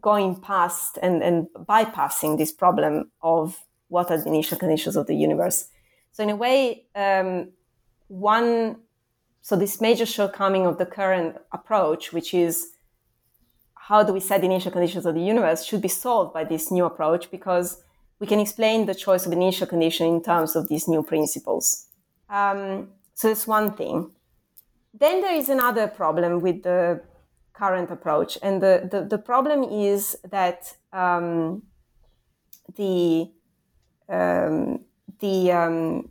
going 0.00 0.40
past 0.40 1.00
and, 1.02 1.20
and 1.20 1.48
bypassing 1.68 2.38
this 2.38 2.52
problem 2.52 3.10
of 3.22 3.58
what 3.88 4.08
are 4.12 4.18
the 4.18 4.28
initial 4.28 4.56
conditions 4.56 4.94
of 4.94 5.08
the 5.08 5.16
universe. 5.16 5.68
So, 6.12 6.22
in 6.22 6.30
a 6.30 6.36
way, 6.36 6.84
um, 6.94 7.50
one 8.06 8.76
so 9.42 9.56
this 9.56 9.80
major 9.80 10.06
shortcoming 10.06 10.64
of 10.64 10.78
the 10.78 10.86
current 10.86 11.38
approach, 11.50 12.12
which 12.12 12.32
is 12.34 12.75
how 13.88 14.02
do 14.02 14.12
we 14.12 14.18
set 14.18 14.40
the 14.40 14.46
initial 14.46 14.72
conditions 14.72 15.06
of 15.06 15.14
the 15.14 15.20
universe 15.20 15.64
should 15.64 15.80
be 15.80 15.88
solved 15.88 16.32
by 16.34 16.42
this 16.42 16.72
new 16.72 16.84
approach 16.84 17.30
because 17.30 17.84
we 18.18 18.26
can 18.26 18.40
explain 18.40 18.86
the 18.86 18.94
choice 18.94 19.26
of 19.26 19.32
initial 19.32 19.66
condition 19.66 20.06
in 20.08 20.20
terms 20.20 20.56
of 20.56 20.68
these 20.68 20.88
new 20.88 21.04
principles. 21.04 21.86
Um, 22.28 22.88
so 23.14 23.28
that's 23.28 23.46
one 23.46 23.72
thing. 23.76 24.10
Then 24.92 25.20
there 25.20 25.36
is 25.36 25.48
another 25.48 25.86
problem 25.86 26.40
with 26.40 26.64
the 26.64 27.00
current 27.52 27.90
approach, 27.90 28.36
and 28.42 28.60
the, 28.60 28.88
the, 28.90 29.04
the 29.04 29.18
problem 29.18 29.62
is 29.62 30.16
that 30.30 30.76
um, 30.92 31.62
the 32.74 33.30
um, 34.08 34.80
the 35.20 35.52
um, 35.52 36.08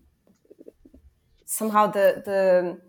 somehow 1.46 1.88
the 1.88 2.24
the 2.26 2.80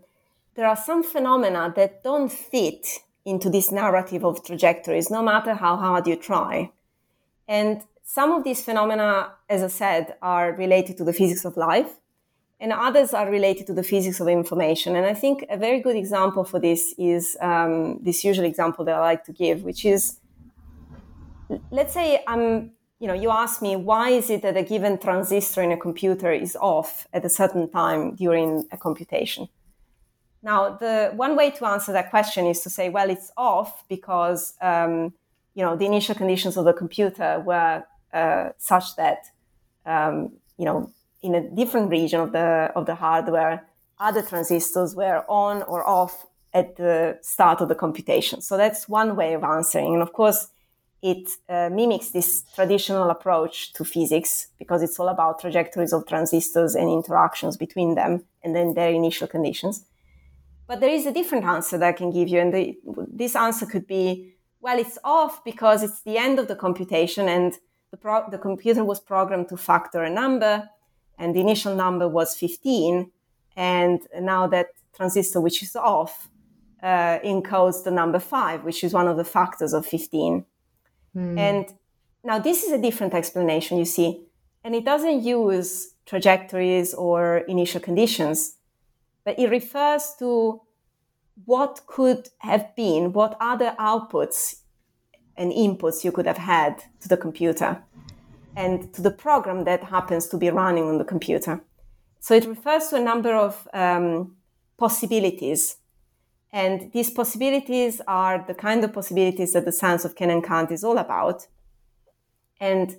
there 0.55 0.67
are 0.67 0.77
some 0.77 1.03
phenomena 1.03 1.73
that 1.75 2.03
don't 2.03 2.31
fit 2.31 2.85
into 3.27 3.49
this 3.49 3.71
narrative 3.71 4.23
of 4.23 4.43
trajectories, 4.43 5.11
no 5.11 5.21
matter 5.21 5.53
how 5.53 5.75
hard 5.75 6.07
you 6.07 6.15
try. 6.15 6.71
And 7.45 7.81
some 8.03 8.31
of 8.31 8.45
these 8.45 8.63
phenomena, 8.63 9.33
as 9.49 9.61
I 9.63 9.67
said, 9.67 10.15
are 10.21 10.53
related 10.53 10.95
to 10.99 11.03
the 11.03 11.11
physics 11.11 11.43
of 11.43 11.57
life, 11.57 11.91
and 12.61 12.71
others 12.71 13.13
are 13.13 13.29
related 13.29 13.67
to 13.67 13.73
the 13.73 13.83
physics 13.83 14.21
of 14.21 14.29
information. 14.29 14.95
And 14.95 15.05
I 15.05 15.13
think 15.13 15.45
a 15.49 15.57
very 15.57 15.81
good 15.81 15.97
example 15.97 16.45
for 16.45 16.59
this 16.59 16.95
is 16.97 17.35
um, 17.41 17.99
this 18.01 18.23
usual 18.23 18.45
example 18.45 18.85
that 18.85 18.95
I 18.95 19.01
like 19.11 19.25
to 19.25 19.33
give, 19.33 19.63
which 19.63 19.83
is 19.83 20.19
let's 21.69 21.93
say 21.93 22.23
I'm, 22.27 22.71
you 22.99 23.07
know, 23.09 23.13
you 23.13 23.29
ask 23.29 23.61
me 23.61 23.75
why 23.75 24.09
is 24.09 24.29
it 24.29 24.41
that 24.43 24.55
a 24.55 24.63
given 24.63 24.97
transistor 24.97 25.61
in 25.61 25.71
a 25.73 25.77
computer 25.77 26.31
is 26.31 26.55
off 26.55 27.07
at 27.13 27.25
a 27.25 27.29
certain 27.29 27.69
time 27.69 28.15
during 28.15 28.65
a 28.71 28.77
computation? 28.77 29.49
Now, 30.47 30.69
the 30.69 31.11
one 31.13 31.35
way 31.35 31.51
to 31.51 31.65
answer 31.65 31.91
that 31.91 32.09
question 32.09 32.45
is 32.45 32.61
to 32.61 32.69
say, 32.69 32.87
well, 32.87 33.09
it's 33.09 33.33
off 33.35 33.83
because 33.89 34.53
um, 34.61 35.13
you 35.55 35.63
know 35.65 35.75
the 35.75 35.85
initial 35.85 36.15
conditions 36.15 36.55
of 36.55 36.63
the 36.63 36.71
computer 36.71 37.43
were 37.45 37.83
uh, 38.13 38.49
such 38.57 38.95
that 38.95 39.19
um, 39.85 40.31
you 40.57 40.63
know 40.63 40.89
in 41.21 41.35
a 41.35 41.41
different 41.41 41.89
region 41.89 42.21
of 42.21 42.31
the 42.31 42.71
of 42.77 42.85
the 42.85 42.95
hardware, 42.95 43.65
other 43.99 44.21
transistors 44.21 44.95
were 44.95 45.25
on 45.27 45.63
or 45.63 45.85
off 45.85 46.25
at 46.53 46.77
the 46.77 47.19
start 47.21 47.59
of 47.59 47.67
the 47.67 47.75
computation. 47.75 48.39
So 48.39 48.55
that's 48.55 48.87
one 48.87 49.17
way 49.17 49.33
of 49.33 49.43
answering, 49.43 49.93
and 49.95 50.01
of 50.01 50.13
course. 50.13 50.47
It 51.03 51.29
uh, 51.47 51.69
mimics 51.69 52.09
this 52.09 52.43
traditional 52.55 53.11
approach 53.11 53.71
to 53.73 53.85
physics 53.85 54.47
because 54.57 54.81
it's 54.81 54.99
all 54.99 55.09
about 55.09 55.39
trajectories 55.39 55.93
of 55.93 56.07
transistors 56.07 56.73
and 56.73 56.89
interactions 56.89 57.55
between 57.55 57.93
them 57.93 58.23
and 58.43 58.55
then 58.55 58.73
their 58.73 58.89
initial 58.89 59.27
conditions. 59.27 59.85
But 60.67 60.81
there 60.81 60.89
is 60.89 61.05
a 61.05 61.13
different 61.13 61.45
answer 61.45 61.77
that 61.77 61.87
I 61.87 61.93
can 61.93 62.11
give 62.11 62.27
you. 62.27 62.39
And 62.39 62.53
the, 62.53 62.77
this 63.11 63.35
answer 63.35 63.65
could 63.65 63.87
be, 63.87 64.33
well, 64.59 64.77
it's 64.77 64.97
off 65.03 65.43
because 65.43 65.81
it's 65.81 66.01
the 66.01 66.17
end 66.17 66.39
of 66.39 66.47
the 66.47 66.55
computation 66.55 67.29
and 67.29 67.53
the, 67.91 67.97
pro- 67.97 68.29
the 68.29 68.37
computer 68.37 68.83
was 68.83 68.99
programmed 68.99 69.49
to 69.49 69.57
factor 69.57 70.03
a 70.03 70.09
number 70.09 70.69
and 71.17 71.35
the 71.35 71.39
initial 71.39 71.73
number 71.73 72.07
was 72.07 72.35
15. 72.35 73.11
And 73.55 74.01
now 74.19 74.47
that 74.47 74.67
transistor, 74.93 75.39
which 75.39 75.63
is 75.63 75.75
off, 75.75 76.29
uh, 76.83 77.19
encodes 77.19 77.83
the 77.83 77.91
number 77.91 78.19
five, 78.19 78.63
which 78.63 78.83
is 78.83 78.93
one 78.93 79.07
of 79.07 79.17
the 79.17 79.23
factors 79.23 79.73
of 79.73 79.85
15. 79.85 80.45
Mm. 81.15 81.39
And 81.39 81.65
now 82.23 82.39
this 82.39 82.63
is 82.63 82.71
a 82.71 82.77
different 82.77 83.13
explanation, 83.13 83.77
you 83.77 83.85
see, 83.85 84.25
and 84.63 84.75
it 84.75 84.85
doesn't 84.85 85.23
use 85.23 85.93
trajectories 86.05 86.93
or 86.93 87.37
initial 87.47 87.81
conditions, 87.81 88.56
but 89.27 89.37
it 89.37 89.49
refers 89.49 90.13
to 90.17 90.61
what 91.43 91.81
could 91.85 92.29
have 92.37 92.73
been, 92.77 93.11
what 93.11 93.35
other 93.41 93.75
outputs 93.77 94.61
and 95.35 95.51
inputs 95.51 96.05
you 96.05 96.13
could 96.13 96.25
have 96.25 96.37
had 96.37 96.81
to 97.01 97.09
the 97.09 97.17
computer 97.17 97.83
and 98.55 98.93
to 98.93 99.01
the 99.01 99.11
program 99.11 99.65
that 99.65 99.83
happens 99.83 100.27
to 100.29 100.37
be 100.37 100.49
running 100.49 100.85
on 100.85 100.97
the 100.97 101.03
computer. 101.03 101.61
So 102.21 102.35
it 102.35 102.45
refers 102.45 102.87
to 102.87 102.95
a 102.95 103.01
number 103.01 103.35
of 103.35 103.67
um, 103.73 104.37
possibilities. 104.77 105.75
And 106.53 106.89
these 106.93 107.09
possibilities 107.09 107.99
are 108.07 108.45
the 108.47 108.55
kind 108.55 108.81
of 108.85 108.93
possibilities 108.93 109.51
that 109.51 109.65
the 109.65 109.73
science 109.73 110.05
of 110.05 110.15
Can 110.15 110.29
and 110.29 110.41
Can't 110.41 110.71
is 110.71 110.85
all 110.85 110.97
about. 110.97 111.47
And 112.61 112.95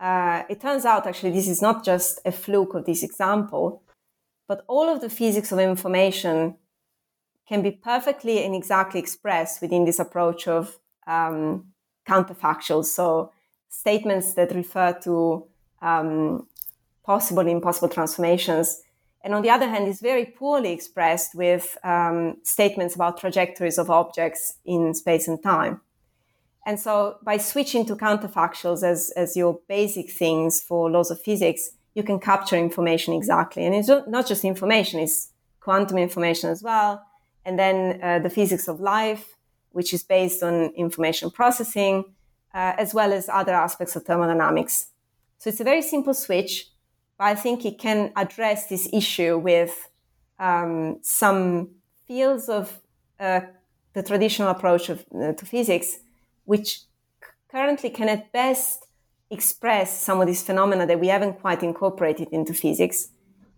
uh, 0.00 0.44
it 0.48 0.58
turns 0.62 0.86
out, 0.86 1.06
actually, 1.06 1.32
this 1.32 1.48
is 1.48 1.60
not 1.60 1.84
just 1.84 2.18
a 2.24 2.32
fluke 2.32 2.72
of 2.72 2.86
this 2.86 3.02
example, 3.02 3.82
but 4.48 4.64
all 4.68 4.88
of 4.88 5.00
the 5.00 5.10
physics 5.10 5.52
of 5.52 5.58
information 5.58 6.56
can 7.48 7.62
be 7.62 7.70
perfectly 7.70 8.44
and 8.44 8.54
exactly 8.54 9.00
expressed 9.00 9.60
within 9.62 9.84
this 9.84 9.98
approach 9.98 10.48
of 10.48 10.78
um, 11.06 11.72
counterfactuals. 12.08 12.86
So 12.86 13.32
statements 13.68 14.34
that 14.34 14.54
refer 14.54 14.92
to 15.04 15.46
um, 15.82 16.46
possible 17.04 17.40
and 17.40 17.50
impossible 17.50 17.88
transformations. 17.88 18.82
And 19.22 19.34
on 19.34 19.42
the 19.42 19.50
other 19.50 19.68
hand, 19.68 19.88
is 19.88 20.00
very 20.00 20.24
poorly 20.24 20.72
expressed 20.72 21.34
with 21.34 21.76
um, 21.84 22.36
statements 22.42 22.94
about 22.94 23.18
trajectories 23.18 23.78
of 23.78 23.90
objects 23.90 24.54
in 24.64 24.94
space 24.94 25.28
and 25.28 25.42
time. 25.42 25.80
And 26.64 26.80
so 26.80 27.18
by 27.22 27.36
switching 27.36 27.86
to 27.86 27.94
counterfactuals 27.94 28.82
as, 28.82 29.12
as 29.16 29.36
your 29.36 29.60
basic 29.68 30.10
things 30.10 30.60
for 30.60 30.90
laws 30.90 31.12
of 31.12 31.20
physics, 31.20 31.70
you 31.96 32.02
can 32.02 32.20
capture 32.20 32.56
information 32.56 33.14
exactly. 33.14 33.64
And 33.64 33.74
it's 33.74 33.88
not 33.88 34.26
just 34.28 34.44
information, 34.44 35.00
it's 35.00 35.32
quantum 35.60 35.96
information 35.96 36.50
as 36.50 36.62
well. 36.62 37.02
And 37.46 37.58
then 37.58 37.98
uh, 38.02 38.18
the 38.18 38.28
physics 38.28 38.68
of 38.68 38.80
life, 38.80 39.34
which 39.70 39.94
is 39.94 40.02
based 40.04 40.42
on 40.42 40.54
information 40.76 41.30
processing, 41.30 42.04
uh, 42.54 42.74
as 42.76 42.92
well 42.92 43.14
as 43.14 43.30
other 43.30 43.54
aspects 43.54 43.96
of 43.96 44.02
thermodynamics. 44.04 44.88
So 45.38 45.48
it's 45.48 45.60
a 45.60 45.64
very 45.64 45.80
simple 45.80 46.12
switch, 46.12 46.68
but 47.16 47.24
I 47.24 47.34
think 47.34 47.64
it 47.64 47.78
can 47.78 48.12
address 48.14 48.66
this 48.66 48.88
issue 48.92 49.38
with 49.38 49.88
um, 50.38 50.98
some 51.00 51.70
fields 52.06 52.50
of 52.50 52.78
uh, 53.18 53.40
the 53.94 54.02
traditional 54.02 54.50
approach 54.50 54.90
of, 54.90 55.02
uh, 55.14 55.32
to 55.32 55.46
physics, 55.46 55.96
which 56.44 56.82
currently 57.50 57.88
can 57.88 58.10
at 58.10 58.32
best 58.32 58.85
express 59.30 60.00
some 60.00 60.20
of 60.20 60.26
these 60.26 60.42
phenomena 60.42 60.86
that 60.86 61.00
we 61.00 61.08
haven't 61.08 61.40
quite 61.40 61.62
incorporated 61.62 62.28
into 62.30 62.54
physics. 62.54 63.08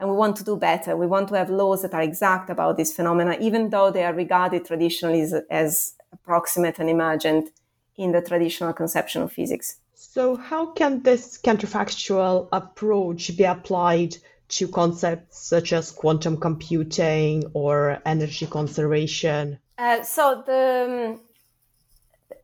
And 0.00 0.09
we 0.09 0.16
want 0.16 0.37
to 0.37 0.44
do 0.44 0.57
better. 0.57 0.96
We 0.96 1.07
want 1.07 1.28
to 1.28 1.35
have 1.37 1.50
laws 1.50 1.83
that 1.83 1.92
are 1.92 2.02
exact 2.02 2.50
about 2.50 2.76
these 2.76 2.94
phenomena, 2.94 3.37
even 3.40 3.70
though 3.70 3.90
they 3.90 4.04
are 4.04 4.14
regarded 4.14 4.64
traditionally 4.64 5.22
as, 5.22 5.35
as 5.50 5.94
approximate 6.12 6.78
and 6.78 6.88
emergent 6.88 7.50
in 7.96 8.12
the 8.12 8.22
traditional 8.22 8.72
conception 8.72 9.22
of 9.22 9.33
physics. 9.33 9.78
So, 9.94 10.37
how 10.37 10.66
can 10.66 11.02
this 11.02 11.38
counterfactual 11.38 12.48
approach 12.52 13.37
be 13.37 13.44
applied 13.44 14.16
to 14.50 14.68
concepts 14.68 15.38
such 15.38 15.72
as 15.72 15.90
quantum 15.90 16.37
computing 16.37 17.44
or 17.52 18.00
energy 18.07 18.46
conservation? 18.46 19.59
Uh, 19.76 20.02
so, 20.02 20.42
the, 20.46 21.16
um, 21.16 21.20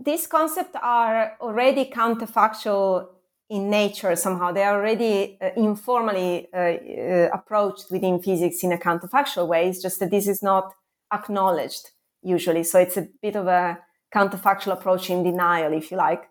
these 0.00 0.26
concepts 0.26 0.76
are 0.82 1.36
already 1.40 1.84
counterfactual 1.86 3.08
in 3.50 3.70
nature 3.70 4.16
somehow. 4.16 4.52
They 4.52 4.62
are 4.62 4.76
already 4.78 5.38
uh, 5.40 5.50
informally 5.56 6.48
uh, 6.52 6.58
uh 6.58 7.28
approached 7.32 7.90
within 7.90 8.20
physics 8.20 8.64
in 8.64 8.72
a 8.72 8.78
counterfactual 8.78 9.46
way. 9.48 9.68
It's 9.68 9.82
just 9.82 10.00
that 10.00 10.10
this 10.10 10.26
is 10.26 10.42
not 10.42 10.72
acknowledged 11.12 11.90
usually. 12.22 12.64
So, 12.64 12.78
it's 12.78 12.96
a 12.96 13.08
bit 13.22 13.36
of 13.36 13.46
a 13.46 13.78
counterfactual 14.14 14.72
approach 14.72 15.10
in 15.10 15.22
denial, 15.22 15.72
if 15.72 15.90
you 15.90 15.96
like. 15.96 16.24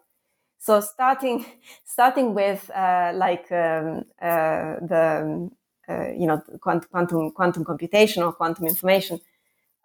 So 0.64 0.80
starting 0.80 1.46
starting 1.84 2.34
with 2.34 2.72
uh, 2.74 3.12
like 3.16 3.52
um, 3.52 4.06
uh, 4.22 4.80
the 4.80 5.50
uh, 5.90 6.08
you 6.18 6.26
know 6.26 6.42
quantum 6.62 7.32
quantum 7.32 7.66
computation 7.66 8.24
or 8.24 8.32
quantum 8.32 8.68
information, 8.68 9.20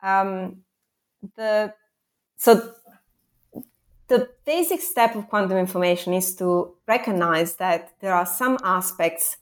um, 0.05 0.59
the 1.35 1.75
so 2.37 2.75
the 4.09 4.29
basic 4.44 4.81
step 4.81 5.14
of 5.14 5.29
quantum 5.29 5.59
information 5.59 6.12
is 6.14 6.35
to 6.37 6.75
recognize 6.87 7.57
that 7.57 7.92
there 8.01 8.14
are 8.14 8.27
some 8.27 8.59
aspects 8.64 9.37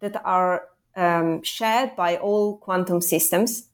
that 0.00 0.20
are 0.24 0.64
um, 0.96 1.42
shared 1.42 1.94
by 1.96 2.16
all 2.16 2.58
quantum 2.58 3.00
systems 3.00 3.68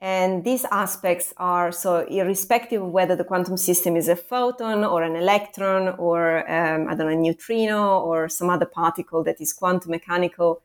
and 0.00 0.44
these 0.44 0.64
aspects 0.72 1.34
are 1.36 1.70
so 1.70 2.06
irrespective 2.06 2.82
of 2.82 2.90
whether 2.90 3.14
the 3.14 3.24
quantum 3.24 3.58
system 3.58 3.96
is 3.96 4.08
a 4.08 4.16
photon 4.16 4.82
or 4.82 5.02
an 5.02 5.14
electron 5.14 5.88
or, 5.98 6.50
um, 6.50 6.88
I 6.88 6.94
don't 6.94 7.06
know, 7.06 7.08
a 7.08 7.16
neutrino 7.16 7.98
or 8.00 8.28
some 8.30 8.48
other 8.48 8.64
particle 8.64 9.22
that 9.24 9.40
is 9.40 9.52
quantum 9.52 9.90
mechanical 9.90 10.62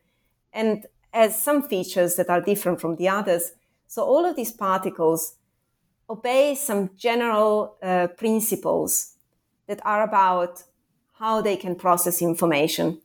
and 0.53 0.85
has 1.11 1.41
some 1.41 1.63
features 1.63 2.15
that 2.15 2.29
are 2.29 2.39
different 2.39 2.79
from 2.79 2.95
the 2.95 3.09
others. 3.09 3.51
So 3.87 4.03
all 4.03 4.25
of 4.25 4.37
these 4.37 4.53
particles 4.53 5.35
obey 6.09 6.55
some 6.55 6.89
general 6.95 7.77
uh, 7.81 8.07
principles 8.17 9.15
that 9.67 9.79
are 9.85 10.03
about 10.03 10.63
how 11.13 11.41
they 11.41 11.55
can 11.55 11.75
process 11.75 12.21
information. 12.21 13.01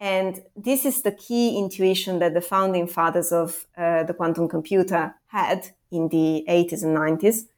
And 0.00 0.42
this 0.56 0.84
is 0.84 1.02
the 1.02 1.12
key 1.12 1.58
intuition 1.58 2.20
that 2.20 2.34
the 2.34 2.40
founding 2.40 2.86
fathers 2.86 3.32
of 3.32 3.66
uh, 3.76 4.04
the 4.04 4.14
quantum 4.14 4.48
computer 4.48 5.14
had 5.26 5.70
in 5.90 6.08
the 6.08 6.44
80s 6.48 6.84
and 6.84 6.96
90s. 6.96 7.48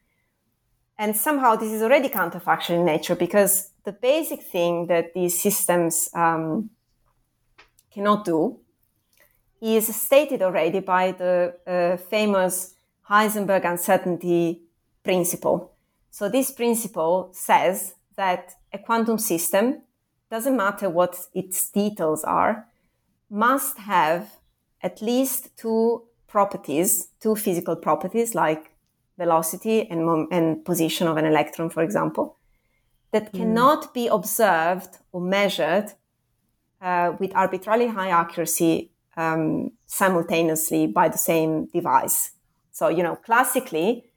And 0.99 1.17
somehow 1.17 1.57
this 1.57 1.73
is 1.73 1.83
already 1.83 2.09
counterfactual 2.09 2.81
in 2.81 2.85
nature 2.85 3.15
because 3.15 3.71
the 3.85 3.93
basic 3.93 4.43
thing 4.43 4.87
that 4.87 5.15
these 5.15 5.41
systems 5.41 6.09
um, 6.15 6.71
cannot 7.91 8.25
do 8.25 8.61
is 9.61 9.95
stated 9.95 10.43
already 10.43 10.81
by 10.81 11.13
the 11.13 11.55
uh, 11.67 11.97
famous 12.09 12.75
Heisenberg 13.09 13.65
uncertainty 13.65 14.63
principle. 15.03 15.73
So 16.11 16.29
this 16.29 16.51
principle 16.51 17.31
says 17.33 17.95
that 18.17 18.55
a 18.73 18.79
quantum 18.79 19.19
system 19.19 19.83
doesn't 20.31 20.57
matter 20.57 20.89
what 20.89 21.27
its 21.35 21.71
details 21.71 22.25
are, 22.25 22.67
must 23.29 23.79
have 23.79 24.37
at 24.83 25.03
least 25.03 25.57
two 25.57 26.05
properties, 26.27 27.09
two 27.21 27.35
physical 27.37 27.77
properties 27.77 28.35
like 28.35 28.71
velocity 29.19 29.89
and, 29.91 30.07
mom- 30.07 30.29
and 30.31 30.65
position 30.65 31.07
of 31.07 31.17
an 31.17 31.27
electron, 31.27 31.69
for 31.71 31.83
example, 31.83 32.37
that 33.13 33.33
mm. 33.33 33.39
cannot 33.39 33.93
be 33.93 34.07
observed 34.07 34.99
or 35.13 35.21
measured 35.21 35.93
uh, 36.81 37.13
with 37.19 37.35
arbitrarily 37.35 37.89
high 37.89 38.11
accuracy 38.11 38.91
um, 39.17 39.71
simultaneously 39.87 40.87
by 40.87 41.09
the 41.09 41.19
same 41.19 41.67
device. 41.67 42.33
So, 42.71 42.89
you 42.89 43.03
know, 43.03 43.17
classically, 43.17 44.10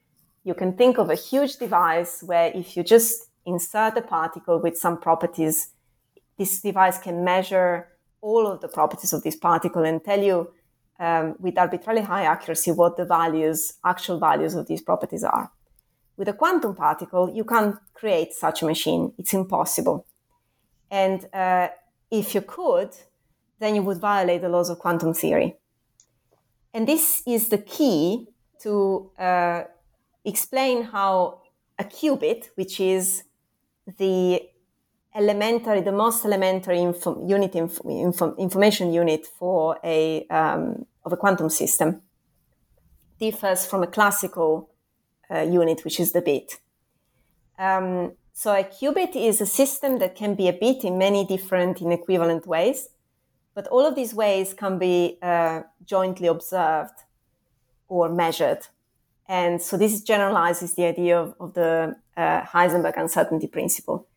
you 0.44 0.54
can 0.54 0.74
think 0.74 0.98
of 0.98 1.10
a 1.10 1.16
huge 1.16 1.58
device 1.58 2.22
where 2.24 2.52
if 2.54 2.76
you 2.76 2.84
just 2.84 3.30
insert 3.46 3.98
a 3.98 4.02
particle 4.02 4.60
with 4.60 4.78
some 4.78 5.00
properties 5.00 5.74
this 6.38 6.62
device 6.62 6.98
can 6.98 7.24
measure 7.24 7.88
all 8.22 8.48
of 8.48 8.62
the 8.62 8.68
properties 8.68 9.14
of 9.14 9.24
this 9.24 9.36
particle 9.36 9.84
and 9.84 10.04
tell 10.04 10.22
you 10.22 10.52
um, 11.00 11.36
with 11.40 11.58
arbitrarily 11.58 12.04
high 12.04 12.24
accuracy 12.24 12.72
what 12.72 12.98
the 12.98 13.06
values, 13.06 13.74
actual 13.86 14.20
values 14.20 14.56
of 14.56 14.68
these 14.68 14.82
properties 14.82 15.24
are. 15.24 15.52
With 16.18 16.28
a 16.28 16.34
quantum 16.34 16.76
particle, 16.76 17.30
you 17.34 17.44
can't 17.44 17.76
create 17.94 18.34
such 18.34 18.62
a 18.62 18.66
machine. 18.66 19.14
It's 19.18 19.34
impossible. 19.34 20.06
And 20.90 21.28
uh, 21.34 21.70
if 22.12 22.36
you 22.36 22.42
could, 22.42 22.92
then 23.60 23.76
you 23.76 23.82
would 23.82 24.00
violate 24.00 24.42
the 24.42 24.50
laws 24.50 24.70
of 24.70 24.80
quantum 24.80 25.14
theory. 25.14 25.58
And 26.74 26.88
this 26.88 27.24
is 27.26 27.50
the 27.50 27.58
key 27.58 28.28
to 28.62 29.12
uh, 29.18 29.64
explain 30.26 30.84
how 30.84 31.42
a 31.78 31.84
qubit, 31.84 32.50
which 32.56 32.80
is 32.80 33.24
the 33.98 34.42
elementary, 35.16 35.82
the 35.82 35.92
most 35.92 36.26
elementary 36.26 36.80
unit 36.80 37.56
info, 37.56 38.36
information 38.38 38.94
unit 38.94 39.26
for 39.26 39.80
a 39.84 40.26
um, 40.28 40.86
of 41.06 41.14
a 41.14 41.18
quantum 41.18 41.50
system 41.50 42.02
differs 43.20 43.66
from 43.66 43.84
a 43.84 43.88
classical 43.88 44.70
uh, 45.30 45.40
unit, 45.40 45.84
which 45.86 46.00
is 46.00 46.12
the 46.12 46.22
bit. 46.22 46.60
Um, 47.58 48.14
so 48.34 48.52
a 48.52 48.64
qubit 48.64 49.16
is 49.16 49.40
a 49.42 49.46
system 49.46 50.00
that 50.00 50.16
can 50.16 50.36
be 50.36 50.48
a 50.48 50.54
bit 50.54 50.84
in 50.84 50.98
many 50.98 51.26
different 51.26 51.82
inequivalent 51.82 52.48
ways, 52.48 52.90
but 53.56 53.68
all 53.68 53.86
of 53.86 53.96
these 53.96 54.14
ways 54.14 54.54
can 54.54 54.80
be 54.80 55.18
uh, 55.22 55.62
jointly 55.86 56.28
observed 56.28 56.98
or 57.88 58.10
measured. 58.10 58.68
And 59.34 59.60
so 59.60 59.78
this 59.78 60.02
generalizes 60.02 60.76
the 60.76 60.86
idea 60.86 61.20
of, 61.20 61.34
of 61.40 61.56
the 61.56 61.96
uh, 62.16 62.42
Heisenberg 62.44 62.96
uncertainty 62.98 63.48
principle. 63.48 64.08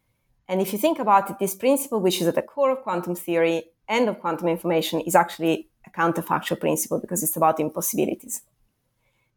And 0.47 0.61
if 0.61 0.75
you 0.75 0.79
think 0.79 0.99
about 0.99 1.31
it, 1.31 1.39
this 1.39 1.55
principle, 1.55 2.01
which 2.01 2.21
is 2.21 2.27
at 2.27 2.35
the 2.35 2.43
core 2.43 2.71
of 2.71 2.83
quantum 2.83 3.15
theory 3.15 3.63
and 3.89 4.11
of 4.11 4.21
quantum 4.21 4.49
information, 4.49 5.01
is 5.01 5.15
actually 5.15 5.69
a 5.87 5.91
counterfactual 5.91 6.61
principle 6.61 6.99
because 7.01 7.23
it's 7.23 7.35
about 7.35 7.59
impossibilities. 7.59 8.43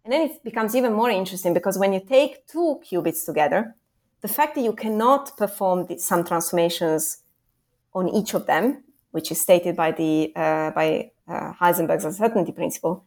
And 0.04 0.12
then 0.12 0.22
it 0.30 0.44
becomes 0.44 0.76
even 0.76 0.92
more 0.92 1.12
interesting 1.12 1.54
because 1.54 1.78
when 1.78 1.94
you 1.94 2.02
take 2.02 2.46
two 2.46 2.82
qubits 2.86 3.26
together, 3.26 3.74
the 4.20 4.28
fact 4.28 4.56
that 4.56 4.66
you 4.68 4.74
cannot 4.74 5.38
perform 5.38 5.88
some 5.98 6.26
transformations 6.26 7.24
on 7.94 8.10
each 8.10 8.34
of 8.34 8.48
them, 8.48 8.84
which 9.12 9.32
is 9.32 9.40
stated 9.40 9.78
by 9.78 9.92
the 9.92 10.34
uh, 10.36 10.72
by 10.72 11.12
uh, 11.26 11.54
Heisenberg's 11.54 12.04
uncertainty 12.04 12.52
principle, 12.52 13.06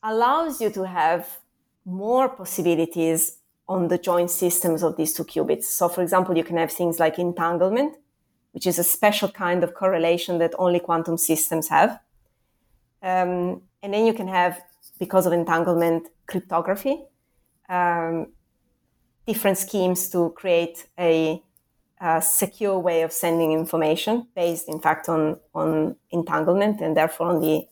allows 0.00 0.60
you 0.60 0.70
to 0.70 0.86
have 0.86 1.41
more 1.84 2.28
possibilities 2.28 3.38
on 3.68 3.88
the 3.88 3.98
joint 3.98 4.30
systems 4.30 4.82
of 4.82 4.96
these 4.96 5.12
two 5.14 5.24
qubits. 5.24 5.64
So, 5.64 5.88
for 5.88 6.02
example, 6.02 6.36
you 6.36 6.44
can 6.44 6.56
have 6.56 6.72
things 6.72 6.98
like 6.98 7.18
entanglement, 7.18 7.96
which 8.52 8.66
is 8.66 8.78
a 8.78 8.84
special 8.84 9.28
kind 9.30 9.64
of 9.64 9.74
correlation 9.74 10.38
that 10.38 10.54
only 10.58 10.80
quantum 10.80 11.16
systems 11.16 11.68
have. 11.68 12.00
Um, 13.02 13.62
and 13.82 13.94
then 13.94 14.06
you 14.06 14.14
can 14.14 14.28
have, 14.28 14.60
because 14.98 15.26
of 15.26 15.32
entanglement, 15.32 16.08
cryptography, 16.26 17.02
um, 17.68 18.28
different 19.26 19.58
schemes 19.58 20.08
to 20.10 20.30
create 20.30 20.86
a, 20.98 21.42
a, 22.00 22.20
secure 22.20 22.78
way 22.78 23.02
of 23.02 23.12
sending 23.12 23.52
information 23.52 24.26
based, 24.34 24.68
in 24.68 24.80
fact, 24.80 25.08
on, 25.08 25.38
on 25.54 25.96
entanglement 26.10 26.80
and 26.80 26.96
therefore 26.96 27.28
on 27.28 27.40
the 27.40 27.66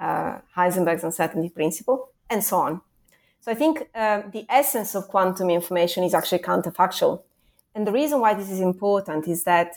uh, 0.00 0.38
Heisenberg's 0.56 1.04
uncertainty 1.04 1.48
principle, 1.48 2.10
and 2.28 2.42
so 2.42 2.56
on. 2.58 2.80
So 3.42 3.50
I 3.50 3.56
think 3.56 3.88
uh, 3.92 4.22
the 4.32 4.46
essence 4.48 4.94
of 4.94 5.08
quantum 5.08 5.50
information 5.50 6.04
is 6.04 6.14
actually 6.14 6.38
counterfactual. 6.38 7.22
And 7.74 7.84
the 7.84 7.90
reason 7.90 8.20
why 8.20 8.34
this 8.34 8.48
is 8.48 8.60
important 8.60 9.26
is 9.26 9.42
that 9.42 9.72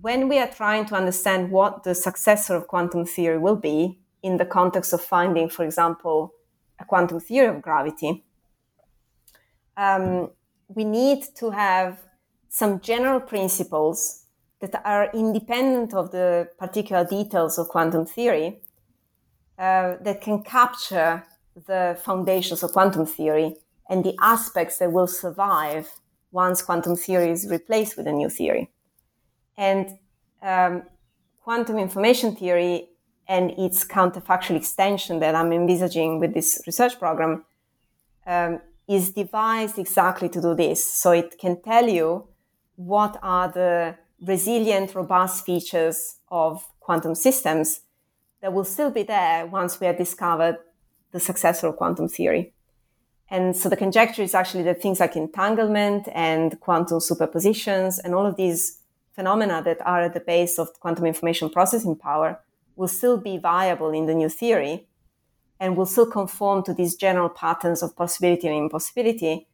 when 0.00 0.28
we 0.28 0.36
are 0.38 0.48
trying 0.48 0.84
to 0.86 0.96
understand 0.96 1.52
what 1.52 1.84
the 1.84 1.94
successor 1.94 2.56
of 2.56 2.66
quantum 2.66 3.06
theory 3.06 3.38
will 3.38 3.54
be 3.54 4.00
in 4.24 4.36
the 4.36 4.44
context 4.44 4.92
of 4.92 5.00
finding, 5.00 5.48
for 5.48 5.64
example, 5.64 6.34
a 6.80 6.84
quantum 6.84 7.20
theory 7.20 7.46
of 7.46 7.62
gravity, 7.62 8.24
um, 9.76 10.30
we 10.66 10.82
need 10.82 11.22
to 11.36 11.50
have 11.50 12.00
some 12.48 12.80
general 12.80 13.20
principles 13.20 14.24
that 14.58 14.82
are 14.84 15.08
independent 15.14 15.94
of 15.94 16.10
the 16.10 16.48
particular 16.58 17.04
details 17.04 17.60
of 17.60 17.68
quantum 17.68 18.04
theory 18.04 18.60
uh, 19.56 19.94
that 20.00 20.20
can 20.20 20.42
capture 20.42 21.22
the 21.54 21.98
foundations 22.02 22.62
of 22.62 22.72
quantum 22.72 23.06
theory 23.06 23.56
and 23.88 24.04
the 24.04 24.16
aspects 24.20 24.78
that 24.78 24.92
will 24.92 25.06
survive 25.06 25.90
once 26.32 26.62
quantum 26.62 26.96
theory 26.96 27.30
is 27.30 27.48
replaced 27.50 27.96
with 27.96 28.06
a 28.06 28.12
new 28.12 28.28
theory. 28.28 28.70
And 29.56 29.98
um, 30.42 30.84
quantum 31.42 31.78
information 31.78 32.36
theory 32.36 32.88
and 33.26 33.50
its 33.52 33.84
counterfactual 33.84 34.56
extension 34.56 35.20
that 35.20 35.34
I'm 35.34 35.52
envisaging 35.52 36.20
with 36.20 36.34
this 36.34 36.62
research 36.66 36.98
program 36.98 37.44
um, 38.26 38.60
is 38.88 39.12
devised 39.12 39.78
exactly 39.78 40.28
to 40.28 40.40
do 40.40 40.54
this. 40.54 40.84
So 40.84 41.12
it 41.12 41.38
can 41.38 41.60
tell 41.62 41.88
you 41.88 42.28
what 42.76 43.18
are 43.22 43.48
the 43.48 43.96
resilient, 44.20 44.94
robust 44.94 45.44
features 45.44 46.18
of 46.28 46.66
quantum 46.80 47.14
systems 47.14 47.80
that 48.40 48.52
will 48.52 48.64
still 48.64 48.90
be 48.90 49.02
there 49.02 49.46
once 49.46 49.80
we 49.80 49.86
have 49.86 49.98
discovered 49.98 50.56
the 51.12 51.20
successor 51.20 51.66
of 51.68 51.76
quantum 51.76 52.08
theory. 52.08 52.52
And 53.30 53.56
so 53.56 53.68
the 53.68 53.76
conjecture 53.76 54.22
is 54.22 54.34
actually 54.34 54.64
that 54.64 54.82
things 54.82 54.98
like 55.00 55.16
entanglement 55.16 56.08
and 56.12 56.58
quantum 56.60 56.98
superpositions 56.98 57.98
and 58.02 58.14
all 58.14 58.26
of 58.26 58.36
these 58.36 58.80
phenomena 59.12 59.62
that 59.64 59.84
are 59.86 60.02
at 60.02 60.14
the 60.14 60.20
base 60.20 60.58
of 60.58 60.78
quantum 60.80 61.06
information 61.06 61.48
processing 61.48 61.96
power 61.96 62.40
will 62.74 62.88
still 62.88 63.18
be 63.18 63.38
viable 63.38 63.90
in 63.90 64.06
the 64.06 64.14
new 64.14 64.28
theory 64.28 64.88
and 65.60 65.76
will 65.76 65.86
still 65.86 66.10
conform 66.10 66.62
to 66.64 66.74
these 66.74 66.96
general 66.96 67.28
patterns 67.28 67.82
of 67.82 67.94
possibility 67.94 68.48
and 68.48 68.56
impossibility, 68.56 69.46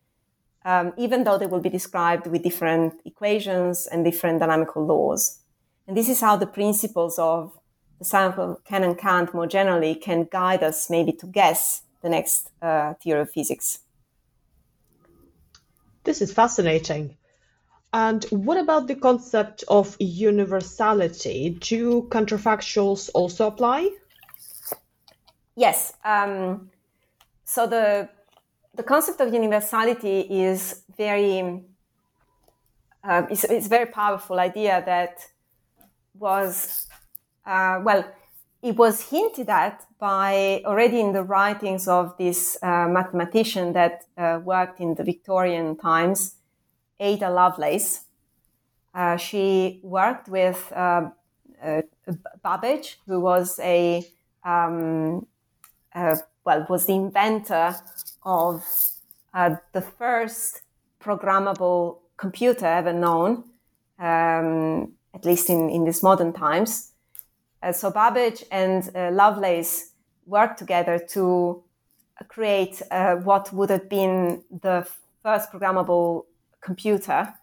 um, 0.65 0.93
even 0.97 1.25
though 1.25 1.37
they 1.37 1.47
will 1.47 1.61
be 1.61 1.69
described 1.69 2.27
with 2.29 2.43
different 2.45 2.95
equations 3.05 3.87
and 3.89 4.05
different 4.05 4.39
dynamical 4.39 4.87
laws. 4.87 5.41
And 5.87 5.97
this 5.97 6.09
is 6.09 6.21
how 6.21 6.37
the 6.37 6.47
principles 6.47 7.19
of 7.19 7.59
the 7.99 8.05
sample 8.05 8.61
can 8.65 8.85
and 8.85 8.99
Can't 8.99 9.33
more 9.33 9.47
generally 9.47 9.95
can 9.95 10.29
guide 10.31 10.63
us 10.63 10.91
maybe 10.91 11.13
to 11.13 11.27
guess 11.27 11.83
the 12.03 12.09
next 12.09 12.51
uh, 12.63 12.95
theory 12.95 13.23
of 13.23 13.31
physics. 13.31 13.81
This 16.05 16.21
is 16.23 16.33
fascinating. 16.33 17.17
And 17.93 18.25
what 18.25 18.59
about 18.59 18.87
the 18.89 18.95
concept 18.95 19.65
of 19.69 19.97
universality? 19.99 21.57
Do 21.61 22.03
counterfactuals 22.11 23.11
also 23.15 23.47
apply? 23.47 23.91
Yes. 25.57 25.95
Um, 26.05 26.71
so 27.45 27.67
the 27.67 28.09
the 28.75 28.83
concept 28.83 29.21
of 29.21 29.33
universality 29.33 30.21
is 30.21 30.83
very 30.97 31.65
uh, 33.03 33.23
it's, 33.31 33.45
it's 33.45 33.67
a 33.67 33.69
very 33.71 33.87
powerful 33.87 34.39
idea 34.39 34.83
that 34.85 35.27
was 36.19 36.87
uh, 37.47 37.81
well, 37.83 38.05
it 38.63 38.77
was 38.77 39.11
hinted 39.11 39.49
at 39.49 39.87
by 39.99 40.63
already 40.65 41.01
in 41.01 41.13
the 41.13 41.23
writings 41.23 41.87
of 41.87 42.17
this 42.19 42.59
uh, 42.63 42.89
mathematician 42.89 43.73
that 43.75 44.05
uh, 44.19 44.41
worked 44.45 44.81
in 44.81 44.95
the 44.95 45.05
Victorian 45.05 45.77
times, 45.77 46.37
Ada 46.99 47.31
Lovelace. 47.31 48.05
Uh, 48.95 49.17
she 49.17 49.81
worked 49.83 50.29
with 50.29 50.73
uh, 50.75 51.11
uh, 51.63 51.83
Babbage, 52.43 52.99
who 53.07 53.21
was 53.21 53.61
a 53.61 54.05
um, 54.45 55.27
well 55.95 56.67
was 56.69 56.87
the 56.87 56.95
inventor 56.95 57.77
of 58.25 58.65
the 59.35 59.81
first 59.99 60.63
programmable 61.01 61.99
computer 62.17 62.67
ever 62.67 62.93
known, 62.93 63.45
um, 63.99 64.93
at 65.15 65.25
least 65.25 65.51
in, 65.51 65.69
in 65.69 65.85
these 65.85 66.03
modern 66.03 66.33
times. 66.33 66.93
Uh, 67.67 67.73
so 67.73 67.91
Babbage 67.91 68.45
and 68.53 68.89
uh, 68.95 69.11
Lovelace 69.11 69.91
worked 70.25 70.57
together 70.57 71.01
to 71.11 71.65
create 72.29 72.81
uh, 72.93 73.17
what 73.17 73.53
would 73.53 73.71
have 73.71 73.89
been 73.89 74.45
the 74.63 74.87
first 75.23 75.51
programmable 75.51 76.27
computer. 76.61 77.35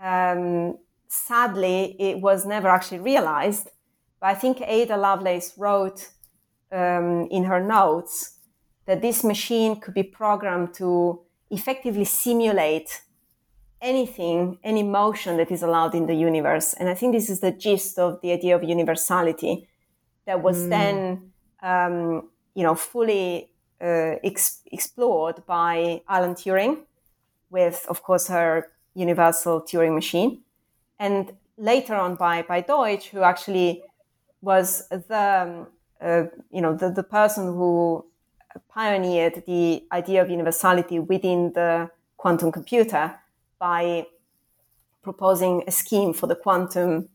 Um, 0.00 0.78
sadly, 1.08 1.96
it 2.00 2.18
was 2.20 2.46
never 2.46 2.68
actually 2.68 3.00
realized. 3.00 3.68
But 4.20 4.28
I 4.30 4.34
think 4.34 4.62
Ada 4.62 4.96
Lovelace 4.96 5.52
wrote 5.58 6.08
um, 6.72 7.28
in 7.30 7.44
her 7.44 7.60
notes 7.60 8.38
that 8.86 9.02
this 9.02 9.22
machine 9.22 9.80
could 9.80 9.94
be 9.94 10.02
programmed 10.02 10.72
to 10.74 11.20
effectively 11.50 12.06
simulate 12.06 13.02
anything, 13.80 14.58
any 14.64 14.82
motion 14.82 15.36
that 15.36 15.50
is 15.50 15.62
allowed 15.62 15.94
in 15.94 16.06
the 16.06 16.14
universe. 16.14 16.74
And 16.74 16.88
I 16.88 16.94
think 16.94 17.12
this 17.12 17.30
is 17.30 17.40
the 17.40 17.52
gist 17.52 17.98
of 17.98 18.20
the 18.22 18.32
idea 18.32 18.56
of 18.56 18.64
universality 18.64 19.68
that 20.26 20.42
was 20.42 20.58
mm. 20.64 20.70
then, 20.70 21.32
um, 21.62 22.28
you 22.54 22.62
know, 22.62 22.74
fully 22.74 23.50
uh, 23.80 24.16
ex- 24.24 24.60
explored 24.72 25.46
by 25.46 26.02
Alan 26.08 26.34
Turing 26.34 26.78
with, 27.50 27.86
of 27.88 28.02
course, 28.02 28.28
her 28.28 28.68
universal 28.94 29.62
Turing 29.62 29.94
machine. 29.94 30.42
And 30.98 31.32
later 31.56 31.94
on 31.94 32.16
by, 32.16 32.42
by 32.42 32.60
Deutsch, 32.60 33.08
who 33.08 33.22
actually 33.22 33.82
was 34.42 34.88
the, 34.88 35.46
um, 35.46 35.66
uh, 36.00 36.24
you 36.50 36.60
know, 36.60 36.74
the, 36.74 36.90
the 36.90 37.02
person 37.02 37.46
who 37.46 38.04
pioneered 38.68 39.44
the 39.46 39.84
idea 39.92 40.20
of 40.22 40.30
universality 40.30 40.98
within 40.98 41.52
the 41.54 41.90
quantum 42.16 42.50
computer 42.50 43.14
by 43.58 44.06
proposing 45.02 45.64
a 45.66 45.70
scheme 45.70 46.12
for 46.12 46.26
the 46.26 46.34
quantum 46.34 47.08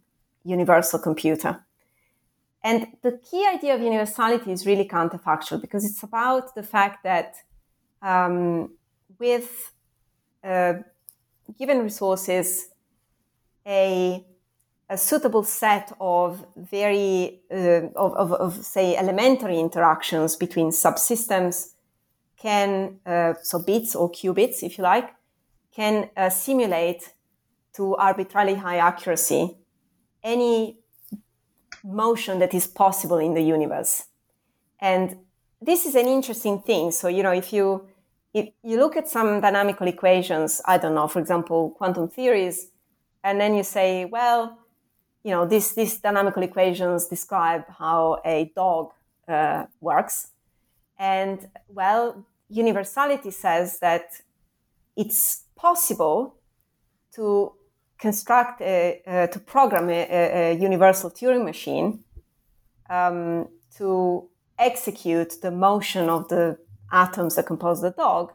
universal 0.43 0.99
computer. 0.99 1.63
And 2.63 2.87
the 3.01 3.19
key 3.29 3.45
idea 3.45 3.75
of 3.75 3.81
universality 3.81 4.51
is 4.51 4.65
really 4.65 4.87
counterfactual 4.87 5.61
because 5.61 5.83
it's 5.85 6.01
about 6.01 6.55
the 6.55 6.63
fact 6.63 7.03
that 7.03 7.35
um, 8.01 8.71
with 9.19 9.73
uh, 10.43 10.75
given 11.59 11.79
resources, 11.79 12.69
a, 13.65 14.25
a, 14.89 14.97
suitable 14.97 15.43
set 15.43 15.91
of 15.99 16.45
very 16.57 17.41
uh, 17.51 17.87
of, 17.95 18.13
of, 18.15 18.31
of, 18.33 18.65
say 18.65 18.95
elementary 18.97 19.57
interactions 19.57 20.35
between 20.35 20.69
subsystems 20.69 21.73
can 22.37 22.99
uh, 23.05 23.33
so 23.41 23.59
bits 23.59 23.95
or 23.95 24.11
qubits, 24.11 24.63
if 24.63 24.77
you 24.77 24.83
like, 24.83 25.13
can 25.75 26.09
uh, 26.15 26.29
simulate 26.29 27.13
to 27.73 27.95
arbitrarily 27.95 28.55
high 28.55 28.77
accuracy 28.77 29.57
any 30.23 30.77
motion 31.83 32.39
that 32.39 32.53
is 32.53 32.67
possible 32.67 33.17
in 33.17 33.33
the 33.33 33.41
universe. 33.41 34.05
And 34.79 35.17
this 35.61 35.85
is 35.85 35.95
an 35.95 36.07
interesting 36.07 36.61
thing. 36.61 36.91
So, 36.91 37.07
you 37.07 37.23
know, 37.23 37.31
if 37.31 37.51
you 37.51 37.87
if 38.33 38.49
you 38.63 38.77
look 38.77 38.97
at 38.97 39.07
some 39.07 39.41
dynamical 39.41 39.87
equations, 39.87 40.61
I 40.65 40.77
don't 40.79 40.95
know, 40.95 41.07
for 41.07 41.19
example, 41.19 41.69
quantum 41.77 42.09
theories, 42.09 42.71
and 43.23 43.39
then 43.39 43.53
you 43.53 43.63
say, 43.63 44.05
well, 44.05 44.57
you 45.23 45.31
know, 45.31 45.45
these 45.45 45.73
these 45.73 45.99
dynamical 45.99 46.43
equations 46.43 47.07
describe 47.07 47.63
how 47.77 48.19
a 48.25 48.51
dog 48.55 48.91
uh, 49.27 49.65
works, 49.79 50.31
and 50.97 51.47
well, 51.67 52.25
universality 52.49 53.31
says 53.31 53.79
that 53.79 54.21
it's 54.95 55.42
possible 55.55 56.35
to 57.15 57.53
construct 57.97 58.61
a, 58.61 59.01
uh, 59.07 59.27
to 59.27 59.39
program 59.39 59.89
a, 59.89 60.51
a, 60.51 60.53
universal 60.55 61.09
Turing 61.09 61.45
machine 61.45 62.03
um, 62.89 63.47
to 63.77 64.29
execute 64.57 65.41
the 65.41 65.51
motion 65.51 66.09
of 66.09 66.27
the 66.29 66.57
atoms 66.91 67.35
that 67.35 67.45
compose 67.45 67.81
the 67.81 67.91
dog 67.91 68.33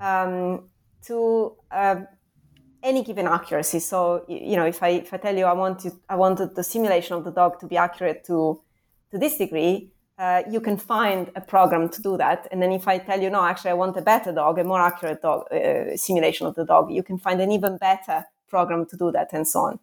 um, 0.00 0.68
to 1.06 1.54
uh, 1.70 2.00
any 2.82 3.02
given 3.02 3.26
accuracy. 3.26 3.80
So 3.80 4.24
you 4.28 4.56
know, 4.56 4.66
if 4.66 4.82
I 4.82 4.90
if 4.90 5.12
I 5.12 5.16
tell 5.18 5.36
you 5.36 5.44
I 5.44 5.52
want 5.52 5.80
to 5.80 5.92
I 6.08 6.16
wanted 6.16 6.54
the 6.54 6.64
simulation 6.64 7.16
of 7.16 7.24
the 7.24 7.32
dog 7.32 7.60
to 7.60 7.66
be 7.66 7.76
accurate 7.76 8.24
to 8.24 8.60
to 9.10 9.18
this 9.18 9.38
degree, 9.38 9.92
uh, 10.18 10.42
you 10.50 10.60
can 10.60 10.76
find 10.76 11.30
a 11.36 11.40
program 11.40 11.88
to 11.88 12.02
do 12.02 12.16
that. 12.16 12.48
And 12.50 12.60
then 12.60 12.72
if 12.72 12.88
I 12.88 12.98
tell 12.98 13.20
you 13.20 13.30
no, 13.30 13.44
actually 13.44 13.70
I 13.70 13.74
want 13.74 13.96
a 13.96 14.02
better 14.02 14.32
dog, 14.32 14.58
a 14.58 14.64
more 14.64 14.80
accurate 14.80 15.22
dog 15.22 15.44
uh, 15.52 15.96
simulation 15.96 16.46
of 16.46 16.54
the 16.54 16.64
dog, 16.64 16.90
you 16.90 17.02
can 17.02 17.18
find 17.18 17.40
an 17.40 17.52
even 17.52 17.78
better 17.78 18.24
program 18.48 18.86
to 18.86 18.96
do 18.96 19.12
that, 19.12 19.28
and 19.32 19.46
so 19.46 19.60
on. 19.60 19.78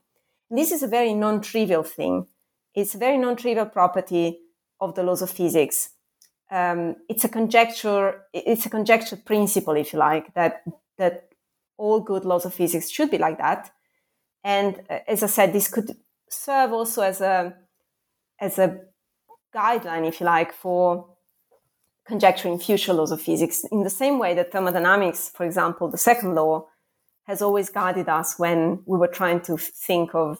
And 0.49 0.59
this 0.59 0.71
is 0.71 0.83
a 0.83 0.87
very 0.87 1.13
non-trivial 1.13 1.83
thing. 1.83 2.27
It's 2.73 2.95
a 2.95 2.97
very 2.97 3.17
non-trivial 3.17 3.67
property 3.67 4.39
of 4.79 4.95
the 4.95 5.03
laws 5.03 5.21
of 5.21 5.29
physics. 5.29 5.89
Um, 6.51 6.97
it's 7.07 7.23
a 7.23 7.29
conjecture. 7.29 8.23
It's 8.33 8.65
a 8.65 8.69
conjecture 8.69 9.17
principle, 9.17 9.75
if 9.75 9.93
you 9.93 9.99
like, 9.99 10.33
that 10.33 10.63
that 10.97 11.29
all 11.77 11.99
good 11.99 12.25
laws 12.25 12.45
of 12.45 12.53
physics 12.53 12.89
should 12.89 13.11
be 13.11 13.17
like 13.17 13.37
that. 13.37 13.71
And 14.43 14.81
uh, 14.89 14.99
as 15.07 15.23
I 15.23 15.27
said, 15.27 15.53
this 15.53 15.67
could 15.67 15.95
serve 16.29 16.73
also 16.73 17.01
as 17.01 17.21
a 17.21 17.55
as 18.39 18.59
a 18.59 18.79
guideline, 19.55 20.07
if 20.07 20.19
you 20.19 20.25
like, 20.25 20.53
for 20.53 21.07
conjecturing 22.07 22.59
future 22.59 22.93
laws 22.93 23.11
of 23.11 23.21
physics. 23.21 23.65
In 23.71 23.83
the 23.83 23.89
same 23.89 24.19
way 24.19 24.33
that 24.35 24.51
thermodynamics, 24.51 25.29
for 25.29 25.45
example, 25.45 25.89
the 25.89 25.97
second 25.97 26.35
law, 26.35 26.67
has 27.25 27.41
always 27.41 27.69
guided 27.69 28.07
us 28.07 28.37
when 28.37 28.83
we 28.85 28.97
were 28.99 29.07
trying 29.07 29.41
to 29.41 29.57
think 29.57 30.13
of 30.13 30.39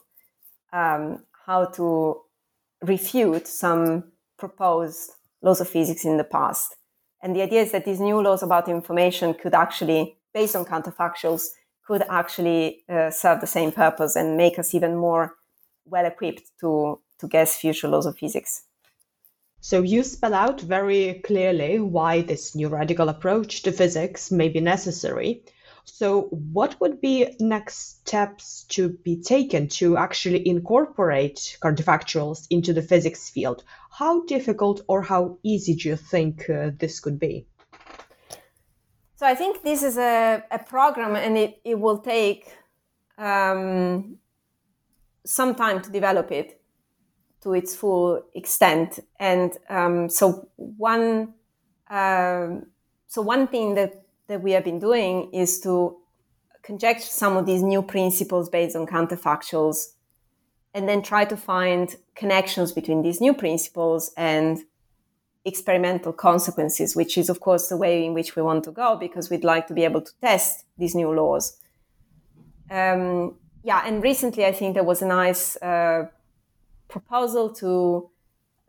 um, 0.72 1.24
how 1.46 1.66
to 1.66 2.22
refute 2.84 3.48
some 3.48 4.12
proposed 4.38 5.12
laws 5.42 5.62
of 5.62 5.68
physics 5.68 6.06
in 6.06 6.18
the 6.18 6.24
past. 6.24 6.76
And 7.24 7.36
the 7.36 7.42
idea 7.42 7.62
is 7.62 7.72
that 7.72 7.86
these 7.86 8.00
new 8.00 8.22
laws 8.22 8.44
about 8.44 8.70
information 8.70 9.34
could 9.34 9.56
actually, 9.56 10.18
based 10.34 10.56
on 10.56 10.66
counterfactuals, 10.66 11.48
could 11.88 12.04
actually 12.10 12.84
uh, 12.88 13.10
serve 13.10 13.42
the 13.42 13.48
same 13.48 13.72
purpose 13.72 14.16
and 14.16 14.38
make 14.38 14.60
us 14.60 14.76
even 14.76 14.96
more 14.96 15.36
well 15.86 16.06
equipped 16.06 16.52
to, 16.60 17.00
to 17.20 17.28
guess 17.28 17.58
future 17.58 17.88
laws 17.88 18.06
of 18.06 18.18
physics. 18.18 18.64
So 19.66 19.82
you 19.82 20.04
spell 20.04 20.36
out 20.36 20.62
very 20.62 21.22
clearly 21.26 21.80
why 21.80 22.22
this 22.22 22.54
new 22.54 22.68
radical 22.68 23.10
approach 23.10 23.64
to 23.64 23.72
physics 23.72 24.30
may 24.32 24.48
be 24.48 24.60
necessary. 24.60 25.44
So, 25.86 26.28
what 26.54 26.80
would 26.80 27.02
be 27.02 27.36
next 27.40 27.78
steps 28.02 28.66
to 28.76 28.90
be 28.90 29.24
taken 29.24 29.68
to 29.80 29.98
actually 29.98 30.48
incorporate 30.48 31.58
counterfactuals 31.64 32.46
into 32.52 32.74
the 32.74 32.84
physics 32.84 33.32
field? 33.32 33.64
How 33.90 34.24
difficult 34.26 34.82
or 34.88 35.02
how 35.02 35.40
easy 35.42 35.74
do 35.74 35.90
you 35.90 35.96
think 35.96 36.48
uh, 36.48 36.70
this 36.78 37.00
could 37.00 37.20
be? 37.20 37.48
So, 39.16 39.26
I 39.26 39.34
think 39.34 39.64
this 39.64 39.82
is 39.82 39.98
a, 39.98 40.44
a 40.52 40.60
program 40.60 41.16
and 41.16 41.40
it, 41.40 41.60
it 41.66 41.80
will 41.80 41.98
take 41.98 42.54
um, 43.18 44.20
some 45.26 45.56
time 45.56 45.82
to 45.82 45.90
develop 45.90 46.32
it 46.32 46.55
to 47.46 47.54
its 47.54 47.76
full 47.76 48.24
extent. 48.34 49.00
And 49.20 49.54
um, 49.70 50.10
so, 50.10 50.50
one 50.58 51.36
uh, 51.90 52.48
so 53.08 53.22
one 53.22 53.48
thing 53.48 53.76
that 53.76 54.04
that 54.28 54.42
we 54.42 54.52
have 54.54 54.64
been 54.64 54.80
doing 54.80 55.30
is 55.32 55.62
to 55.62 55.98
conjecture 56.64 57.06
some 57.06 57.38
of 57.38 57.46
these 57.46 57.62
new 57.62 57.84
principles 57.84 58.50
based 58.50 58.76
on 58.76 58.88
counterfactuals 58.88 59.94
and 60.74 60.90
then 60.90 61.04
try 61.04 61.24
to 61.24 61.38
find 61.38 61.96
connections 62.16 62.72
between 62.72 63.04
these 63.04 63.22
new 63.22 63.36
principles 63.36 64.12
and 64.18 64.64
experimental 65.46 66.12
consequences, 66.12 66.96
which 66.96 67.16
is, 67.20 67.30
of 67.30 67.40
course, 67.40 67.68
the 67.68 67.78
way 67.78 68.04
in 68.04 68.16
which 68.16 68.36
we 68.36 68.42
want 68.42 68.64
to 68.64 68.72
go 68.72 68.98
because 68.98 69.30
we'd 69.30 69.44
like 69.44 69.68
to 69.68 69.76
be 69.76 69.84
able 69.84 70.02
to 70.02 70.12
test 70.20 70.66
these 70.80 70.96
new 70.96 71.14
laws. 71.14 71.62
Um, 72.72 73.36
yeah, 73.64 73.84
and 73.86 74.02
recently 74.02 74.44
I 74.44 74.52
think 74.52 74.74
there 74.74 74.84
was 74.84 75.04
a 75.04 75.08
nice 75.08 75.56
uh, 75.58 76.08
proposal 76.96 77.50
to 77.50 78.10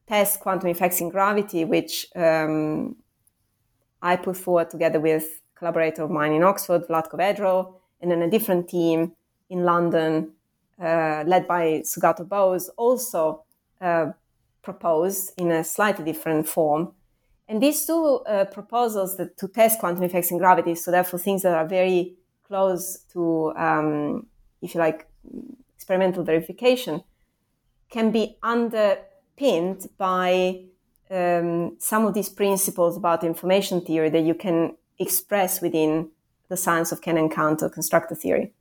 test 0.08 0.40
quantum 0.40 0.68
effects 0.68 1.00
in 1.00 1.08
gravity, 1.08 1.64
which 1.64 1.92
um, 2.16 2.96
I 4.02 4.16
put 4.16 4.36
forward 4.36 4.68
together 4.70 5.00
with 5.08 5.24
a 5.54 5.58
collaborator 5.58 6.02
of 6.02 6.10
mine 6.10 6.32
in 6.32 6.42
Oxford, 6.42 6.82
Vlatko 6.88 7.16
Vedral, 7.22 7.60
and 8.00 8.10
then 8.10 8.22
a 8.22 8.30
different 8.36 8.68
team 8.68 9.12
in 9.48 9.64
London, 9.64 10.32
uh, 10.80 11.22
led 11.32 11.46
by 11.46 11.82
Sugato 11.90 12.24
Bose, 12.28 12.68
also 12.76 13.44
uh, 13.80 14.06
proposed 14.60 15.32
in 15.36 15.52
a 15.52 15.62
slightly 15.62 16.04
different 16.04 16.48
form. 16.48 16.82
And 17.48 17.62
these 17.62 17.86
two 17.86 18.02
uh, 18.26 18.46
proposals 18.46 19.16
that, 19.18 19.36
to 19.38 19.46
test 19.46 19.78
quantum 19.78 20.02
effects 20.02 20.32
in 20.32 20.38
gravity, 20.38 20.74
so 20.74 20.90
therefore 20.90 21.20
things 21.20 21.42
that 21.42 21.54
are 21.54 21.68
very 21.68 22.16
close 22.48 23.04
to, 23.12 23.52
um, 23.56 24.26
if 24.62 24.74
you 24.74 24.80
like, 24.80 25.06
experimental 25.76 26.24
verification, 26.24 27.04
can 27.90 28.10
be 28.10 28.36
underpinned 28.42 29.88
by 29.98 30.64
um, 31.10 31.76
some 31.78 32.06
of 32.06 32.14
these 32.14 32.28
principles 32.28 32.96
about 32.96 33.24
information 33.24 33.80
theory 33.80 34.10
that 34.10 34.22
you 34.22 34.34
can 34.34 34.76
express 34.98 35.60
within 35.60 36.10
the 36.48 36.56
science 36.56 36.92
of 36.92 37.00
K&N 37.00 37.28
counter 37.28 37.68
constructor 37.68 38.14
theory. 38.14 38.52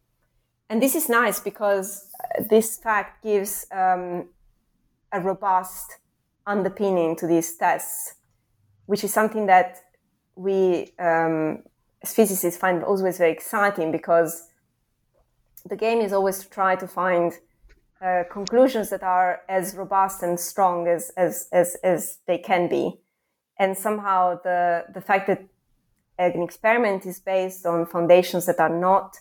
And 0.70 0.82
this 0.82 0.96
is 0.96 1.10
nice 1.10 1.40
because 1.40 2.10
this 2.50 2.78
fact 2.78 3.24
gives 3.24 3.66
um, 3.72 4.30
a 5.12 5.20
robust 5.20 5.98
underpinning 6.48 7.16
to 7.18 7.28
these 7.28 7.56
tests, 7.56 8.16
which 8.86 9.04
is 9.04 9.14
something 9.14 9.46
that 9.46 9.78
we 10.36 10.92
um, 11.00 11.64
as 12.06 12.14
physicists 12.14 12.60
find 12.60 12.84
always 12.84 13.18
very 13.18 13.32
exciting 13.32 13.92
because 13.92 14.50
the 15.66 15.76
game 15.76 16.00
is 16.00 16.14
always 16.14 16.40
to 16.40 16.50
try 16.50 16.76
to 16.76 16.88
find 16.88 17.34
uh, 18.06 18.24
conclusions 18.32 18.90
that 18.90 19.04
are 19.04 19.42
as 19.50 19.76
robust 19.76 20.22
and 20.22 20.40
strong 20.40 20.88
as, 20.88 21.12
as, 21.18 21.48
as, 21.52 21.76
as 21.84 22.20
they 22.28 22.38
can 22.38 22.70
be. 22.70 23.00
And 23.58 23.76
somehow 23.78 24.40
the, 24.44 24.86
the 24.94 25.02
fact 25.02 25.28
that 25.28 25.44
an 26.20 26.42
experiment 26.44 27.06
is 27.06 27.20
based 27.20 27.66
on 27.66 27.86
foundations 27.86 28.46
that 28.46 28.60
are 28.60 28.70
not 28.70 29.18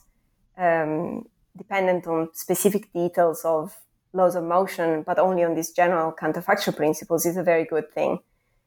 um, 0.58 1.26
dependent 1.56 2.06
on 2.06 2.28
specific 2.34 2.92
details 2.92 3.42
of 3.44 3.74
laws 4.12 4.36
of 4.36 4.44
motion, 4.44 5.02
but 5.02 5.18
only 5.18 5.44
on 5.44 5.54
these 5.54 5.70
general 5.70 6.12
counterfactual 6.12 6.76
principles 6.76 7.24
is 7.26 7.36
a 7.36 7.42
very 7.42 7.64
good 7.64 7.90
thing. 7.92 8.18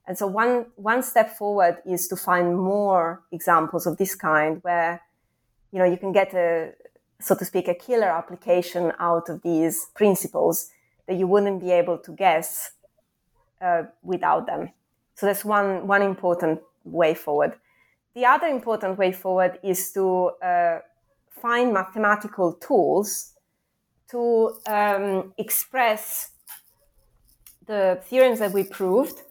And 0.07 0.17
so 0.17 0.25
one, 0.25 0.67
one 0.75 1.03
step 1.03 1.37
forward 1.37 1.77
is 1.85 2.07
to 2.07 2.15
find 2.15 2.57
more 2.57 3.23
examples 3.31 3.85
of 3.85 3.97
this 3.97 4.15
kind 4.15 4.63
where, 4.63 5.01
you 5.71 5.79
know, 5.79 5.85
you 5.85 5.97
can 5.97 6.11
get 6.11 6.33
a, 6.33 6.71
so 7.19 7.35
to 7.35 7.45
speak, 7.45 7.67
a 7.67 7.73
killer 7.73 8.07
application 8.07 8.93
out 8.99 9.29
of 9.29 9.41
these 9.41 9.87
principles 9.95 10.69
that 11.07 11.17
you 11.17 11.27
wouldn't 11.27 11.61
be 11.61 11.71
able 11.71 11.97
to 11.97 12.11
guess 12.11 12.71
uh, 13.61 13.83
without 14.03 14.45
them. 14.45 14.69
So 15.15 15.25
that's 15.25 15.43
one, 15.43 15.87
one 15.87 16.01
important 16.01 16.61
way 16.83 17.13
forward. 17.13 17.53
The 18.13 18.25
other 18.25 18.47
important 18.47 18.97
way 18.97 19.11
forward 19.11 19.59
is 19.63 19.91
to 19.93 20.31
uh, 20.41 20.79
find 21.29 21.73
mathematical 21.73 22.53
tools 22.53 23.33
to 24.09 24.53
um, 24.67 25.33
express 25.37 26.31
the 27.65 27.99
theorems 28.03 28.39
that 28.39 28.53
we 28.53 28.63
proved 28.63 29.21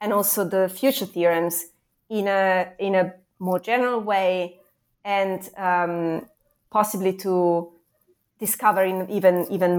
and 0.00 0.12
also 0.12 0.44
the 0.44 0.68
future 0.68 1.06
theorems 1.06 1.66
in 2.10 2.26
a 2.26 2.72
in 2.78 2.94
a 2.94 3.14
more 3.38 3.58
general 3.58 4.00
way 4.00 4.60
and 5.04 5.48
um, 5.56 6.26
possibly 6.74 7.12
to 7.24 7.34
discovering 8.38 8.96
even 9.08 9.46
even 9.56 9.72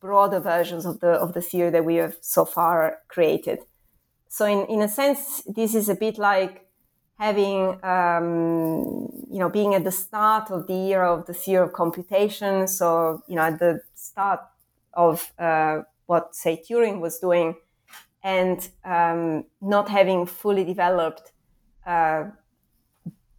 broader 0.00 0.40
versions 0.40 0.84
of 0.86 0.94
the 1.02 1.12
of 1.24 1.28
the 1.36 1.42
theory 1.50 1.70
that 1.70 1.84
we 1.84 1.96
have 2.02 2.14
so 2.20 2.42
far 2.44 2.78
created. 3.14 3.58
So 4.28 4.42
in, 4.54 4.60
in 4.74 4.80
a 4.82 4.88
sense, 4.88 5.42
this 5.58 5.74
is 5.74 5.88
a 5.88 5.94
bit 5.94 6.18
like 6.18 6.54
having, 7.18 7.60
um, 7.84 9.08
you 9.34 9.40
know, 9.40 9.50
being 9.58 9.74
at 9.74 9.84
the 9.84 9.96
start 10.04 10.50
of 10.50 10.66
the 10.66 10.78
era 10.92 11.08
of 11.16 11.26
the 11.26 11.34
theory 11.34 11.64
of 11.66 11.72
computation. 11.72 12.68
So, 12.68 13.22
you 13.28 13.36
know, 13.36 13.42
at 13.42 13.58
the 13.58 13.80
start 13.94 14.40
of 14.92 15.32
uh, 15.38 15.82
what, 16.06 16.34
say, 16.34 16.62
Turing 16.64 17.00
was 17.00 17.18
doing, 17.18 17.56
and 18.22 18.58
um, 18.84 19.44
not 19.60 19.88
having 19.88 20.26
fully 20.26 20.64
developed 20.64 21.32
uh, 21.86 22.24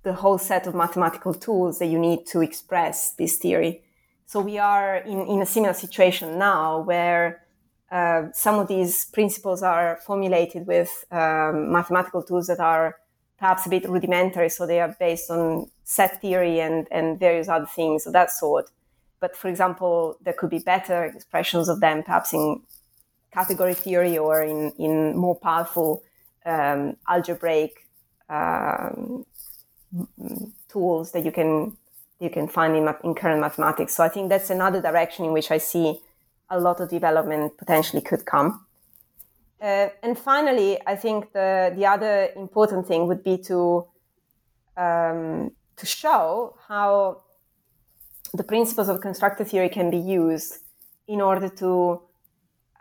the 0.04 0.14
whole 0.14 0.38
set 0.38 0.68
of 0.68 0.76
mathematical 0.76 1.34
tools 1.34 1.80
that 1.80 1.88
you 1.88 2.00
need 2.00 2.26
to 2.28 2.42
express 2.42 3.12
this 3.14 3.38
theory. 3.38 3.84
So 4.26 4.42
we 4.42 4.58
are 4.58 4.98
in, 4.98 5.26
in 5.28 5.42
a 5.42 5.46
similar 5.46 5.74
situation 5.74 6.38
now 6.38 6.82
where 6.82 7.44
uh, 7.92 8.26
some 8.34 8.60
of 8.60 8.68
these 8.68 9.06
principles 9.06 9.64
are 9.64 10.00
formulated 10.06 10.68
with 10.68 10.90
um, 11.12 11.72
mathematical 11.72 12.22
tools 12.22 12.48
that 12.48 12.60
are 12.60 12.98
perhaps 13.40 13.66
a 13.66 13.70
bit 13.70 13.90
rudimentary. 13.90 14.50
So 14.50 14.68
they 14.68 14.80
are 14.80 14.96
based 15.00 15.32
on 15.32 15.70
set 15.84 16.22
theory 16.22 16.60
and, 16.60 16.88
and 16.92 17.20
various 17.20 17.50
other 17.50 17.66
things 17.66 18.06
of 18.06 18.14
that 18.14 18.32
sort. 18.32 18.70
But 19.20 19.36
for 19.36 19.48
example, 19.48 20.18
there 20.22 20.34
could 20.34 20.50
be 20.50 20.60
better 20.60 21.04
expressions 21.06 21.68
of 21.68 21.80
them, 21.80 22.04
perhaps 22.04 22.32
in 22.34 22.62
category 23.34 23.74
theory 23.74 24.18
or 24.18 24.44
in, 24.44 24.72
in 24.78 25.18
more 25.18 25.36
powerful 25.36 26.04
um, 26.46 26.98
algebraic 27.08 27.88
um, 28.30 29.26
tools 30.68 31.12
that 31.12 31.26
you 31.26 31.32
can 31.32 31.78
you 32.20 32.30
can 32.30 32.48
find 32.48 32.76
in, 32.76 32.94
in 33.04 33.16
current 33.16 33.40
mathematics. 33.40 33.96
So 33.96 34.04
I 34.04 34.10
think 34.10 34.30
that's 34.30 34.50
another 34.50 34.82
direction 34.82 35.26
in 35.26 35.32
which 35.32 35.52
I 35.52 35.58
see 35.58 36.00
a 36.50 36.60
lot 36.60 36.82
of 36.82 36.90
development 36.90 37.58
potentially 37.58 38.02
could 38.02 38.26
come. 38.26 38.66
Uh, 39.62 39.90
and 40.04 40.18
finally, 40.18 40.80
I 40.86 40.96
think 40.96 41.34
the 41.34 41.74
the 41.76 41.86
other 41.86 42.30
important 42.36 42.88
thing 42.88 43.08
would 43.08 43.24
be 43.24 43.38
to 43.50 43.88
um, 44.78 45.52
to 45.76 45.86
show 45.86 46.56
how 46.68 47.24
the 48.34 48.44
principles 48.44 48.90
of 48.90 49.02
constructor 49.02 49.44
theory 49.44 49.70
can 49.70 49.90
be 49.90 49.98
used 49.98 50.60
in 51.08 51.20
order 51.20 51.50
to 51.50 52.02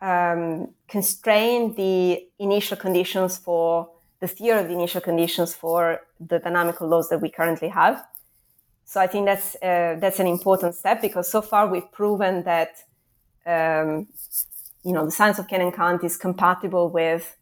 um, 0.00 0.68
constrain 0.86 1.74
the 1.74 2.22
initial 2.38 2.76
conditions 2.76 3.38
for 3.38 3.88
the 4.21 4.29
theory 4.29 4.61
of 4.61 4.69
the 4.69 4.75
initial 4.75 5.01
conditions 5.01 5.55
for 5.55 6.01
the 6.19 6.39
dynamical 6.39 6.89
laws 6.89 7.09
that 7.09 7.21
we 7.21 7.31
currently 7.31 7.69
have. 7.69 8.05
So 8.85 9.01
I 9.01 9.07
think 9.07 9.27
that's 9.27 9.55
uh, 9.57 9.97
that's 10.01 10.19
an 10.19 10.27
important 10.27 10.75
step 10.75 11.03
because 11.03 11.31
so 11.31 11.43
far 11.43 11.69
we've 11.69 11.91
proven 11.93 12.43
that 12.45 12.71
um, 13.47 14.09
you 14.83 14.93
know 14.93 15.05
the 15.05 15.11
science 15.11 15.39
of 15.39 15.47
Can 15.47 15.61
and 15.61 15.75
Can't 15.75 16.03
is 16.03 16.16
compatible 16.16 16.89
with 16.89 17.37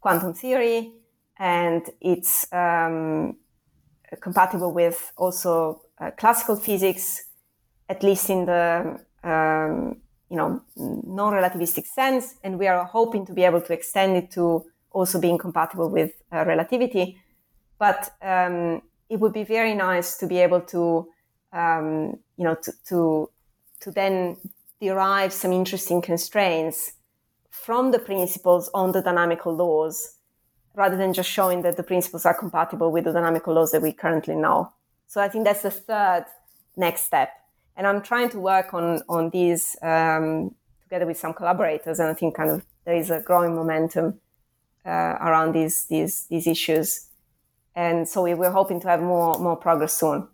quantum 0.00 0.32
theory 0.32 0.92
and 1.38 1.82
it's 2.00 2.50
um, 2.52 3.36
compatible 4.20 4.72
with 4.72 5.12
also 5.16 5.82
uh, 5.98 6.10
classical 6.12 6.56
physics, 6.56 7.24
at 7.88 8.02
least 8.02 8.30
in 8.30 8.46
the 8.46 8.98
um, 9.22 9.96
you 10.28 10.36
know 10.36 10.62
non-relativistic 10.76 11.86
sense, 11.86 12.34
and 12.42 12.58
we 12.58 12.66
are 12.66 12.84
hoping 12.84 13.26
to 13.26 13.32
be 13.32 13.42
able 13.42 13.60
to 13.60 13.72
extend 13.72 14.16
it 14.16 14.30
to 14.30 14.64
also 14.92 15.20
being 15.20 15.38
compatible 15.38 15.88
with 15.88 16.12
uh, 16.32 16.44
relativity. 16.46 17.18
But 17.78 18.12
um, 18.22 18.82
it 19.08 19.20
would 19.20 19.32
be 19.32 19.44
very 19.44 19.74
nice 19.74 20.16
to 20.18 20.26
be 20.26 20.38
able 20.38 20.60
to, 20.60 21.08
um, 21.52 22.18
you 22.36 22.44
know, 22.44 22.56
to, 22.56 22.72
to, 22.88 23.30
to 23.80 23.90
then 23.90 24.36
derive 24.80 25.32
some 25.32 25.52
interesting 25.52 26.02
constraints 26.02 26.94
from 27.50 27.90
the 27.90 27.98
principles 27.98 28.70
on 28.72 28.92
the 28.92 29.02
dynamical 29.02 29.54
laws, 29.54 30.16
rather 30.74 30.96
than 30.96 31.12
just 31.12 31.28
showing 31.28 31.62
that 31.62 31.76
the 31.76 31.82
principles 31.82 32.24
are 32.24 32.34
compatible 32.34 32.90
with 32.92 33.04
the 33.04 33.12
dynamical 33.12 33.54
laws 33.54 33.72
that 33.72 33.82
we 33.82 33.92
currently 33.92 34.34
know. 34.34 34.72
So 35.06 35.20
I 35.20 35.28
think 35.28 35.44
that's 35.44 35.62
the 35.62 35.70
third 35.70 36.24
next 36.76 37.02
step. 37.04 37.30
And 37.76 37.86
I'm 37.86 38.02
trying 38.02 38.28
to 38.30 38.38
work 38.38 38.72
on 38.74 39.02
on 39.08 39.30
these 39.30 39.76
um, 39.82 40.54
together 40.82 41.06
with 41.06 41.18
some 41.18 41.34
collaborators, 41.34 41.98
and 41.98 42.08
I 42.08 42.14
think 42.14 42.34
kind 42.34 42.50
of 42.50 42.64
there 42.84 42.96
is 42.96 43.10
a 43.10 43.20
growing 43.20 43.54
momentum 43.54 44.20
uh, 44.84 45.16
around 45.20 45.54
these 45.54 45.86
these 45.86 46.26
these 46.26 46.46
issues, 46.46 47.08
and 47.74 48.08
so 48.08 48.22
we, 48.22 48.34
we're 48.34 48.50
hoping 48.50 48.80
to 48.80 48.88
have 48.88 49.02
more 49.02 49.38
more 49.38 49.56
progress 49.56 49.92
soon. 49.92 50.28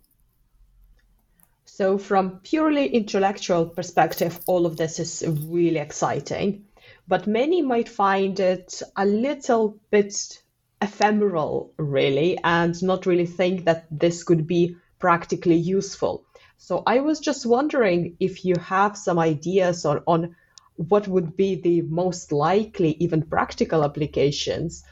So, 1.77 1.99
from 1.99 2.39
purely 2.39 2.87
intellectual 2.87 3.67
perspective, 3.67 4.39
all 4.47 4.65
of 4.65 4.77
this 4.77 4.99
is 4.99 5.23
really 5.47 5.77
exciting, 5.77 6.65
but 7.07 7.27
many 7.27 7.61
might 7.61 7.87
find 7.87 8.39
it 8.39 8.81
a 8.95 9.05
little 9.05 9.77
bit 9.91 10.41
ephemeral, 10.81 11.73
really, 11.77 12.39
and 12.43 12.81
not 12.81 13.05
really 13.05 13.27
think 13.27 13.65
that 13.65 13.85
this 13.91 14.23
could 14.23 14.47
be 14.47 14.75
practically 14.97 15.55
useful. 15.55 16.25
So, 16.57 16.81
I 16.87 17.01
was 17.01 17.19
just 17.19 17.45
wondering 17.45 18.17
if 18.19 18.43
you 18.43 18.55
have 18.59 18.97
some 18.97 19.19
ideas 19.19 19.85
on, 19.85 20.01
on 20.07 20.35
what 20.77 21.07
would 21.07 21.35
be 21.35 21.55
the 21.55 21.81
most 21.81 22.31
likely, 22.31 22.91
even 22.99 23.21
practical 23.23 23.83
applications, 23.83 24.83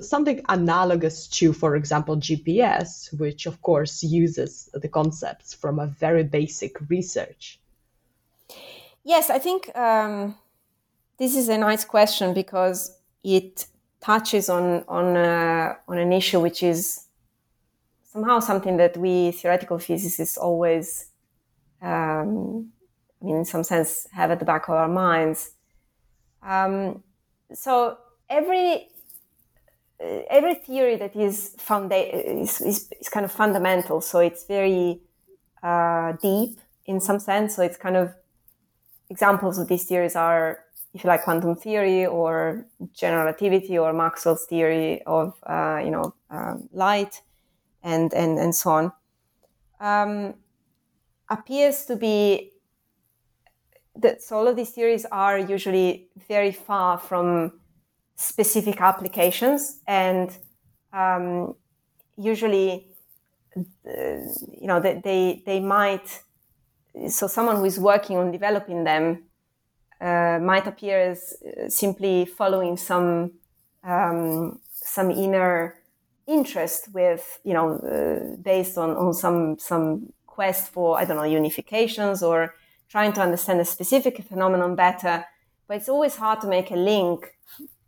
something 0.00 0.40
analogous 0.48 1.28
to, 1.28 1.52
for 1.52 1.76
example, 1.76 2.16
GPS, 2.16 3.16
which 3.18 3.46
of 3.46 3.62
course 3.62 4.02
uses 4.02 4.68
the 4.72 4.88
concepts 4.88 5.54
from 5.54 5.78
a 5.78 5.86
very 5.86 6.24
basic 6.24 6.76
research? 6.88 7.60
Yes, 9.04 9.30
I 9.30 9.38
think 9.38 9.70
um, 9.76 10.36
this 11.18 11.36
is 11.36 11.48
a 11.48 11.58
nice 11.58 11.84
question 11.84 12.34
because 12.34 12.98
it 13.22 13.66
touches 14.00 14.48
on 14.48 14.84
on 14.88 15.16
uh, 15.16 15.74
on 15.86 15.98
an 15.98 16.12
issue 16.12 16.40
which 16.40 16.62
is 16.62 17.06
somehow 18.12 18.40
something 18.40 18.76
that 18.78 18.96
we 18.96 19.30
theoretical 19.30 19.78
physicists 19.78 20.36
always 20.36 21.06
um, 21.82 22.72
in 23.26 23.44
some 23.44 23.64
sense, 23.64 24.06
have 24.12 24.30
at 24.30 24.38
the 24.38 24.44
back 24.44 24.68
of 24.68 24.74
our 24.74 24.88
minds. 24.88 25.52
Um, 26.42 27.02
so 27.52 27.98
every 28.28 28.88
every 29.98 30.54
theory 30.54 30.96
that 30.96 31.16
is, 31.16 31.56
founda- 31.58 32.42
is, 32.42 32.60
is, 32.60 32.90
is 33.00 33.08
kind 33.08 33.24
of 33.24 33.32
fundamental. 33.32 34.00
So 34.00 34.18
it's 34.18 34.44
very 34.44 35.00
uh, 35.62 36.12
deep 36.20 36.60
in 36.84 37.00
some 37.00 37.18
sense. 37.18 37.56
So 37.56 37.62
it's 37.62 37.76
kind 37.76 37.96
of 37.96 38.14
examples 39.10 39.58
of 39.58 39.68
these 39.68 39.84
theories 39.84 40.16
are, 40.16 40.60
if 40.94 41.04
you 41.04 41.08
like, 41.08 41.24
quantum 41.24 41.56
theory 41.56 42.06
or 42.06 42.66
general 42.92 43.24
relativity 43.24 43.78
or 43.78 43.92
Maxwell's 43.92 44.46
theory 44.46 45.02
of 45.04 45.34
uh, 45.44 45.80
you 45.84 45.90
know 45.90 46.14
um, 46.30 46.68
light, 46.72 47.22
and 47.82 48.12
and 48.14 48.38
and 48.38 48.54
so 48.54 48.70
on. 48.70 48.92
Um, 49.80 50.34
appears 51.28 51.84
to 51.86 51.96
be 51.96 52.52
that 53.98 54.22
so 54.22 54.36
all 54.36 54.48
of 54.48 54.56
these 54.56 54.70
theories 54.70 55.06
are 55.10 55.38
usually 55.38 56.08
very 56.28 56.52
far 56.52 56.98
from 56.98 57.52
specific 58.16 58.80
applications 58.80 59.80
and 59.86 60.36
um, 60.92 61.54
usually 62.16 62.88
uh, 63.56 64.20
you 64.60 64.66
know 64.66 64.80
they, 64.80 65.00
they, 65.02 65.42
they 65.46 65.60
might 65.60 66.22
so 67.08 67.26
someone 67.26 67.56
who 67.56 67.64
is 67.64 67.78
working 67.78 68.16
on 68.16 68.30
developing 68.30 68.84
them 68.84 69.24
uh, 70.00 70.38
might 70.42 70.66
appear 70.66 70.98
as 70.98 71.34
uh, 71.42 71.68
simply 71.68 72.24
following 72.24 72.76
some 72.76 73.32
um, 73.84 74.58
some 74.72 75.10
inner 75.10 75.76
interest 76.26 76.88
with 76.92 77.40
you 77.44 77.54
know 77.54 77.76
uh, 77.78 78.36
based 78.42 78.76
on, 78.78 78.90
on 78.90 79.14
some 79.14 79.58
some 79.58 80.12
quest 80.26 80.70
for 80.70 80.98
I 80.98 81.04
don't 81.04 81.16
know 81.16 81.22
unifications 81.22 82.22
or 82.22 82.54
trying 82.88 83.12
to 83.14 83.20
understand 83.20 83.60
a 83.60 83.64
specific 83.64 84.22
phenomenon 84.24 84.74
better. 84.74 85.24
But 85.66 85.78
it's 85.78 85.88
always 85.88 86.16
hard 86.16 86.40
to 86.42 86.46
make 86.46 86.70
a 86.70 86.76
link 86.76 87.36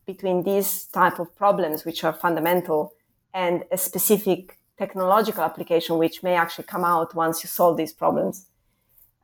between 0.06 0.42
these 0.42 0.86
type 0.86 1.18
of 1.18 1.34
problems, 1.36 1.84
which 1.84 2.02
are 2.04 2.12
fundamental, 2.12 2.92
and 3.32 3.64
a 3.70 3.78
specific 3.78 4.58
technological 4.78 5.42
application, 5.42 5.98
which 5.98 6.22
may 6.22 6.34
actually 6.34 6.64
come 6.64 6.84
out 6.84 7.14
once 7.14 7.42
you 7.42 7.48
solve 7.48 7.76
these 7.76 7.92
problems. 7.92 8.46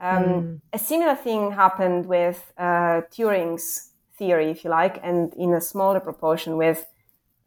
Um, 0.00 0.24
mm. 0.24 0.60
A 0.72 0.78
similar 0.78 1.14
thing 1.14 1.52
happened 1.52 2.06
with 2.06 2.52
uh, 2.58 3.02
Turing's 3.12 3.90
theory, 4.18 4.50
if 4.50 4.64
you 4.64 4.70
like, 4.70 5.00
and 5.02 5.32
in 5.34 5.54
a 5.54 5.60
smaller 5.60 6.00
proportion 6.00 6.56
with 6.56 6.86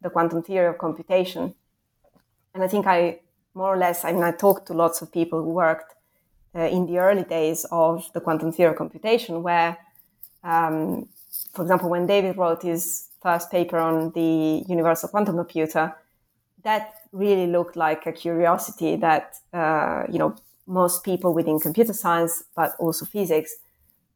the 0.02 0.10
quantum 0.10 0.42
theory 0.42 0.66
of 0.66 0.78
computation. 0.78 1.54
And 2.54 2.62
I 2.64 2.68
think 2.68 2.86
I 2.86 3.20
more 3.54 3.74
or 3.74 3.76
less, 3.76 4.04
I 4.04 4.12
mean, 4.12 4.22
I 4.22 4.32
talked 4.32 4.66
to 4.68 4.72
lots 4.72 5.02
of 5.02 5.12
people 5.12 5.42
who 5.42 5.50
worked 5.50 5.94
uh, 6.54 6.60
in 6.60 6.86
the 6.86 6.98
early 6.98 7.24
days 7.24 7.66
of 7.70 8.10
the 8.14 8.20
quantum 8.20 8.52
theory 8.52 8.70
of 8.70 8.76
computation, 8.76 9.42
where, 9.42 9.78
um, 10.42 11.08
for 11.52 11.62
example, 11.62 11.88
when 11.90 12.06
David 12.06 12.36
wrote 12.36 12.62
his 12.62 13.08
first 13.22 13.50
paper 13.50 13.78
on 13.78 14.12
the 14.12 14.64
universal 14.68 15.08
quantum 15.08 15.36
computer, 15.36 15.94
that 16.64 16.94
really 17.12 17.46
looked 17.46 17.76
like 17.76 18.06
a 18.06 18.12
curiosity 18.12 18.96
that 18.96 19.36
uh, 19.52 20.04
you 20.10 20.18
know 20.18 20.34
most 20.66 21.04
people 21.04 21.32
within 21.32 21.58
computer 21.58 21.92
science, 21.92 22.44
but 22.54 22.74
also 22.78 23.06
physics, 23.06 23.54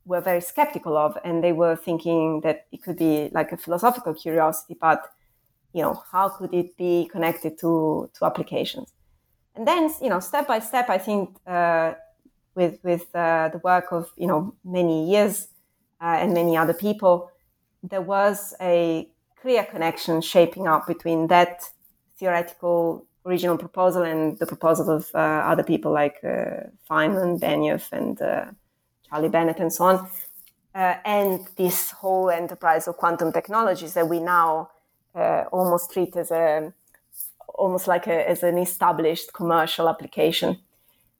were 0.04 0.20
very 0.20 0.40
skeptical 0.40 0.96
of, 0.96 1.16
and 1.24 1.42
they 1.42 1.52
were 1.52 1.76
thinking 1.76 2.40
that 2.42 2.66
it 2.72 2.82
could 2.82 2.96
be 2.96 3.30
like 3.32 3.52
a 3.52 3.56
philosophical 3.56 4.14
curiosity, 4.14 4.76
but 4.80 5.00
you 5.72 5.82
know 5.82 6.02
how 6.12 6.28
could 6.28 6.52
it 6.52 6.76
be 6.76 7.08
connected 7.10 7.58
to 7.58 8.10
to 8.14 8.24
applications? 8.24 8.92
And 9.54 9.66
then 9.66 9.90
you 10.02 10.08
know 10.08 10.20
step 10.20 10.46
by 10.46 10.58
step, 10.58 10.90
I 10.90 10.98
think 10.98 11.36
uh, 11.46 11.94
with 12.54 12.78
with 12.82 13.06
uh, 13.14 13.48
the 13.48 13.60
work 13.64 13.92
of 13.92 14.10
you 14.16 14.26
know 14.26 14.54
many 14.64 15.10
years 15.10 15.48
uh, 16.00 16.16
and 16.20 16.34
many 16.34 16.56
other 16.56 16.74
people, 16.74 17.30
there 17.82 18.02
was 18.02 18.54
a 18.60 19.08
clear 19.40 19.64
connection 19.64 20.20
shaping 20.20 20.66
up 20.66 20.86
between 20.86 21.26
that 21.28 21.62
theoretical 22.18 23.06
original 23.24 23.56
proposal 23.56 24.02
and 24.02 24.38
the 24.38 24.46
proposal 24.46 24.90
of 24.90 25.10
uh, 25.14 25.18
other 25.18 25.62
people 25.62 25.92
like 25.92 26.16
uh, 26.24 26.68
Feynman, 26.90 27.38
Benioff, 27.38 27.90
and 27.92 28.20
uh, 28.20 28.46
Charlie 29.08 29.28
Bennett, 29.28 29.60
and 29.60 29.72
so 29.72 29.84
on, 29.84 30.08
uh, 30.74 30.94
and 31.04 31.46
this 31.56 31.90
whole 31.90 32.30
enterprise 32.30 32.88
of 32.88 32.96
quantum 32.96 33.32
technologies 33.32 33.94
that 33.94 34.08
we 34.08 34.20
now 34.20 34.70
almost 35.52 35.92
treat 35.92 36.16
as 36.16 36.30
a 36.30 36.72
almost 37.54 37.86
like 37.86 38.06
a, 38.06 38.28
as 38.28 38.42
an 38.42 38.58
established 38.58 39.32
commercial 39.32 39.88
application. 39.88 40.58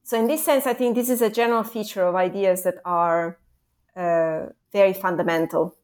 So, 0.04 0.18
in 0.18 0.26
this 0.26 0.44
sense, 0.44 0.66
I 0.66 0.74
think 0.74 0.94
this 0.94 1.08
is 1.08 1.22
a 1.22 1.30
general 1.30 1.62
feature 1.62 2.02
of 2.02 2.14
ideas 2.14 2.64
that 2.64 2.76
are 2.84 3.38
uh, 3.96 4.46
very 4.72 4.92
fundamental. 4.92 5.76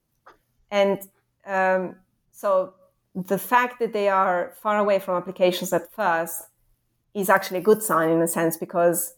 And 0.71 0.99
um, 1.47 1.97
so, 2.33 2.75
the 3.15 3.39
fact 3.39 3.79
that 3.81 3.93
they 3.93 4.09
are 4.09 4.55
far 4.61 4.79
away 4.79 4.99
from 4.99 5.17
applications 5.17 5.73
at 5.73 5.93
first 5.93 6.43
is 7.15 7.31
actually 7.31 7.59
a 7.59 7.63
good 7.63 7.83
sign 7.83 8.11
in 8.11 8.21
a 8.21 8.29
sense 8.29 8.57
because 8.57 9.15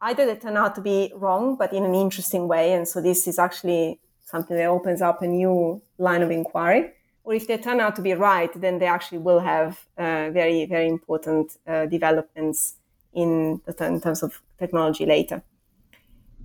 either 0.00 0.26
they 0.26 0.36
turn 0.36 0.56
out 0.56 0.74
to 0.74 0.80
be 0.80 1.12
wrong, 1.14 1.56
but 1.56 1.72
in 1.72 1.84
an 1.84 1.94
interesting 1.94 2.46
way. 2.46 2.72
And 2.72 2.86
so, 2.86 3.00
this 3.00 3.26
is 3.26 3.38
actually 3.38 4.00
something 4.20 4.56
that 4.56 4.66
opens 4.66 5.00
up 5.02 5.22
a 5.22 5.26
new 5.26 5.82
line 5.98 6.22
of 6.22 6.30
inquiry 6.30 6.92
or 7.24 7.34
if 7.34 7.46
they 7.46 7.56
turn 7.56 7.80
out 7.80 7.96
to 7.96 8.02
be 8.02 8.14
right, 8.14 8.50
then 8.60 8.78
they 8.78 8.86
actually 8.86 9.18
will 9.18 9.40
have 9.40 9.86
uh, 9.96 10.30
very, 10.30 10.66
very 10.66 10.88
important 10.88 11.56
uh, 11.66 11.86
developments 11.86 12.74
in, 13.12 13.60
in 13.80 14.00
terms 14.00 14.22
of 14.22 14.40
technology 14.58 15.06
later. 15.06 15.42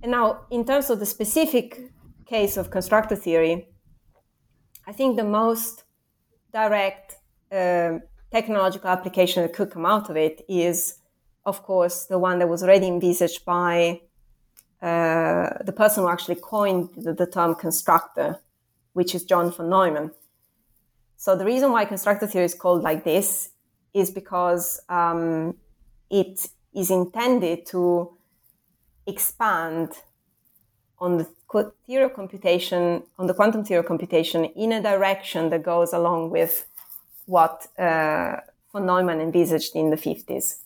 And 0.02 0.12
now, 0.12 0.46
in 0.50 0.64
terms 0.64 0.90
of 0.90 1.00
the 1.00 1.06
specific 1.06 1.90
case 2.26 2.56
of 2.56 2.70
constructor 2.70 3.16
theory, 3.16 3.68
I 4.86 4.92
think 4.92 5.16
the 5.16 5.24
most 5.24 5.84
direct 6.52 7.16
uh, 7.50 7.98
technological 8.30 8.90
application 8.90 9.42
that 9.42 9.52
could 9.52 9.70
come 9.70 9.86
out 9.86 10.10
of 10.10 10.16
it 10.16 10.42
is, 10.48 10.98
of 11.44 11.62
course, 11.62 12.06
the 12.06 12.18
one 12.18 12.38
that 12.38 12.48
was 12.48 12.62
already 12.62 12.86
envisaged 12.86 13.44
by 13.44 14.00
uh, 14.80 15.62
the 15.64 15.74
person 15.76 16.04
who 16.04 16.08
actually 16.08 16.36
coined 16.36 16.90
the, 16.96 17.12
the 17.12 17.26
term 17.26 17.54
constructor, 17.54 18.38
which 18.92 19.14
is 19.14 19.24
John 19.24 19.50
von 19.50 19.68
Neumann. 19.68 20.12
So 21.16 21.34
the 21.34 21.44
reason 21.44 21.72
why 21.72 21.84
constructor 21.84 22.26
theory 22.28 22.44
is 22.44 22.54
called 22.54 22.82
like 22.82 23.02
this 23.02 23.50
is 23.92 24.10
because 24.10 24.80
um, 24.88 25.56
it 26.10 26.48
is 26.74 26.90
intended 26.90 27.66
to 27.66 28.16
expand 29.06 29.92
on 30.98 31.18
the 31.18 31.26
theory 31.86 32.04
of 32.04 32.14
computation, 32.14 33.02
on 33.18 33.26
the 33.26 33.34
quantum 33.34 33.64
theory 33.64 33.80
of 33.80 33.86
computation, 33.86 34.44
in 34.44 34.72
a 34.72 34.82
direction 34.82 35.50
that 35.50 35.62
goes 35.62 35.92
along 35.92 36.30
with 36.30 36.66
what 37.26 37.66
uh, 37.78 38.36
von 38.72 38.86
Neumann 38.86 39.20
envisaged 39.20 39.74
in 39.74 39.90
the 39.90 39.96
50s. 39.96 40.60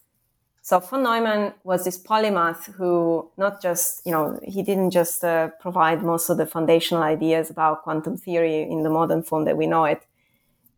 So 0.62 0.78
von 0.78 1.02
Neumann 1.02 1.54
was 1.64 1.84
this 1.84 1.98
polymath 1.98 2.72
who 2.74 3.30
not 3.36 3.60
just, 3.60 4.06
you 4.06 4.12
know, 4.12 4.38
he 4.44 4.62
didn't 4.62 4.92
just 4.92 5.24
uh, 5.24 5.48
provide 5.60 6.02
most 6.02 6.30
of 6.30 6.36
the 6.36 6.46
foundational 6.46 7.02
ideas 7.02 7.50
about 7.50 7.82
quantum 7.82 8.16
theory 8.16 8.62
in 8.62 8.82
the 8.84 8.90
modern 8.90 9.22
form 9.22 9.44
that 9.44 9.56
we 9.56 9.66
know 9.66 9.84
it, 9.84 10.06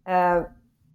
uh, 0.06 0.44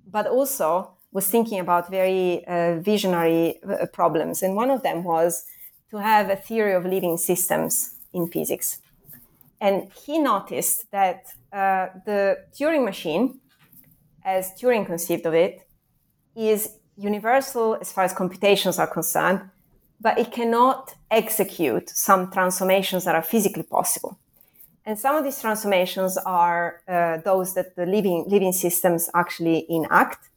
but 0.09 0.25
also 0.25 0.91
was 1.11 1.27
thinking 1.27 1.59
about 1.59 1.89
very 1.89 2.45
uh, 2.45 2.79
visionary 2.79 3.59
uh, 3.63 3.85
problems. 3.93 4.43
And 4.43 4.55
one 4.55 4.69
of 4.69 4.83
them 4.83 5.03
was 5.03 5.43
to 5.91 5.97
have 5.97 6.29
a 6.29 6.35
theory 6.35 6.73
of 6.73 6.85
living 6.85 7.17
systems 7.17 7.95
in 8.13 8.27
physics. 8.27 8.79
And 9.61 9.91
he 10.05 10.19
noticed 10.19 10.89
that 10.91 11.25
uh, 11.51 11.87
the 12.05 12.37
Turing 12.57 12.85
machine, 12.85 13.39
as 14.23 14.51
Turing 14.59 14.85
conceived 14.85 15.25
of 15.25 15.33
it, 15.33 15.67
is 16.35 16.69
universal 16.95 17.77
as 17.81 17.91
far 17.91 18.03
as 18.03 18.13
computations 18.13 18.79
are 18.79 18.87
concerned, 18.87 19.41
but 19.99 20.17
it 20.17 20.31
cannot 20.31 20.95
execute 21.11 21.89
some 21.89 22.31
transformations 22.31 23.03
that 23.05 23.15
are 23.15 23.23
physically 23.23 23.63
possible. 23.63 24.19
And 24.85 24.97
some 24.97 25.15
of 25.15 25.23
these 25.23 25.39
transformations 25.39 26.17
are 26.17 26.81
uh, 26.87 27.17
those 27.17 27.53
that 27.55 27.75
the 27.75 27.85
living, 27.85 28.25
living 28.27 28.53
systems 28.53 29.09
actually 29.13 29.65
enact. 29.69 30.29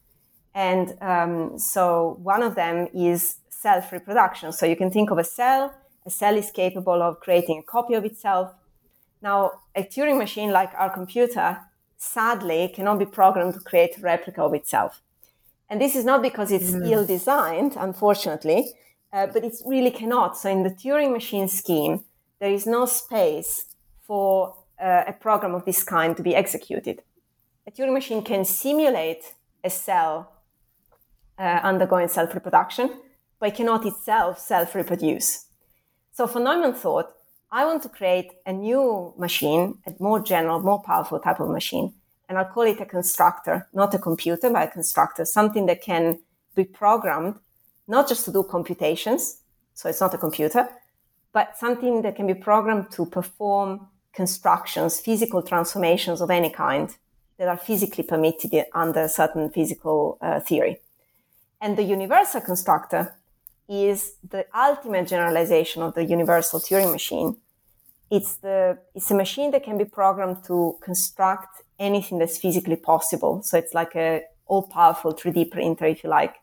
And 0.53 0.95
um, 1.01 1.57
so 1.57 2.17
one 2.21 2.43
of 2.43 2.55
them 2.55 2.87
is 2.93 3.37
self 3.49 3.91
reproduction. 3.91 4.51
So 4.51 4.65
you 4.65 4.75
can 4.75 4.91
think 4.91 5.09
of 5.11 5.17
a 5.17 5.23
cell. 5.23 5.73
A 6.05 6.09
cell 6.09 6.35
is 6.37 6.51
capable 6.51 7.01
of 7.01 7.19
creating 7.19 7.59
a 7.59 7.63
copy 7.63 7.93
of 7.93 8.03
itself. 8.05 8.53
Now, 9.21 9.51
a 9.73 9.83
Turing 9.83 10.17
machine 10.17 10.51
like 10.51 10.71
our 10.77 10.89
computer 10.89 11.59
sadly 11.97 12.71
cannot 12.75 12.99
be 12.99 13.05
programmed 13.05 13.53
to 13.53 13.61
create 13.61 13.97
a 13.97 14.01
replica 14.01 14.41
of 14.43 14.53
itself. 14.53 15.01
And 15.69 15.79
this 15.79 15.95
is 15.95 16.03
not 16.03 16.21
because 16.21 16.51
it's 16.51 16.71
mm. 16.71 16.91
ill 16.91 17.05
designed, 17.05 17.75
unfortunately, 17.77 18.73
uh, 19.13 19.27
but 19.27 19.45
it 19.45 19.53
really 19.65 19.91
cannot. 19.91 20.37
So 20.37 20.49
in 20.49 20.63
the 20.63 20.69
Turing 20.69 21.13
machine 21.13 21.47
scheme, 21.47 22.03
there 22.39 22.51
is 22.51 22.67
no 22.67 22.85
space 22.85 23.65
for 24.01 24.55
uh, 24.79 25.05
a 25.07 25.13
program 25.13 25.55
of 25.55 25.63
this 25.63 25.83
kind 25.83 26.17
to 26.17 26.23
be 26.23 26.35
executed. 26.35 27.01
A 27.65 27.71
Turing 27.71 27.93
machine 27.93 28.21
can 28.21 28.43
simulate 28.43 29.23
a 29.63 29.69
cell 29.69 30.32
uh, 31.37 31.59
undergoing 31.63 32.07
self 32.07 32.33
reproduction, 32.33 32.89
but 33.39 33.49
it 33.49 33.55
cannot 33.55 33.85
itself 33.85 34.39
self 34.39 34.75
reproduce. 34.75 35.45
So 36.11 36.27
von 36.27 36.43
Neumann 36.43 36.73
thought, 36.73 37.13
I 37.51 37.65
want 37.65 37.83
to 37.83 37.89
create 37.89 38.31
a 38.45 38.53
new 38.53 39.13
machine, 39.17 39.77
a 39.85 39.93
more 39.99 40.19
general, 40.19 40.59
more 40.59 40.81
powerful 40.81 41.19
type 41.19 41.39
of 41.39 41.49
machine, 41.49 41.93
and 42.27 42.37
I'll 42.37 42.45
call 42.45 42.63
it 42.63 42.81
a 42.81 42.85
constructor, 42.85 43.67
not 43.73 43.93
a 43.93 43.99
computer, 43.99 44.49
but 44.49 44.67
a 44.67 44.71
constructor, 44.71 45.25
something 45.25 45.65
that 45.67 45.81
can 45.81 46.19
be 46.55 46.63
programmed 46.63 47.35
not 47.87 48.07
just 48.07 48.25
to 48.25 48.31
do 48.31 48.43
computations, 48.43 49.41
so 49.73 49.89
it's 49.89 50.01
not 50.01 50.13
a 50.13 50.17
computer, 50.17 50.67
but 51.31 51.57
something 51.57 52.01
that 52.03 52.15
can 52.15 52.27
be 52.27 52.33
programmed 52.33 52.91
to 52.91 53.05
perform 53.05 53.87
constructions, 54.13 54.99
physical 54.99 55.41
transformations 55.41 56.21
of 56.21 56.29
any 56.29 56.49
kind 56.49 56.95
that 57.37 57.47
are 57.47 57.57
physically 57.57 58.03
permitted 58.03 58.65
under 58.73 59.07
certain 59.07 59.49
physical 59.49 60.17
uh, 60.21 60.39
theory. 60.39 60.79
And 61.63 61.77
the 61.77 61.83
universal 61.83 62.41
constructor 62.41 63.15
is 63.69 64.15
the 64.29 64.45
ultimate 64.53 65.07
generalization 65.07 65.81
of 65.81 65.93
the 65.93 66.03
universal 66.03 66.59
Turing 66.59 66.91
machine. 66.91 67.37
It's 68.11 68.35
the 68.35 68.79
it's 68.93 69.09
a 69.11 69.15
machine 69.15 69.51
that 69.51 69.63
can 69.63 69.77
be 69.77 69.85
programmed 69.85 70.43
to 70.47 70.77
construct 70.81 71.61
anything 71.79 72.19
that's 72.19 72.37
physically 72.37 72.75
possible. 72.75 73.41
So 73.43 73.57
it's 73.57 73.73
like 73.73 73.95
a 73.95 74.23
all-powerful 74.45 75.13
3D 75.13 75.51
printer, 75.51 75.85
if 75.85 76.03
you 76.03 76.09
like. 76.09 76.35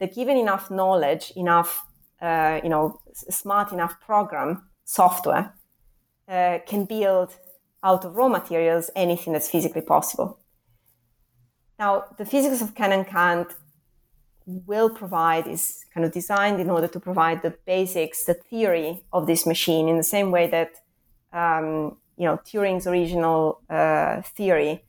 That 0.00 0.16
given 0.16 0.36
enough 0.36 0.72
knowledge, 0.72 1.32
enough 1.36 1.86
uh, 2.20 2.58
you 2.64 2.68
know, 2.68 2.98
smart 3.12 3.70
enough 3.70 4.00
program 4.00 4.68
software, 4.84 5.54
uh, 6.26 6.58
can 6.66 6.84
build 6.84 7.36
out 7.84 8.04
of 8.04 8.16
raw 8.16 8.28
materials 8.28 8.90
anything 8.96 9.34
that's 9.34 9.48
physically 9.48 9.82
possible. 9.82 10.40
Now, 11.78 12.06
the 12.18 12.26
physics 12.26 12.60
of 12.60 12.74
Can 12.74 12.90
and 12.90 13.06
Can't 13.06 13.54
will 14.48 14.88
provide 14.88 15.46
is 15.46 15.84
kind 15.92 16.06
of 16.06 16.12
designed 16.12 16.60
in 16.60 16.70
order 16.70 16.88
to 16.88 16.98
provide 16.98 17.42
the 17.42 17.54
basics, 17.66 18.24
the 18.24 18.34
theory 18.34 19.02
of 19.12 19.26
this 19.26 19.46
machine, 19.46 19.88
in 19.88 19.96
the 19.98 20.04
same 20.04 20.30
way 20.30 20.46
that 20.48 20.70
um, 21.32 21.96
you 22.16 22.24
know 22.24 22.38
Turing's 22.38 22.86
original 22.86 23.60
uh, 23.68 24.22
theory 24.22 24.84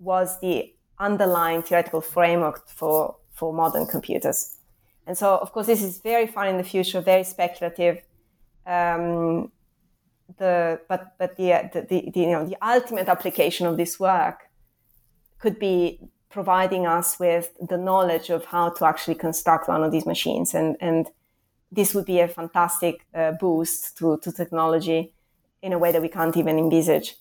was 0.00 0.40
the 0.40 0.72
underlying 0.98 1.62
theoretical 1.62 2.00
framework 2.00 2.68
for 2.68 3.16
for 3.32 3.52
modern 3.52 3.86
computers. 3.86 4.56
And 5.06 5.16
so, 5.16 5.36
of 5.36 5.52
course, 5.52 5.66
this 5.66 5.82
is 5.82 6.00
very 6.00 6.26
far 6.26 6.46
in 6.46 6.58
the 6.58 6.64
future, 6.64 7.00
very 7.00 7.24
speculative. 7.24 8.02
Um, 8.66 9.50
the 10.36 10.80
but 10.88 11.14
but 11.18 11.36
the, 11.36 11.70
the, 11.72 12.10
the, 12.12 12.20
you 12.20 12.32
know 12.32 12.44
the 12.44 12.56
ultimate 12.60 13.08
application 13.08 13.66
of 13.66 13.76
this 13.76 13.98
work 13.98 14.40
could 15.38 15.58
be 15.58 16.00
providing 16.30 16.86
us 16.86 17.18
with 17.18 17.52
the 17.60 17.76
knowledge 17.76 18.30
of 18.30 18.44
how 18.46 18.70
to 18.70 18.84
actually 18.84 19.14
construct 19.14 19.68
one 19.68 19.82
of 19.82 19.92
these 19.92 20.06
machines 20.06 20.54
and 20.54 20.76
and 20.80 21.08
this 21.70 21.94
would 21.94 22.06
be 22.06 22.20
a 22.20 22.28
fantastic 22.28 23.04
uh, 23.14 23.32
boost 23.32 23.98
to, 23.98 24.18
to 24.22 24.32
technology 24.32 25.12
in 25.60 25.74
a 25.74 25.78
way 25.78 25.92
that 25.92 26.00
we 26.00 26.08
can't 26.08 26.36
even 26.36 26.58
envisage 26.58 27.16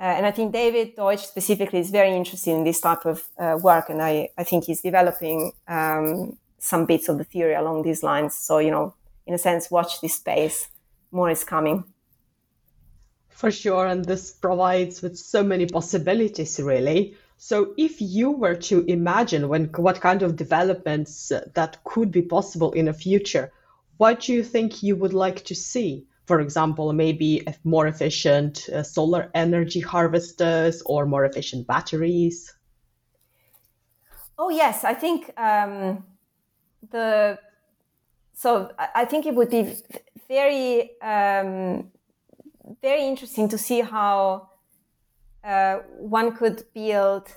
uh, 0.00 0.04
and 0.04 0.24
I 0.24 0.30
think 0.30 0.54
David 0.54 0.96
Deutsch 0.96 1.26
specifically 1.26 1.78
is 1.78 1.90
very 1.90 2.16
interested 2.16 2.52
in 2.52 2.64
this 2.64 2.80
type 2.80 3.04
of 3.04 3.28
uh, 3.38 3.58
work, 3.62 3.90
and 3.90 4.00
I, 4.00 4.30
I 4.38 4.44
think 4.44 4.64
he's 4.64 4.80
developing 4.80 5.52
um, 5.68 6.38
some 6.58 6.86
bits 6.86 7.10
of 7.10 7.18
the 7.18 7.24
theory 7.24 7.52
along 7.52 7.82
these 7.82 8.02
lines. 8.02 8.34
So, 8.34 8.58
you 8.58 8.70
know, 8.70 8.94
in 9.26 9.34
a 9.34 9.38
sense, 9.38 9.70
watch 9.70 10.00
this 10.00 10.14
space. 10.14 10.68
More 11.12 11.28
is 11.28 11.44
coming. 11.44 11.84
For 13.28 13.50
sure, 13.50 13.86
and 13.86 14.02
this 14.02 14.30
provides 14.30 15.02
with 15.02 15.18
so 15.18 15.42
many 15.42 15.66
possibilities, 15.66 16.58
really. 16.58 17.14
So, 17.42 17.72
if 17.78 18.02
you 18.02 18.32
were 18.32 18.54
to 18.54 18.84
imagine 18.84 19.48
when 19.48 19.70
what 19.76 20.02
kind 20.02 20.20
of 20.20 20.36
developments 20.36 21.32
that 21.54 21.82
could 21.84 22.12
be 22.12 22.20
possible 22.20 22.70
in 22.72 22.84
the 22.84 22.92
future, 22.92 23.50
what 23.96 24.20
do 24.20 24.34
you 24.34 24.44
think 24.44 24.82
you 24.82 24.94
would 24.96 25.14
like 25.14 25.46
to 25.46 25.54
see? 25.54 26.06
For 26.26 26.40
example, 26.40 26.92
maybe 26.92 27.46
more 27.64 27.86
efficient 27.86 28.68
uh, 28.68 28.82
solar 28.82 29.30
energy 29.34 29.80
harvesters 29.80 30.82
or 30.84 31.06
more 31.06 31.24
efficient 31.24 31.66
batteries. 31.66 32.54
Oh 34.38 34.50
yes, 34.50 34.84
I 34.84 34.92
think 34.92 35.32
um, 35.40 36.04
the 36.90 37.38
so 38.34 38.70
I 38.78 39.06
think 39.06 39.24
it 39.24 39.34
would 39.34 39.48
be 39.48 39.76
very 40.28 40.90
um, 41.00 41.90
very 42.82 43.06
interesting 43.06 43.48
to 43.48 43.56
see 43.56 43.80
how 43.80 44.49
uh, 45.44 45.78
one 45.98 46.36
could 46.36 46.64
build 46.74 47.28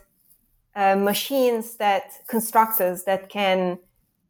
uh, 0.76 0.96
machines 0.96 1.76
that 1.78 2.12
constructors 2.28 3.04
that 3.04 3.30
can 3.30 3.80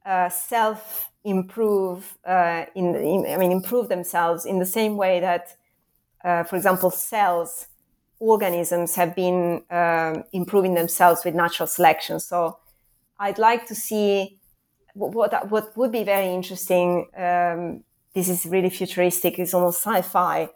uh, 0.05 0.29
self 0.29 1.09
improve 1.23 2.17
uh, 2.25 2.65
in, 2.75 2.95
in, 2.95 3.25
I 3.27 3.37
mean 3.37 3.51
improve 3.51 3.87
themselves 3.89 4.45
in 4.45 4.59
the 4.59 4.65
same 4.65 4.97
way 4.97 5.19
that, 5.21 5.55
uh, 6.23 6.43
for 6.43 6.55
example, 6.55 6.91
cells 6.91 7.67
organisms 8.19 8.95
have 8.95 9.15
been 9.15 9.63
um, 9.69 10.23
improving 10.31 10.75
themselves 10.75 11.25
with 11.25 11.35
natural 11.35 11.67
selection. 11.67 12.19
So 12.19 12.59
I'd 13.19 13.37
like 13.37 13.65
to 13.67 13.75
see 13.75 14.39
what 14.93 15.13
what, 15.13 15.49
what 15.49 15.77
would 15.77 15.91
be 15.91 16.03
very 16.03 16.33
interesting. 16.33 17.07
Um, 17.15 17.83
this 18.13 18.29
is 18.29 18.45
really 18.45 18.69
futuristic. 18.69 19.39
It's 19.39 19.53
almost 19.53 19.81
sci-fi, 19.81 20.49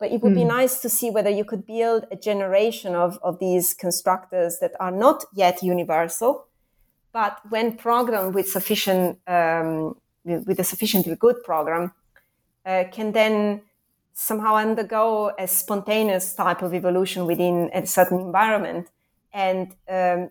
but 0.00 0.10
it 0.10 0.22
would 0.22 0.32
mm. 0.32 0.36
be 0.36 0.42
hmm. 0.42 0.48
nice 0.48 0.80
to 0.80 0.88
see 0.88 1.10
whether 1.10 1.28
you 1.30 1.44
could 1.44 1.66
build 1.66 2.06
a 2.10 2.16
generation 2.16 2.94
of, 2.94 3.18
of 3.22 3.38
these 3.38 3.74
constructors 3.74 4.58
that 4.60 4.72
are 4.80 4.90
not 4.90 5.24
yet 5.34 5.62
universal, 5.62 6.46
but 7.12 7.38
when 7.50 7.76
programmed 7.76 8.34
with 8.34 8.48
sufficient 8.48 9.18
um, 9.26 9.94
with 10.24 10.58
a 10.58 10.64
sufficiently 10.64 11.16
good 11.16 11.36
program, 11.44 11.92
uh, 12.64 12.84
can 12.90 13.12
then 13.12 13.62
somehow 14.12 14.56
undergo 14.56 15.32
a 15.38 15.46
spontaneous 15.46 16.34
type 16.34 16.62
of 16.62 16.74
evolution 16.74 17.26
within 17.26 17.70
a 17.72 17.86
certain 17.86 18.20
environment 18.20 18.88
and 19.32 19.76
um, 19.88 20.30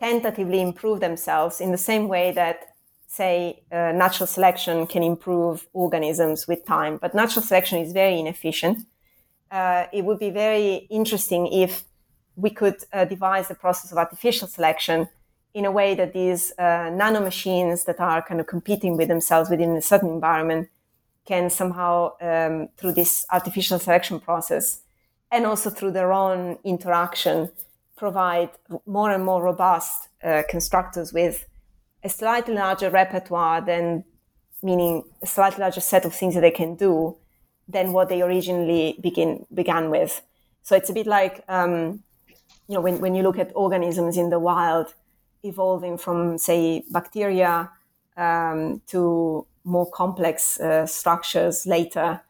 tentatively 0.00 0.60
improve 0.60 1.00
themselves 1.00 1.60
in 1.60 1.70
the 1.70 1.78
same 1.78 2.08
way 2.08 2.32
that 2.32 2.73
say 3.16 3.62
uh, 3.70 3.92
natural 3.92 4.26
selection 4.26 4.86
can 4.86 5.02
improve 5.02 5.66
organisms 5.72 6.48
with 6.48 6.64
time 6.66 6.98
but 7.02 7.14
natural 7.14 7.42
selection 7.42 7.78
is 7.78 7.92
very 7.92 8.18
inefficient. 8.18 8.78
Uh, 9.50 9.84
it 9.92 10.04
would 10.04 10.18
be 10.18 10.30
very 10.30 10.86
interesting 10.90 11.46
if 11.64 11.84
we 12.36 12.50
could 12.50 12.76
uh, 12.92 13.04
devise 13.04 13.46
the 13.48 13.54
process 13.54 13.92
of 13.92 13.98
artificial 13.98 14.48
selection 14.48 15.08
in 15.54 15.64
a 15.64 15.70
way 15.70 15.94
that 15.94 16.12
these 16.12 16.52
uh, 16.58 16.90
nanomachines 16.90 17.84
that 17.84 18.00
are 18.00 18.20
kind 18.22 18.40
of 18.40 18.46
competing 18.46 18.96
with 18.96 19.08
themselves 19.08 19.48
within 19.48 19.76
a 19.76 19.82
certain 19.82 20.08
environment 20.08 20.68
can 21.24 21.48
somehow, 21.48 22.12
um, 22.20 22.68
through 22.76 22.92
this 22.92 23.24
artificial 23.32 23.78
selection 23.78 24.18
process 24.20 24.80
and 25.30 25.46
also 25.46 25.70
through 25.70 25.92
their 25.92 26.12
own 26.12 26.58
interaction, 26.64 27.50
provide 27.96 28.50
more 28.86 29.10
and 29.10 29.24
more 29.24 29.42
robust 29.42 30.08
uh, 30.22 30.42
constructors 30.50 31.12
with 31.12 31.46
a 32.04 32.08
slightly 32.08 32.54
larger 32.54 32.90
repertoire 32.90 33.60
than, 33.60 34.04
meaning 34.62 35.02
a 35.22 35.26
slightly 35.26 35.60
larger 35.60 35.80
set 35.80 36.04
of 36.04 36.14
things 36.14 36.34
that 36.34 36.42
they 36.42 36.50
can 36.50 36.76
do 36.76 37.16
than 37.66 37.92
what 37.92 38.08
they 38.10 38.20
originally 38.22 38.96
begin 39.00 39.46
began 39.52 39.90
with. 39.90 40.22
So 40.62 40.76
it's 40.76 40.90
a 40.90 40.92
bit 40.92 41.06
like, 41.06 41.42
um, 41.48 42.02
you 42.68 42.74
know, 42.74 42.80
when, 42.80 43.00
when 43.00 43.14
you 43.14 43.22
look 43.22 43.38
at 43.38 43.50
organisms 43.54 44.16
in 44.16 44.30
the 44.30 44.38
wild 44.38 44.94
evolving 45.42 45.98
from, 45.98 46.38
say, 46.38 46.84
bacteria 46.90 47.70
um, 48.16 48.80
to 48.86 49.46
more 49.64 49.90
complex 49.90 50.60
uh, 50.60 50.86
structures 50.86 51.66
later, 51.66 52.20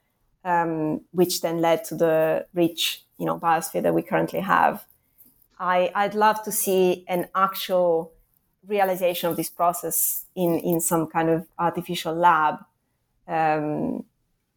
um, 0.44 1.00
which 1.12 1.40
then 1.40 1.60
led 1.60 1.84
to 1.84 1.94
the 1.94 2.46
rich, 2.54 3.04
you 3.18 3.26
know, 3.26 3.38
biosphere 3.38 3.82
that 3.82 3.94
we 3.94 4.02
currently 4.02 4.40
have. 4.40 4.84
I, 5.58 5.90
I'd 5.94 6.14
love 6.14 6.42
to 6.44 6.52
see 6.52 7.04
an 7.08 7.28
actual 7.34 8.13
realization 8.66 9.30
of 9.30 9.36
this 9.36 9.50
process 9.50 10.24
in, 10.34 10.58
in 10.58 10.80
some 10.80 11.06
kind 11.06 11.28
of 11.28 11.46
artificial 11.58 12.14
lab, 12.14 12.56
um, 13.26 14.04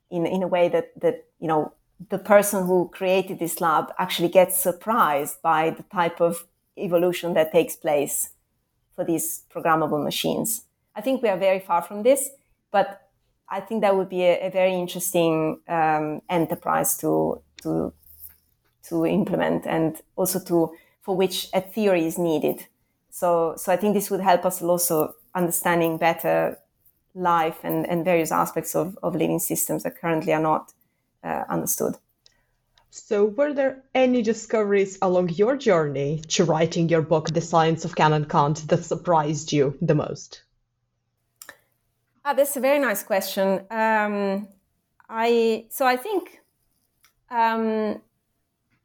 in, 0.10 0.26
in 0.26 0.44
a 0.44 0.48
way 0.48 0.70
that, 0.70 1.00
that, 1.00 1.26
you 1.40 1.48
know, 1.48 1.74
the 2.10 2.20
person 2.20 2.66
who 2.66 2.90
created 2.94 3.40
this 3.40 3.60
lab 3.60 3.92
actually 3.98 4.30
gets 4.30 4.60
surprised 4.60 5.42
by 5.42 5.72
the 5.72 5.84
type 5.84 6.22
of 6.22 6.46
evolution 6.78 7.34
that 7.34 7.52
takes 7.52 7.76
place 7.76 8.32
for 8.96 9.04
these 9.04 9.44
programmable 9.54 10.04
machines. 10.04 10.64
I 10.96 11.02
think 11.02 11.22
we 11.22 11.30
are 11.30 11.38
very 11.38 11.60
far 11.60 11.82
from 11.82 12.04
this. 12.04 12.30
But 12.70 13.10
I 13.50 13.62
think 13.62 13.82
that 13.82 13.96
would 13.96 14.10
be 14.10 14.24
a, 14.24 14.48
a 14.48 14.50
very 14.52 14.74
interesting 14.74 15.62
um, 15.68 16.22
enterprise 16.30 16.98
to 16.98 17.42
to 17.64 17.94
to 18.90 19.06
implement, 19.06 19.66
and 19.66 20.02
also 20.16 20.40
to 20.40 20.76
for 21.02 21.16
which 21.16 21.48
a 21.54 21.62
theory 21.62 22.06
is 22.06 22.18
needed. 22.18 22.68
So 23.20 23.56
so 23.58 23.72
I 23.74 23.78
think 23.78 23.96
this 23.96 24.12
would 24.12 24.22
help 24.22 24.46
us 24.46 24.62
also 24.62 25.16
understanding 25.34 25.98
better 25.98 26.60
life 27.16 27.58
and, 27.64 27.90
and 27.90 28.06
various 28.06 28.32
aspects 28.32 28.76
of, 28.76 28.96
of 29.02 29.16
living 29.16 29.40
systems 29.40 29.82
that 29.84 30.00
currently 30.00 30.34
are 30.34 30.42
not 30.42 30.72
uh, 31.24 31.44
understood. 31.50 31.96
So, 32.92 33.26
were 33.26 33.54
there 33.54 33.84
any 33.96 34.22
discoveries 34.22 35.00
along 35.02 35.30
your 35.30 35.58
journey 35.58 36.22
to 36.30 36.46
writing 36.46 36.90
your 36.90 37.02
book, 37.02 37.30
The 37.30 37.42
Science 37.42 37.86
of 37.86 37.96
Can 37.96 38.14
and 38.14 38.30
Can't, 38.30 38.68
that 38.68 38.86
surprised 38.86 39.52
you 39.52 39.76
the 39.82 39.96
most? 39.96 40.44
Ah, 42.24 42.34
that's 42.34 42.56
a 42.56 42.60
very 42.60 42.80
nice 42.80 43.02
question. 43.02 43.66
Um, 43.72 44.48
I 45.10 45.66
so 45.70 45.88
I 45.88 45.98
think 45.98 46.40
um, 47.32 48.00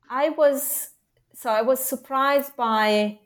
I 0.09 0.30
was 0.30 0.91
so 1.35 1.51
I 1.51 1.61
was 1.61 1.80
surprised 1.85 2.57
by 2.57 3.18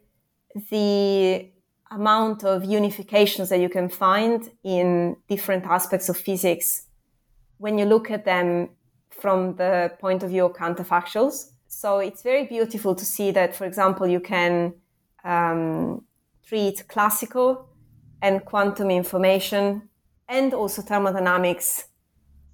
the 0.71 1.51
amount 1.91 2.45
of 2.45 2.63
unifications 2.63 3.49
that 3.51 3.61
you 3.61 3.69
can 3.69 3.89
find 3.89 4.51
in 4.65 5.17
different 5.29 5.65
aspects 5.65 6.09
of 6.09 6.17
physics 6.17 6.87
when 7.59 7.79
you 7.79 7.85
look 7.85 8.11
at 8.11 8.25
them 8.25 8.71
from 9.11 9.57
the 9.57 9.93
point 10.01 10.23
of 10.23 10.31
view 10.31 10.45
of 10.47 10.53
counterfactuals. 10.53 11.53
So 11.69 11.99
it's 11.99 12.23
very 12.23 12.45
beautiful 12.45 12.95
to 12.95 13.05
see 13.05 13.31
that, 13.33 13.55
for 13.55 13.65
example, 13.65 14.07
you 14.07 14.21
can 14.21 14.75
um, 15.25 16.05
treat 16.45 16.87
classical 16.89 17.69
and 18.23 18.45
quantum 18.45 18.91
information 18.91 19.89
and 20.29 20.55
also 20.55 20.83
thermodynamics 20.83 21.89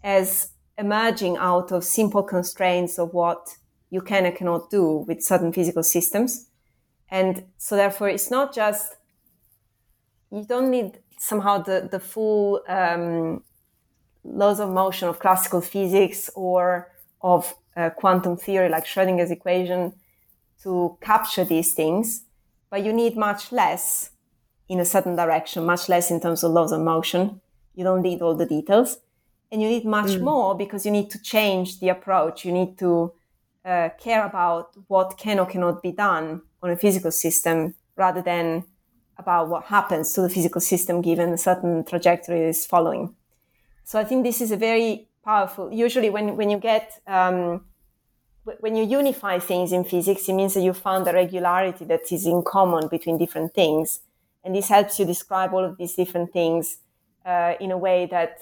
as 0.03 0.53
emerging 0.79 1.37
out 1.37 1.73
of 1.73 1.85
simple 1.85 2.23
constraints 2.23 2.99
of 2.99 3.13
what 3.13 3.57
you 3.91 4.01
can 4.01 4.27
and 4.27 4.35
cannot 4.35 4.71
do 4.71 5.05
with 5.07 5.23
certain 5.23 5.53
physical 5.53 5.83
systems. 5.83 6.49
And 7.13 7.45
so 7.59 7.77
therefore 7.77 8.09
it's 8.09 8.31
not 8.31 8.55
just, 8.55 8.97
you 10.31 10.45
don't 10.45 10.71
need 10.71 10.99
somehow 11.19 11.59
the, 11.59 11.89
the 11.89 12.01
full 12.01 12.63
um, 12.67 13.45
laws 14.25 14.59
of 14.59 14.71
motion 14.71 15.09
of 15.09 15.21
classical 15.21 15.61
physics 15.61 16.31
or 16.35 16.91
of 17.21 17.55
uh, 17.77 17.91
quantum 17.91 18.37
theory 18.37 18.69
like 18.69 18.87
Schrodinger's 18.87 19.31
equation 19.31 19.93
to 20.63 20.97
capture 21.01 21.45
these 21.45 21.75
things, 21.75 22.25
but 22.71 22.85
you 22.85 22.93
need 22.93 23.17
much 23.17 23.53
less 23.53 24.11
in 24.69 24.81
a 24.81 24.85
certain 24.85 25.15
direction, 25.15 25.67
much 25.67 25.89
less 25.89 26.11
in 26.11 26.19
terms 26.19 26.43
of 26.43 26.53
laws 26.53 26.73
of 26.73 26.81
motion 26.81 27.41
you 27.75 27.85
don't 27.85 28.03
need 28.03 28.21
all 28.23 28.35
the 28.35 28.47
details. 28.47 28.99
And 29.51 29.61
you 29.61 29.69
need 29.69 29.85
much 29.85 30.13
mm. 30.13 30.23
more 30.23 30.57
because 30.57 30.87
you 30.87 30.93
need 30.93 31.11
to 31.11 31.21
change 31.21 31.81
the 31.81 31.91
approach. 31.91 32.45
You 32.45 32.53
need 32.53 32.79
to 32.79 33.13
uh, 33.65 33.91
care 33.99 34.25
about 34.25 34.71
what 34.89 35.19
can 35.19 35.39
or 35.39 35.47
cannot 35.47 35.83
be 35.83 35.93
done 35.93 36.43
on 36.63 36.71
a 36.71 36.77
physical 36.77 37.11
system 37.11 37.75
rather 37.97 38.23
than 38.23 38.65
about 39.19 39.49
what 39.49 39.65
happens 39.65 40.13
to 40.13 40.21
the 40.23 40.29
physical 40.29 40.61
system 40.61 41.03
given 41.03 41.33
a 41.33 41.39
certain 41.39 41.85
trajectory 41.85 42.43
is 42.43 42.67
following. 42.67 43.15
So 43.85 43.99
I 43.99 44.05
think 44.05 44.25
this 44.25 44.41
is 44.41 44.53
a 44.53 44.57
very 44.57 45.09
powerful. 45.25 45.73
Usually, 45.73 46.11
when 46.11 46.37
when 46.37 46.51
you 46.51 46.59
get 46.59 47.01
um, 47.07 47.65
when 48.61 48.75
you 48.77 48.85
unify 48.85 49.39
things 49.39 49.73
in 49.73 49.85
physics, 49.85 50.29
it 50.29 50.35
means 50.35 50.55
that 50.55 50.63
you 50.63 50.73
found 50.73 51.07
a 51.09 51.13
regularity 51.13 51.85
that 51.87 52.11
is 52.11 52.27
in 52.27 52.43
common 52.43 52.89
between 52.89 53.19
different 53.19 53.55
things, 53.55 54.01
and 54.45 54.55
this 54.55 54.69
helps 54.69 54.99
you 54.99 55.05
describe 55.05 55.53
all 55.53 55.65
of 55.65 55.77
these 55.77 55.95
different 55.95 56.33
things 56.33 56.79
uh, 57.25 57.55
in 57.61 57.71
a 57.71 57.79
way 57.79 58.07
that 58.07 58.39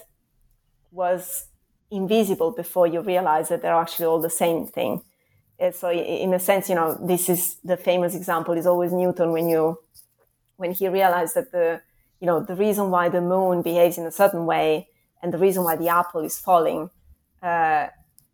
was 0.93 1.47
invisible 1.91 2.53
before 2.53 2.87
you 2.87 3.01
realize 3.01 3.49
that 3.49 3.63
they're 3.63 3.75
actually 3.75 4.07
all 4.07 4.21
the 4.21 4.31
same 4.31 4.67
thing. 4.67 5.03
So 5.73 5.91
in 5.91 6.33
a 6.33 6.39
sense, 6.39 6.69
you 6.69 6.75
know, 6.75 6.95
this 6.95 7.29
is 7.29 7.57
the 7.65 7.77
famous 7.77 8.15
example 8.15 8.55
is 8.55 8.67
always 8.67 8.93
Newton 8.93 9.33
when 9.33 9.49
you, 9.49 9.79
when 10.57 10.73
he 10.73 10.89
realized 10.89 11.35
that 11.35 11.53
the, 11.53 11.83
you 12.21 12.27
know, 12.27 12.41
the 12.41 12.55
reason 12.55 12.91
why 12.91 13.09
the 13.09 13.21
moon 13.21 13.63
behaves 13.63 13.99
in 13.99 14.07
a 14.07 14.11
certain 14.11 14.47
way 14.47 14.89
and 15.23 15.33
the 15.35 15.39
reason 15.39 15.63
why 15.65 15.77
the 15.77 15.89
apple 15.89 16.23
is 16.23 16.39
falling, 16.39 16.91
uh, 17.43 17.89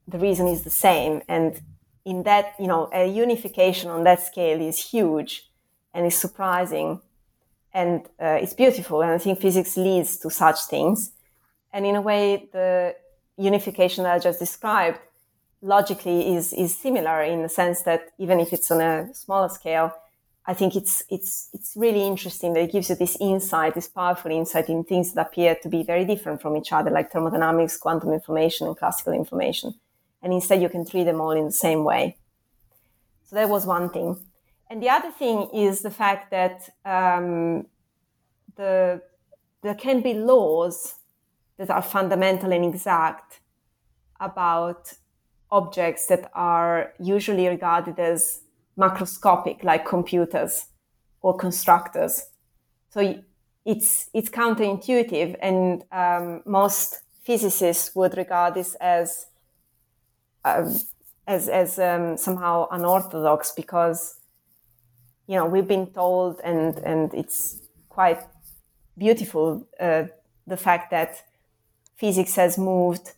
the 0.07 0.19
reason 0.19 0.47
is 0.47 0.63
the 0.63 0.71
same. 0.71 1.23
And 1.29 1.61
in 2.05 2.23
that, 2.23 2.55
you 2.61 2.69
know, 2.69 2.89
a 2.93 3.07
unification 3.07 3.91
on 3.91 4.05
that 4.05 4.21
scale 4.23 4.61
is 4.61 4.79
huge 4.79 5.51
and 5.93 6.07
is 6.07 6.17
surprising 6.17 7.01
and 7.77 8.07
uh, 8.23 8.39
it's 8.41 8.55
beautiful. 8.55 9.03
And 9.03 9.11
I 9.11 9.19
think 9.19 9.41
physics 9.41 9.77
leads 9.77 10.17
to 10.19 10.31
such 10.31 10.61
things. 10.65 11.13
And 11.73 11.85
in 11.85 11.95
a 11.97 12.01
way, 12.01 12.49
the 12.53 12.95
unification 13.37 14.05
that 14.05 14.15
I 14.15 14.19
just 14.19 14.39
described 14.39 14.99
logically 15.63 16.35
is, 16.35 16.53
is 16.53 16.77
similar 16.77 17.23
in 17.23 17.43
the 17.43 17.49
sense 17.49 17.83
that 17.83 18.11
even 18.19 18.41
if 18.41 18.53
it's 18.53 18.71
on 18.71 18.81
a 18.81 19.15
smaller 19.15 19.49
scale, 19.49 19.93
I 20.49 20.55
think 20.55 20.77
it's 20.77 21.03
it's 21.11 21.49
it's 21.53 21.73
really 21.75 22.07
interesting 22.07 22.55
that 22.55 22.63
it 22.63 22.73
gives 22.73 22.89
you 22.89 22.95
this 22.95 23.17
insight, 23.21 23.75
this 23.75 23.89
powerful 23.89 24.31
insight 24.31 24.69
in 24.69 24.85
things 24.85 25.13
that 25.13 25.27
appear 25.27 25.57
to 25.61 25.69
be 25.69 25.83
very 25.83 26.05
different 26.05 26.41
from 26.41 26.57
each 26.57 26.73
other, 26.73 26.91
like 26.91 27.11
thermodynamics, 27.11 27.77
quantum 27.77 28.13
information, 28.13 28.69
and 28.69 28.77
classical 28.77 29.13
information. 29.13 29.75
And 30.23 30.33
instead, 30.33 30.63
you 30.63 30.69
can 30.69 30.87
treat 30.87 31.05
them 31.05 31.21
all 31.21 31.33
in 31.33 31.47
the 31.47 31.53
same 31.53 31.83
way. 31.83 32.17
So 33.25 33.35
that 33.35 33.49
was 33.49 33.67
one 33.67 33.91
thing. 33.91 34.25
And 34.71 34.81
the 34.81 34.89
other 34.89 35.11
thing 35.11 35.49
is 35.53 35.83
the 35.83 35.91
fact 35.91 36.31
that 36.31 36.71
um, 36.85 37.67
the 38.55 39.03
there 39.63 39.75
can 39.75 40.01
be 40.01 40.15
laws 40.15 40.95
that 41.57 41.71
are 41.71 41.83
fundamental 41.83 42.53
and 42.53 42.65
exact 42.65 43.41
about 44.21 44.93
objects 45.51 46.07
that 46.07 46.31
are 46.35 46.93
usually 46.99 47.49
regarded 47.49 47.99
as 47.99 48.41
macroscopic, 48.79 49.63
like 49.65 49.87
computers 49.87 50.67
or 51.23 51.37
constructors. 51.37 52.23
So 52.91 53.23
it's 53.65 54.09
it's 54.15 54.31
counterintuitive, 54.31 55.37
and 55.41 55.85
um, 55.93 56.43
most 56.47 57.01
physicists 57.25 57.95
would 57.95 58.17
regard 58.17 58.55
this 58.55 58.75
as 58.77 59.27
um, 60.45 60.79
as 61.27 61.49
as 61.49 61.79
um, 61.79 62.17
somehow 62.17 62.69
unorthodox 62.71 63.53
because 63.53 64.21
you 65.27 65.37
know 65.37 65.47
we've 65.47 65.69
been 65.69 65.89
told, 65.89 66.41
and 66.45 66.77
and 66.79 67.13
it's 67.15 67.61
quite 67.89 68.21
beautiful 68.97 69.67
uh, 69.81 70.05
the 70.47 70.57
fact 70.57 70.91
that 70.91 71.25
physics 71.97 72.37
has 72.37 72.57
moved 72.57 73.13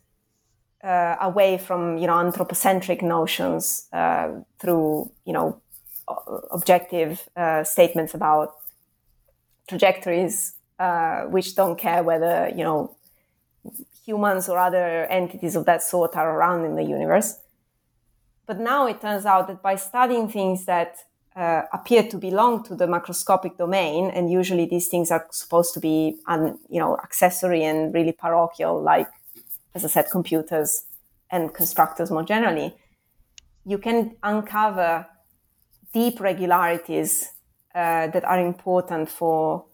uh, 0.83 1.15
away 1.21 1.57
from 1.57 1.97
you 1.97 2.07
know 2.07 2.17
anthropocentric 2.19 3.01
notions 3.01 3.87
uh, 3.93 4.29
through 4.59 5.11
you 5.25 5.33
know 5.33 5.61
objective 6.51 7.29
uh, 7.35 7.63
statements 7.63 8.13
about 8.13 8.53
trajectories 9.67 10.55
uh, 10.79 11.21
which 11.23 11.55
don't 11.55 11.77
care 11.77 12.03
whether 12.03 12.49
you 12.55 12.63
know 12.63 12.95
humans 14.05 14.49
or 14.49 14.57
other 14.57 15.05
entities 15.05 15.55
of 15.55 15.65
that 15.65 15.83
sort 15.83 16.15
are 16.15 16.35
around 16.35 16.65
in 16.65 16.75
the 16.75 16.83
universe. 16.83 17.39
But 18.47 18.59
now 18.59 18.87
it 18.87 18.99
turns 19.01 19.25
out 19.25 19.47
that 19.47 19.61
by 19.61 19.75
studying 19.75 20.27
things 20.27 20.65
that 20.65 20.97
uh, 21.35 21.63
appear 21.71 22.03
to 22.03 22.17
belong 22.17 22.63
to 22.63 22.75
the 22.75 22.87
macroscopic 22.87 23.57
domain, 23.57 24.09
and 24.09 24.31
usually 24.31 24.65
these 24.65 24.87
things 24.87 25.11
are 25.11 25.27
supposed 25.31 25.73
to 25.75 25.79
be, 25.79 26.17
un, 26.27 26.57
you 26.69 26.79
know, 26.79 26.97
accessory 27.03 27.63
and 27.63 27.93
really 27.93 28.11
parochial, 28.11 28.81
like 28.81 29.07
as 29.75 29.85
I 29.85 29.87
said, 29.87 30.05
computers 30.11 30.85
and 31.31 31.53
constructors 31.53 32.11
more 32.11 32.23
generally, 32.23 32.75
you 33.65 33.77
can 33.77 34.15
uncover 34.23 35.07
deep 35.93 36.19
regularities 36.19 37.31
uh, 37.75 38.07
that 38.07 38.23
are 38.25 38.39
important 38.39 39.09
for 39.09 39.65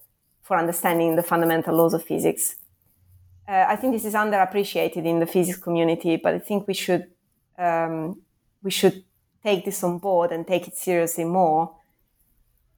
for 0.41 0.57
understanding 0.57 1.15
the 1.15 1.23
fundamental 1.23 1.75
laws 1.75 1.93
of 1.93 2.03
physics. 2.03 2.55
Uh, 3.47 3.65
I 3.67 3.75
think 3.75 3.93
this 3.93 4.05
is 4.05 4.13
underappreciated 4.13 5.03
in 5.05 5.19
the 5.19 5.25
physics 5.25 5.57
community, 5.57 6.17
but 6.17 6.35
I 6.35 6.39
think 6.39 6.67
we 6.67 6.73
should 6.73 7.05
um, 7.57 8.21
we 8.61 8.71
should 8.71 9.03
take 9.43 9.65
this 9.65 9.83
on 9.83 9.99
board 9.99 10.31
and 10.31 10.45
take 10.45 10.67
it 10.67 10.75
seriously 10.75 11.23
more. 11.23 11.75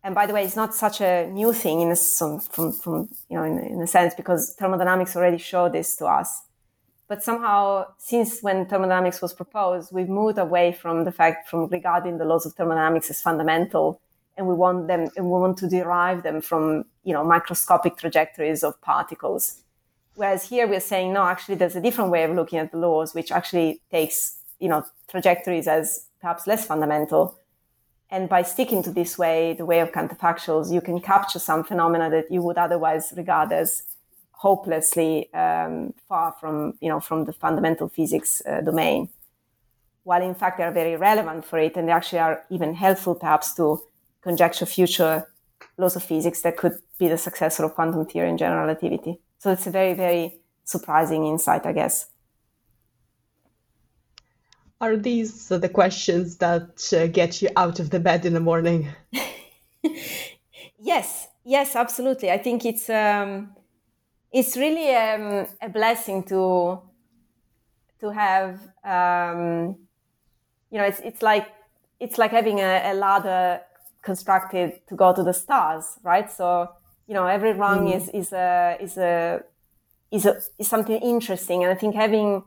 And 0.03 0.13
by 0.15 0.25
the 0.25 0.33
way, 0.33 0.43
it's 0.43 0.55
not 0.55 0.73
such 0.73 1.01
a 1.01 1.27
new 1.27 1.51
thing 1.51 1.81
in 1.81 1.91
a, 1.91 1.95
from, 1.95 2.71
from, 2.71 3.09
you 3.29 3.37
know 3.37 3.43
in, 3.43 3.59
in 3.59 3.81
a 3.81 3.87
sense 3.87 4.13
because 4.13 4.55
thermodynamics 4.57 5.15
already 5.15 5.37
showed 5.37 5.73
this 5.73 5.95
to 5.97 6.05
us. 6.05 6.43
But 7.07 7.23
somehow, 7.23 7.85
since 7.97 8.41
when 8.41 8.65
thermodynamics 8.65 9.21
was 9.21 9.33
proposed, 9.33 9.93
we've 9.93 10.09
moved 10.09 10.37
away 10.37 10.73
from 10.73 11.05
the 11.05 11.11
fact 11.11 11.47
from 11.47 11.67
regarding 11.67 12.17
the 12.17 12.25
laws 12.25 12.45
of 12.45 12.53
thermodynamics 12.53 13.09
as 13.09 13.21
fundamental, 13.21 14.01
and 14.35 14.45
we 14.47 14.53
want 14.53 14.87
them, 14.87 15.07
and 15.15 15.25
we 15.25 15.31
want 15.31 15.57
to 15.59 15.69
derive 15.69 16.23
them 16.23 16.41
from 16.41 16.83
you 17.03 17.13
know 17.13 17.23
microscopic 17.23 17.95
trajectories 17.95 18.63
of 18.63 18.79
particles. 18.81 19.63
Whereas 20.15 20.49
here 20.49 20.67
we're 20.67 20.81
saying 20.81 21.13
no, 21.13 21.23
actually, 21.23 21.55
there's 21.55 21.75
a 21.77 21.81
different 21.81 22.11
way 22.11 22.23
of 22.23 22.31
looking 22.35 22.59
at 22.59 22.71
the 22.71 22.77
laws, 22.77 23.13
which 23.13 23.31
actually 23.31 23.81
takes 23.89 24.39
you 24.59 24.67
know 24.67 24.83
trajectories 25.09 25.67
as 25.67 26.07
perhaps 26.19 26.45
less 26.45 26.65
fundamental. 26.65 27.39
And 28.09 28.27
by 28.29 28.41
sticking 28.41 28.83
to 28.83 28.91
this 28.91 29.17
way, 29.17 29.53
the 29.53 29.65
way 29.65 29.79
of 29.79 29.91
counterfactuals, 29.91 30.73
you 30.73 30.81
can 30.81 30.99
capture 31.01 31.39
some 31.39 31.63
phenomena 31.63 32.09
that 32.09 32.31
you 32.31 32.41
would 32.41 32.57
otherwise 32.57 33.13
regard 33.15 33.51
as 33.51 33.83
hopelessly 34.37 35.33
um, 35.33 35.93
far 36.07 36.31
from 36.39 36.73
you 36.79 36.89
know 36.89 36.99
from 36.99 37.25
the 37.25 37.33
fundamental 37.33 37.89
physics 37.89 38.41
uh, 38.45 38.61
domain. 38.61 39.09
While 40.03 40.21
in 40.21 40.35
fact 40.35 40.57
they 40.57 40.63
are 40.63 40.71
very 40.71 40.95
relevant 40.95 41.43
for 41.43 41.59
it 41.59 41.75
and 41.75 41.87
they 41.87 41.91
actually 41.91 42.19
are 42.19 42.43
even 42.49 42.73
helpful 42.75 43.15
perhaps 43.15 43.53
to 43.55 43.81
conjecture 44.21 44.65
future 44.65 45.27
laws 45.77 45.95
of 45.95 46.03
physics 46.03 46.41
that 46.41 46.55
could 46.57 46.77
be 46.97 47.07
the 47.07 47.17
successor 47.17 47.63
of 47.63 47.73
quantum 47.73 48.05
theory 48.05 48.29
and 48.29 48.39
general 48.39 48.65
relativity. 48.65 49.19
So 49.39 49.51
it's 49.51 49.67
a 49.67 49.71
very 49.71 49.93
very 49.93 50.39
surprising 50.63 51.25
insight 51.25 51.65
i 51.65 51.71
guess. 51.71 52.07
Are 54.79 54.97
these 54.97 55.47
the 55.47 55.69
questions 55.69 56.37
that 56.37 56.93
uh, 56.93 57.07
get 57.07 57.41
you 57.41 57.49
out 57.55 57.79
of 57.79 57.89
the 57.89 57.99
bed 57.99 58.25
in 58.25 58.33
the 58.33 58.39
morning? 58.39 58.89
Yes 60.79 61.27
yes 61.43 61.75
absolutely. 61.75 62.29
I 62.29 62.37
think 62.37 62.65
it's 62.65 62.89
um, 62.89 63.49
it's 64.31 64.57
really 64.57 64.93
um, 64.95 65.47
a 65.61 65.69
blessing 65.69 66.23
to 66.23 66.81
to 67.99 68.09
have 68.11 68.59
um, 68.83 69.75
you 70.69 70.77
know 70.77 70.83
it's 70.83 70.99
it's 70.99 71.21
like 71.21 71.47
it's 71.99 72.17
like 72.17 72.31
having 72.31 72.59
a, 72.59 72.91
a, 72.91 72.93
ladder 72.93 73.61
constructed 74.03 74.79
to 74.87 74.95
go 74.95 75.13
to 75.13 75.23
the 75.23 75.33
stars 75.33 75.97
right? 76.03 76.31
So 76.31 76.69
you 77.07 77.13
know 77.13 77.25
every 77.25 77.53
rung 77.53 77.87
mm. 77.87 77.95
is 77.95 78.09
is 78.09 78.33
a 78.33 78.77
is 78.79 78.97
a 78.97 79.41
is 80.11 80.25
a 80.25 80.39
is 80.59 80.67
something 80.67 80.97
interesting. 81.01 81.63
And 81.63 81.71
i 81.71 81.75
think 81.75 81.95
having 81.95 82.43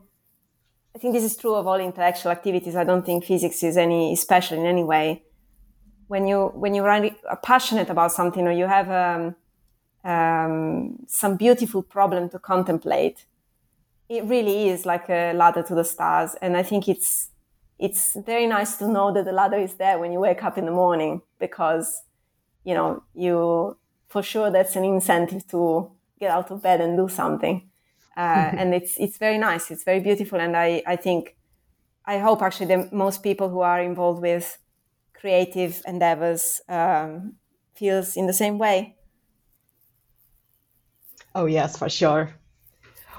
i 0.95 0.99
think 0.99 1.13
this 1.13 1.23
is 1.23 1.35
true 1.35 1.55
of 1.55 1.67
all 1.67 1.79
intellectual 1.79 2.31
activities. 2.31 2.75
I 2.75 2.83
don't 2.83 3.05
think 3.05 3.25
physics 3.25 3.63
is 3.63 3.75
any 3.75 4.15
special 4.15 4.57
in 4.59 4.65
any 4.65 4.83
way. 4.83 5.23
When 6.07 6.27
you 6.27 6.51
when 6.53 6.75
you're 6.75 6.85
really 6.85 7.15
passionate 7.43 7.89
about 7.89 8.11
something 8.11 8.47
or 8.47 8.51
you 8.51 8.67
have 8.67 8.89
um, 8.91 9.35
um, 10.03 10.97
some 11.07 11.35
beautiful 11.37 11.83
problem 11.83 12.29
to 12.29 12.39
contemplate. 12.39 13.25
It 14.09 14.23
really 14.25 14.69
is 14.69 14.85
like 14.85 15.09
a 15.09 15.33
ladder 15.33 15.63
to 15.63 15.75
the 15.75 15.83
stars, 15.83 16.35
and 16.41 16.57
I 16.57 16.63
think 16.63 16.87
it's 16.87 17.29
it's 17.79 18.15
very 18.25 18.45
nice 18.45 18.77
to 18.77 18.87
know 18.87 19.11
that 19.13 19.25
the 19.25 19.31
ladder 19.31 19.57
is 19.57 19.75
there 19.75 19.97
when 19.97 20.11
you 20.11 20.19
wake 20.19 20.43
up 20.43 20.57
in 20.57 20.65
the 20.65 20.71
morning 20.71 21.21
because 21.39 22.03
you 22.63 22.73
know 22.73 23.03
you 23.13 23.77
for 24.07 24.21
sure 24.21 24.51
that's 24.51 24.75
an 24.75 24.83
incentive 24.83 25.47
to 25.47 25.91
get 26.19 26.29
out 26.29 26.51
of 26.51 26.61
bed 26.61 26.81
and 26.81 26.97
do 26.97 27.07
something. 27.07 27.69
Uh, 28.17 28.51
and 28.57 28.73
it's 28.73 28.97
it's 28.99 29.17
very 29.17 29.37
nice. 29.37 29.71
It's 29.71 29.83
very 29.83 29.99
beautiful, 29.99 30.39
and 30.39 30.57
I 30.57 30.83
I 30.85 30.95
think 30.95 31.35
I 32.05 32.17
hope 32.17 32.41
actually 32.41 32.67
that 32.67 32.91
most 32.91 33.23
people 33.23 33.49
who 33.49 33.61
are 33.61 33.81
involved 33.81 34.21
with 34.21 34.57
creative 35.13 35.81
endeavors 35.87 36.61
um, 36.67 37.35
feels 37.75 38.17
in 38.17 38.25
the 38.27 38.33
same 38.33 38.57
way. 38.57 38.95
Oh, 41.33 41.45
yes, 41.45 41.77
for 41.77 41.89
sure. 41.89 42.33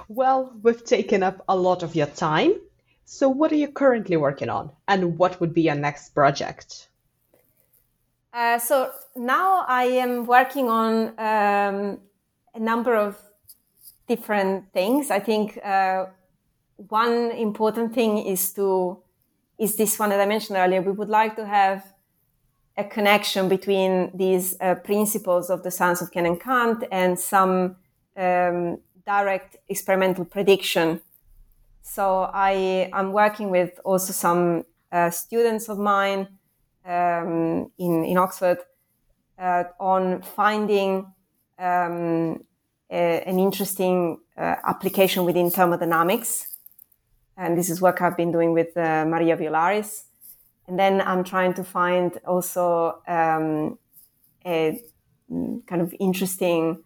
Well, 0.09 0.53
we've 0.63 0.85
taken 0.85 1.23
up 1.23 1.43
a 1.49 1.57
lot 1.57 1.83
of 1.83 1.95
your 1.95 2.07
time. 2.07 2.55
So, 3.05 3.29
what 3.29 3.53
are 3.53 3.57
you 3.57 3.69
currently 3.69 4.17
working 4.17 4.49
on, 4.49 4.71
and 4.89 5.19
what 5.19 5.41
would 5.41 5.55
be 5.55 5.63
your 5.63 5.75
next 5.75 6.11
project? 6.11 6.89
Uh, 8.33 8.59
so, 8.59 8.91
now 9.17 9.65
I 9.67 9.85
am 9.85 10.27
working 10.27 10.69
on 10.69 11.09
um, 11.19 11.99
a 12.55 12.61
number 12.61 12.95
of 12.95 13.19
different 14.09 14.73
things. 14.73 15.11
I 15.11 15.19
think 15.19 15.59
uh, 15.65 16.07
one 16.89 17.31
important 17.33 17.95
thing 17.95 18.19
is 18.19 18.53
to 18.55 18.99
is 19.59 19.77
this 19.77 19.99
one 19.99 20.11
that 20.11 20.21
I 20.21 20.27
mentioned 20.27 20.59
earlier. 20.59 20.83
We 20.83 20.93
would 20.93 21.09
like 21.09 21.37
to 21.37 21.47
have 21.47 21.85
a 22.77 22.85
connection 22.85 23.49
between 23.49 24.11
these 24.15 24.57
uh, 24.61 24.75
principles 24.77 25.51
of 25.51 25.63
the 25.63 25.71
science 25.71 26.01
of 26.01 26.11
Can 26.11 26.27
and 26.27 26.41
Can't 26.41 26.83
and 26.91 27.19
some 27.19 27.77
um, 28.17 28.79
direct 29.07 29.57
experimental 29.69 30.25
prediction. 30.25 31.01
So 31.83 32.31
I 32.33 32.91
am 32.93 33.13
working 33.13 33.51
with 33.51 33.81
also 33.85 34.13
some 34.13 34.65
uh, 34.91 35.11
students 35.11 35.69
of 35.69 35.79
mine 35.79 36.29
um, 36.85 37.71
in 37.79 38.05
in 38.05 38.19
Oxford 38.19 38.59
uh, 39.39 39.65
on 39.81 40.23
finding 40.23 41.07
um, 41.59 42.45
a, 42.91 43.23
an 43.27 43.39
interesting 43.39 44.19
uh, 44.37 44.57
application 44.65 45.25
within 45.25 45.51
thermodynamics, 45.51 46.57
and 47.37 47.59
this 47.59 47.71
is 47.71 47.81
work 47.81 48.01
I've 48.01 48.17
been 48.17 48.33
doing 48.33 48.53
with 48.53 48.77
uh, 48.77 49.05
Maria 49.05 49.37
Violaris. 49.37 50.05
And 50.69 50.79
then 50.79 51.01
I'm 51.01 51.25
trying 51.25 51.55
to 51.55 51.65
find 51.65 52.19
also 52.25 53.03
um, 53.09 53.79
a 54.47 54.81
mm, 55.31 55.67
kind 55.67 55.83
of 55.83 55.93
interesting 55.99 56.85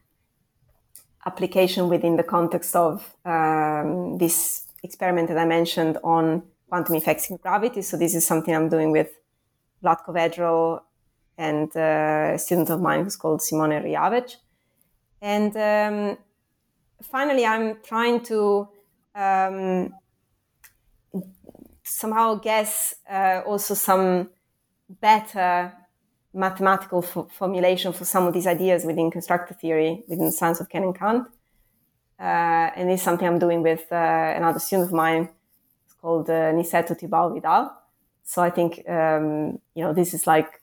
application 1.27 1.89
within 1.89 2.17
the 2.17 2.23
context 2.23 2.75
of 2.77 3.17
um, 3.25 4.17
this 4.19 4.65
experiment 4.83 5.29
that 5.29 5.39
I 5.39 5.45
mentioned 5.45 5.99
on 6.05 6.43
quantum 6.69 6.95
effects 6.95 7.31
in 7.31 7.37
gravity. 7.37 7.83
So 7.83 7.97
this 7.97 8.15
is 8.15 8.27
something 8.27 8.55
I'm 8.55 8.69
doing 8.69 8.93
with 8.93 9.11
Vlatko 9.83 10.15
Vedral 10.15 10.81
and 11.37 11.71
uh, 11.77 12.35
a 12.35 12.39
student 12.39 12.71
of 12.71 12.81
mine 12.81 13.05
who's 13.05 13.17
called 13.17 13.43
Simone 13.43 13.83
Rijavec. 13.83 14.37
And 15.21 15.57
um, 15.57 16.19
finally, 17.03 17.45
I'm 17.45 17.83
trying 17.83 18.21
to 18.25 18.69
um, 19.15 19.95
somehow 21.83 22.37
guess 22.37 22.95
uh, 23.11 23.43
also 23.45 23.75
some 23.75 24.31
better 24.89 25.73
mathematical 26.37 27.03
f- 27.03 27.33
formulation 27.33 27.93
for 27.93 28.05
some 28.05 28.27
of 28.27 28.35
these 28.35 28.47
ideas 28.47 28.85
within 28.85 29.11
constructor 29.11 29.55
theory, 29.55 30.05
within 30.07 30.27
the 30.27 30.33
science 30.33 30.61
of 30.61 30.69
Can 30.69 30.85
and 30.85 30.95
Can't. 30.95 31.27
Uh, 32.21 32.71
and 32.77 32.91
is 32.91 33.03
something 33.03 33.27
I'm 33.27 33.39
doing 33.39 33.63
with 33.63 33.91
uh, 33.91 34.35
another 34.37 34.59
student 34.59 34.89
of 34.89 34.95
mine. 34.95 35.29
It's 35.85 35.95
called 35.95 36.31
uh, 36.31 36.53
Nicetu 36.53 36.99
Tibau 36.99 37.35
Vidal. 37.35 37.73
So 38.23 38.43
I 38.43 38.51
think 38.51 38.89
um, 38.89 39.59
you 39.75 39.85
know 39.85 39.93
this 39.93 40.15
is 40.15 40.27
like 40.27 40.61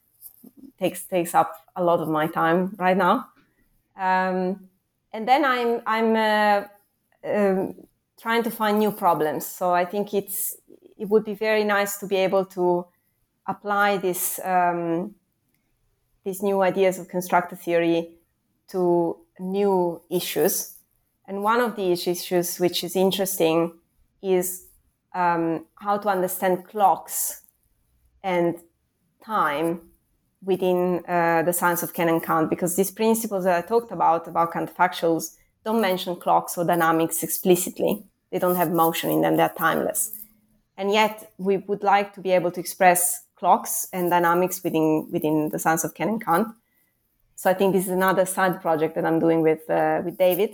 takes 0.80 1.06
takes 1.06 1.36
up 1.36 1.52
a 1.76 1.84
lot 1.84 2.00
of 2.00 2.10
my 2.10 2.28
time 2.28 2.76
right 2.78 2.98
now. 2.98 3.28
Um, 3.96 4.70
and 5.12 5.28
then 5.28 5.46
I'm 5.46 5.82
I'm 5.86 6.16
uh, 6.16 6.64
um, 7.24 7.76
trying 8.20 8.44
to 8.44 8.52
find 8.52 8.80
new 8.80 8.92
problems. 8.92 9.46
So 9.46 9.74
I 9.74 9.86
think 9.86 10.14
it's 10.14 10.58
it 10.98 11.08
would 11.10 11.24
be 11.24 11.36
very 11.36 11.64
nice 11.64 11.98
to 12.00 12.08
be 12.08 12.16
able 12.16 12.46
to 12.46 12.86
apply 13.46 13.98
this 13.98 14.40
um, 14.44 15.14
these 16.24 16.42
new 16.42 16.62
ideas 16.62 17.00
of 17.00 17.08
constructor 17.08 17.56
theory 17.56 18.10
to 18.70 19.18
new 19.40 20.02
issues. 20.10 20.76
And 21.28 21.44
one 21.44 21.62
of 21.62 21.76
these 21.76 22.08
issues, 22.08 22.58
which 22.58 22.84
is 22.84 22.96
interesting, 22.96 23.74
is 24.22 24.66
um, 25.14 25.66
how 25.76 25.98
to 25.98 26.10
understand 26.10 26.66
clocks 26.66 27.44
and 28.24 28.56
time 29.26 29.82
within 30.44 31.04
uh, 31.08 31.44
the 31.44 31.54
science 31.54 31.84
of 31.84 31.94
Can 31.94 32.10
and 32.10 32.22
Can't, 32.22 32.50
because 32.50 32.76
these 32.76 32.92
principles 32.92 33.46
that 33.46 33.64
I 33.64 33.68
talked 33.68 33.92
about, 33.92 34.28
about 34.28 34.52
counterfactuals, 34.52 35.36
don't 35.64 35.82
mention 35.82 36.18
clocks 36.18 36.58
or 36.58 36.66
dynamics 36.66 37.24
explicitly. 37.24 38.04
They 38.32 38.40
don't 38.40 38.56
have 38.56 38.72
motion 38.72 39.10
in 39.10 39.22
them, 39.22 39.38
they're 39.38 39.54
timeless. 39.58 40.12
And 40.76 40.92
yet, 40.92 41.32
we 41.38 41.58
would 41.58 41.84
like 41.84 42.14
to 42.16 42.20
be 42.22 42.32
able 42.32 42.52
to 42.52 42.60
express 42.60 43.24
clocks 43.44 43.88
and 43.92 44.10
dynamics 44.10 44.64
within 44.64 45.08
within 45.12 45.50
the 45.50 45.60
science 45.60 45.84
of 45.84 45.94
Can 45.94 46.08
and 46.08 46.26
Can't. 46.26 46.48
So 47.36 47.50
I 47.50 47.54
think 47.54 47.74
this 47.74 47.86
is 47.86 47.92
another 47.92 48.26
side 48.26 48.62
project 48.62 48.96
that 48.96 49.06
I'm 49.06 49.20
doing 49.20 49.42
with 49.42 49.70
uh, 49.70 50.02
with 50.06 50.18
David. 50.18 50.52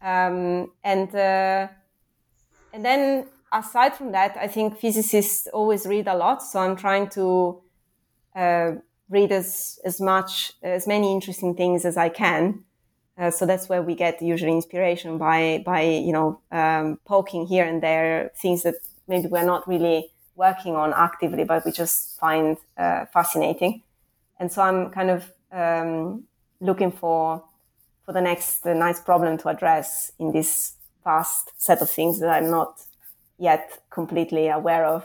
Um, 0.00 0.72
and 0.82 1.08
uh, 1.14 1.68
and 2.72 2.82
then 2.88 3.26
aside 3.52 3.92
from 3.98 4.12
that, 4.12 4.32
I 4.46 4.48
think 4.48 4.78
physicists 4.78 5.46
always 5.52 5.84
read 5.86 6.08
a 6.08 6.14
lot. 6.14 6.42
So 6.42 6.58
I'm 6.60 6.76
trying 6.76 7.08
to 7.10 7.24
uh, 8.34 8.70
read 9.10 9.30
as 9.32 9.78
as 9.84 10.00
much 10.00 10.52
as 10.62 10.86
many 10.86 11.12
interesting 11.12 11.54
things 11.54 11.84
as 11.84 11.96
I 11.96 12.08
can. 12.08 12.64
Uh, 13.18 13.30
so 13.30 13.44
that's 13.44 13.68
where 13.68 13.82
we 13.82 13.94
get 13.94 14.22
usually 14.22 14.52
inspiration 14.52 15.18
by 15.18 15.62
by 15.66 15.82
you 15.82 16.12
know 16.12 16.40
um, 16.50 16.98
poking 17.04 17.46
here 17.46 17.66
and 17.66 17.82
there 17.82 18.30
things 18.42 18.62
that 18.62 18.76
maybe 19.06 19.28
we're 19.28 19.50
not 19.54 19.68
really 19.68 20.10
working 20.40 20.74
on 20.74 20.92
actively, 20.96 21.44
but 21.44 21.64
we 21.66 21.70
just 21.70 22.18
find 22.18 22.56
uh, 22.78 23.04
fascinating. 23.12 23.82
And 24.38 24.50
so 24.50 24.62
I'm 24.62 24.90
kind 24.90 25.10
of 25.10 25.32
um, 25.52 26.24
looking 26.60 26.90
for 26.90 27.44
for 28.06 28.12
the 28.12 28.22
next 28.22 28.66
uh, 28.66 28.72
nice 28.72 29.00
problem 29.00 29.36
to 29.38 29.48
address 29.48 30.12
in 30.18 30.32
this 30.32 30.74
vast 31.04 31.52
set 31.56 31.82
of 31.82 31.90
things 31.90 32.18
that 32.20 32.30
I'm 32.30 32.50
not 32.50 32.80
yet 33.38 33.82
completely 33.90 34.48
aware 34.48 34.86
of. 34.86 35.04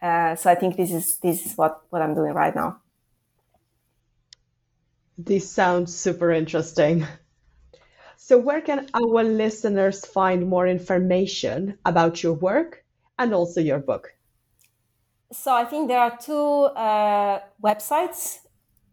Uh, 0.00 0.36
so 0.36 0.50
I 0.50 0.54
think 0.54 0.76
this 0.76 0.92
is 0.92 1.18
this 1.18 1.44
is 1.46 1.52
what 1.56 1.82
what 1.90 2.00
I'm 2.00 2.14
doing 2.14 2.32
right 2.32 2.54
now. 2.54 2.78
This 5.18 5.50
sounds 5.50 5.94
super 5.94 6.30
interesting. 6.30 7.06
So, 8.16 8.38
where 8.38 8.60
can 8.60 8.88
our 8.94 9.24
listeners 9.24 10.06
find 10.06 10.48
more 10.48 10.68
information 10.68 11.78
about 11.84 12.22
your 12.22 12.34
work 12.34 12.84
and 13.18 13.34
also 13.34 13.60
your 13.60 13.80
book? 13.80 14.14
So 15.32 15.54
I 15.54 15.64
think 15.64 15.88
there 15.88 15.98
are 15.98 16.16
two 16.18 16.34
uh, 16.34 17.40
websites. 17.62 18.38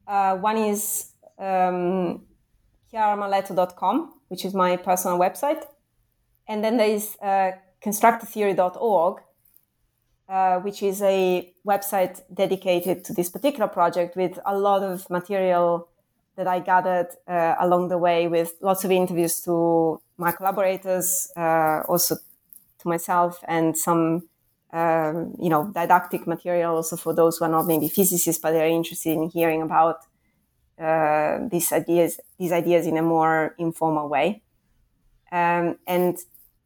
Uh, 0.08 0.38
one 0.38 0.58
is 0.58 1.12
um, 1.38 2.22
chiaramarletto.com, 2.94 4.14
which 4.30 4.46
is 4.46 4.54
my 4.54 4.78
personal 4.78 5.20
website. 5.20 5.62
And 6.48 6.64
then 6.64 6.78
there 6.78 6.88
is 6.88 7.18
uh, 7.22 7.52
constructortheory.org, 7.84 9.22
uh, 10.30 10.60
which 10.60 10.82
is 10.82 11.02
a 11.02 11.54
website 11.68 12.22
dedicated 12.34 13.04
to 13.06 13.14
this 13.14 13.30
particular 13.30 13.68
project 13.68 14.16
with 14.16 14.40
a 14.46 14.58
lot 14.58 14.82
of 14.82 15.10
material 15.10 15.90
that 16.38 16.48
I 16.48 16.60
gathered 16.60 17.10
uh, 17.28 17.56
along 17.60 17.90
the 17.90 17.98
way 17.98 18.30
with 18.30 18.54
lots 18.62 18.86
of 18.86 18.92
interviews 18.92 19.42
to 19.42 20.02
my 20.18 20.32
collaborators, 20.32 21.30
uh, 21.36 21.82
also 21.90 22.16
to 22.16 22.88
myself, 22.88 23.44
and 23.46 23.78
some 23.78 24.30
um, 24.72 25.36
you 25.40 25.50
know, 25.50 25.72
didactic 25.74 26.28
material 26.28 26.76
also 26.76 26.96
for 26.96 27.14
those 27.14 27.38
who 27.38 27.46
are 27.46 27.52
not 27.52 27.66
maybe 27.66 27.90
physicists, 27.90 28.42
but 28.42 28.52
they're 28.52 28.68
interested 28.68 29.14
in 29.14 29.30
hearing 29.30 29.62
about 29.62 29.98
uh, 30.80 31.40
these 31.50 31.72
ideas, 31.72 32.20
these 32.38 32.52
ideas 32.52 32.86
in 32.86 32.98
a 32.98 33.02
more 33.02 33.56
informal 33.58 34.08
way. 34.08 34.42
Um, 35.32 35.78
and 35.88 36.18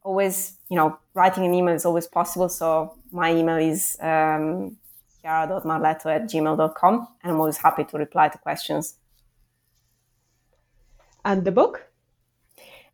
always, 0.02 0.58
you 0.68 0.76
know, 0.76 0.98
writing 1.14 1.44
an 1.44 1.54
email 1.54 1.74
is 1.74 1.84
always 1.84 2.06
possible. 2.06 2.48
So 2.48 2.96
my 3.10 3.34
email 3.34 3.56
is 3.56 3.96
um, 4.00 4.76
chiara.marletto 5.22 6.06
at 6.06 6.24
gmail.com, 6.24 7.08
and 7.22 7.32
I'm 7.32 7.40
always 7.40 7.56
happy 7.56 7.84
to 7.84 7.98
reply 7.98 8.28
to 8.28 8.38
questions. 8.38 8.96
And 11.24 11.44
the 11.44 11.52
book? 11.52 11.86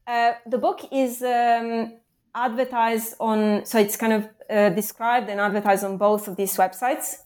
Uh, 0.06 0.34
the 0.46 0.58
book 0.58 0.88
is 0.92 1.20
um, 1.22 1.92
advertised 2.35 3.14
on, 3.20 3.64
so 3.64 3.78
it's 3.78 3.97
kind 3.97 4.12
of 4.12 4.28
uh, 4.49 4.70
described 4.70 5.28
and 5.28 5.41
advertised 5.41 5.85
on 5.85 5.97
both 5.97 6.28
of 6.28 6.37
these 6.37 6.57
websites. 6.57 7.16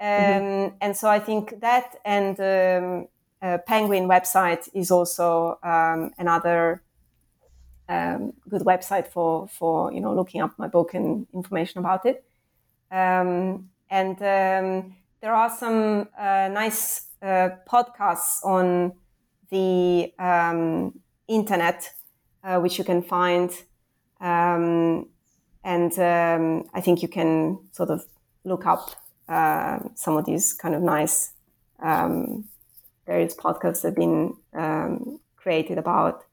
Um, 0.00 0.08
mm-hmm. 0.08 0.74
And 0.80 0.96
so 0.96 1.08
I 1.08 1.18
think 1.18 1.60
that 1.60 1.96
and 2.04 2.40
um, 2.40 3.08
uh, 3.42 3.58
Penguin 3.66 4.08
website 4.08 4.68
is 4.74 4.90
also 4.90 5.58
um, 5.62 6.10
another 6.18 6.82
um, 7.88 8.32
good 8.48 8.62
website 8.62 9.08
for 9.08 9.48
for 9.48 9.92
you 9.92 10.00
know 10.00 10.14
looking 10.14 10.40
up 10.40 10.58
my 10.58 10.68
book 10.68 10.94
and 10.94 11.26
information 11.34 11.80
about 11.80 12.06
it. 12.06 12.24
Um, 12.90 13.70
and 13.90 14.16
um, 14.22 14.96
there 15.20 15.34
are 15.34 15.50
some 15.50 16.08
uh, 16.18 16.48
nice 16.48 17.08
uh, 17.22 17.50
podcasts 17.68 18.44
on 18.44 18.92
the 19.50 20.12
internet 21.28 21.92
uh, 22.42 22.58
which 22.58 22.78
you 22.78 22.84
can 22.84 23.02
find. 23.02 23.50
Um, 24.20 25.08
and 25.64 25.98
um, 25.98 26.68
I 26.74 26.80
think 26.80 27.02
you 27.02 27.08
can 27.08 27.58
sort 27.72 27.90
of 27.90 28.04
look 28.44 28.66
up 28.66 28.90
uh, 29.28 29.78
some 29.94 30.16
of 30.16 30.24
these 30.26 30.52
kind 30.52 30.74
of 30.74 30.82
nice 30.82 31.32
um, 31.82 32.44
various 33.06 33.34
podcasts 33.34 33.82
that 33.82 33.88
have 33.88 33.96
been 33.96 34.34
um, 34.54 35.20
created 35.36 35.78
about 35.78 36.24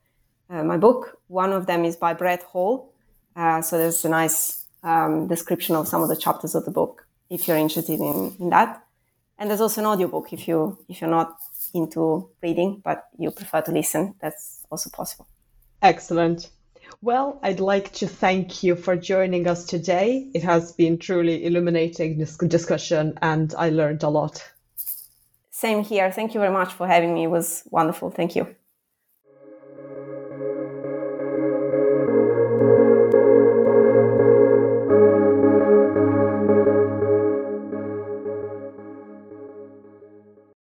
uh, 0.50 0.64
my 0.64 0.78
book. 0.78 1.20
One 1.28 1.52
of 1.52 1.66
them 1.66 1.86
is 1.86 1.96
by 1.96 2.14
Brett 2.14 2.44
Hall. 2.44 2.94
Uh, 3.36 3.62
so 3.62 3.78
there's 3.78 4.04
a 4.06 4.10
nice 4.10 4.66
um, 4.84 5.28
description 5.28 5.76
of 5.76 5.88
some 5.88 6.02
of 6.02 6.10
the 6.10 6.16
chapters 6.16 6.56
of 6.56 6.66
the 6.66 6.72
book 6.72 7.08
if 7.30 7.48
you're 7.48 7.58
interested 7.58 8.00
in, 8.00 8.36
in 8.40 8.50
that. 8.50 8.84
And 9.38 9.50
there's 9.50 9.62
also 9.62 9.82
an 9.82 9.88
audiobook 9.88 10.34
if 10.34 10.48
you 10.48 10.78
if 10.90 11.02
you're 11.02 11.10
not 11.10 11.38
into 11.74 12.30
reading 12.42 12.82
but 12.84 13.08
you 13.18 13.30
prefer 13.32 13.62
to 13.62 13.72
listen. 13.72 14.16
That's 14.22 14.66
also 14.72 14.90
possible. 14.90 15.28
Excellent. 15.82 16.50
Well, 17.02 17.40
I'd 17.44 17.60
like 17.60 17.94
to 17.94 18.08
thank 18.08 18.64
you 18.64 18.76
for 18.76 18.96
joining 18.96 19.48
us 19.48 19.66
today. 19.66 20.30
It 20.34 20.44
has 20.44 20.74
been 20.74 20.98
truly 20.98 21.46
illuminating 21.46 22.18
this 22.18 22.36
discussion 22.38 23.18
and 23.22 23.54
I 23.58 23.70
learned 23.70 24.04
a 24.04 24.10
lot. 24.10 24.44
Same 25.52 25.84
here. 25.84 26.12
Thank 26.12 26.34
you 26.34 26.40
very 26.40 26.52
much 26.54 26.74
for 26.74 26.86
having 26.86 27.14
me. 27.14 27.24
It 27.24 27.32
was 27.32 27.64
wonderful. 27.72 28.12
Thank 28.12 28.36
you. 28.36 28.57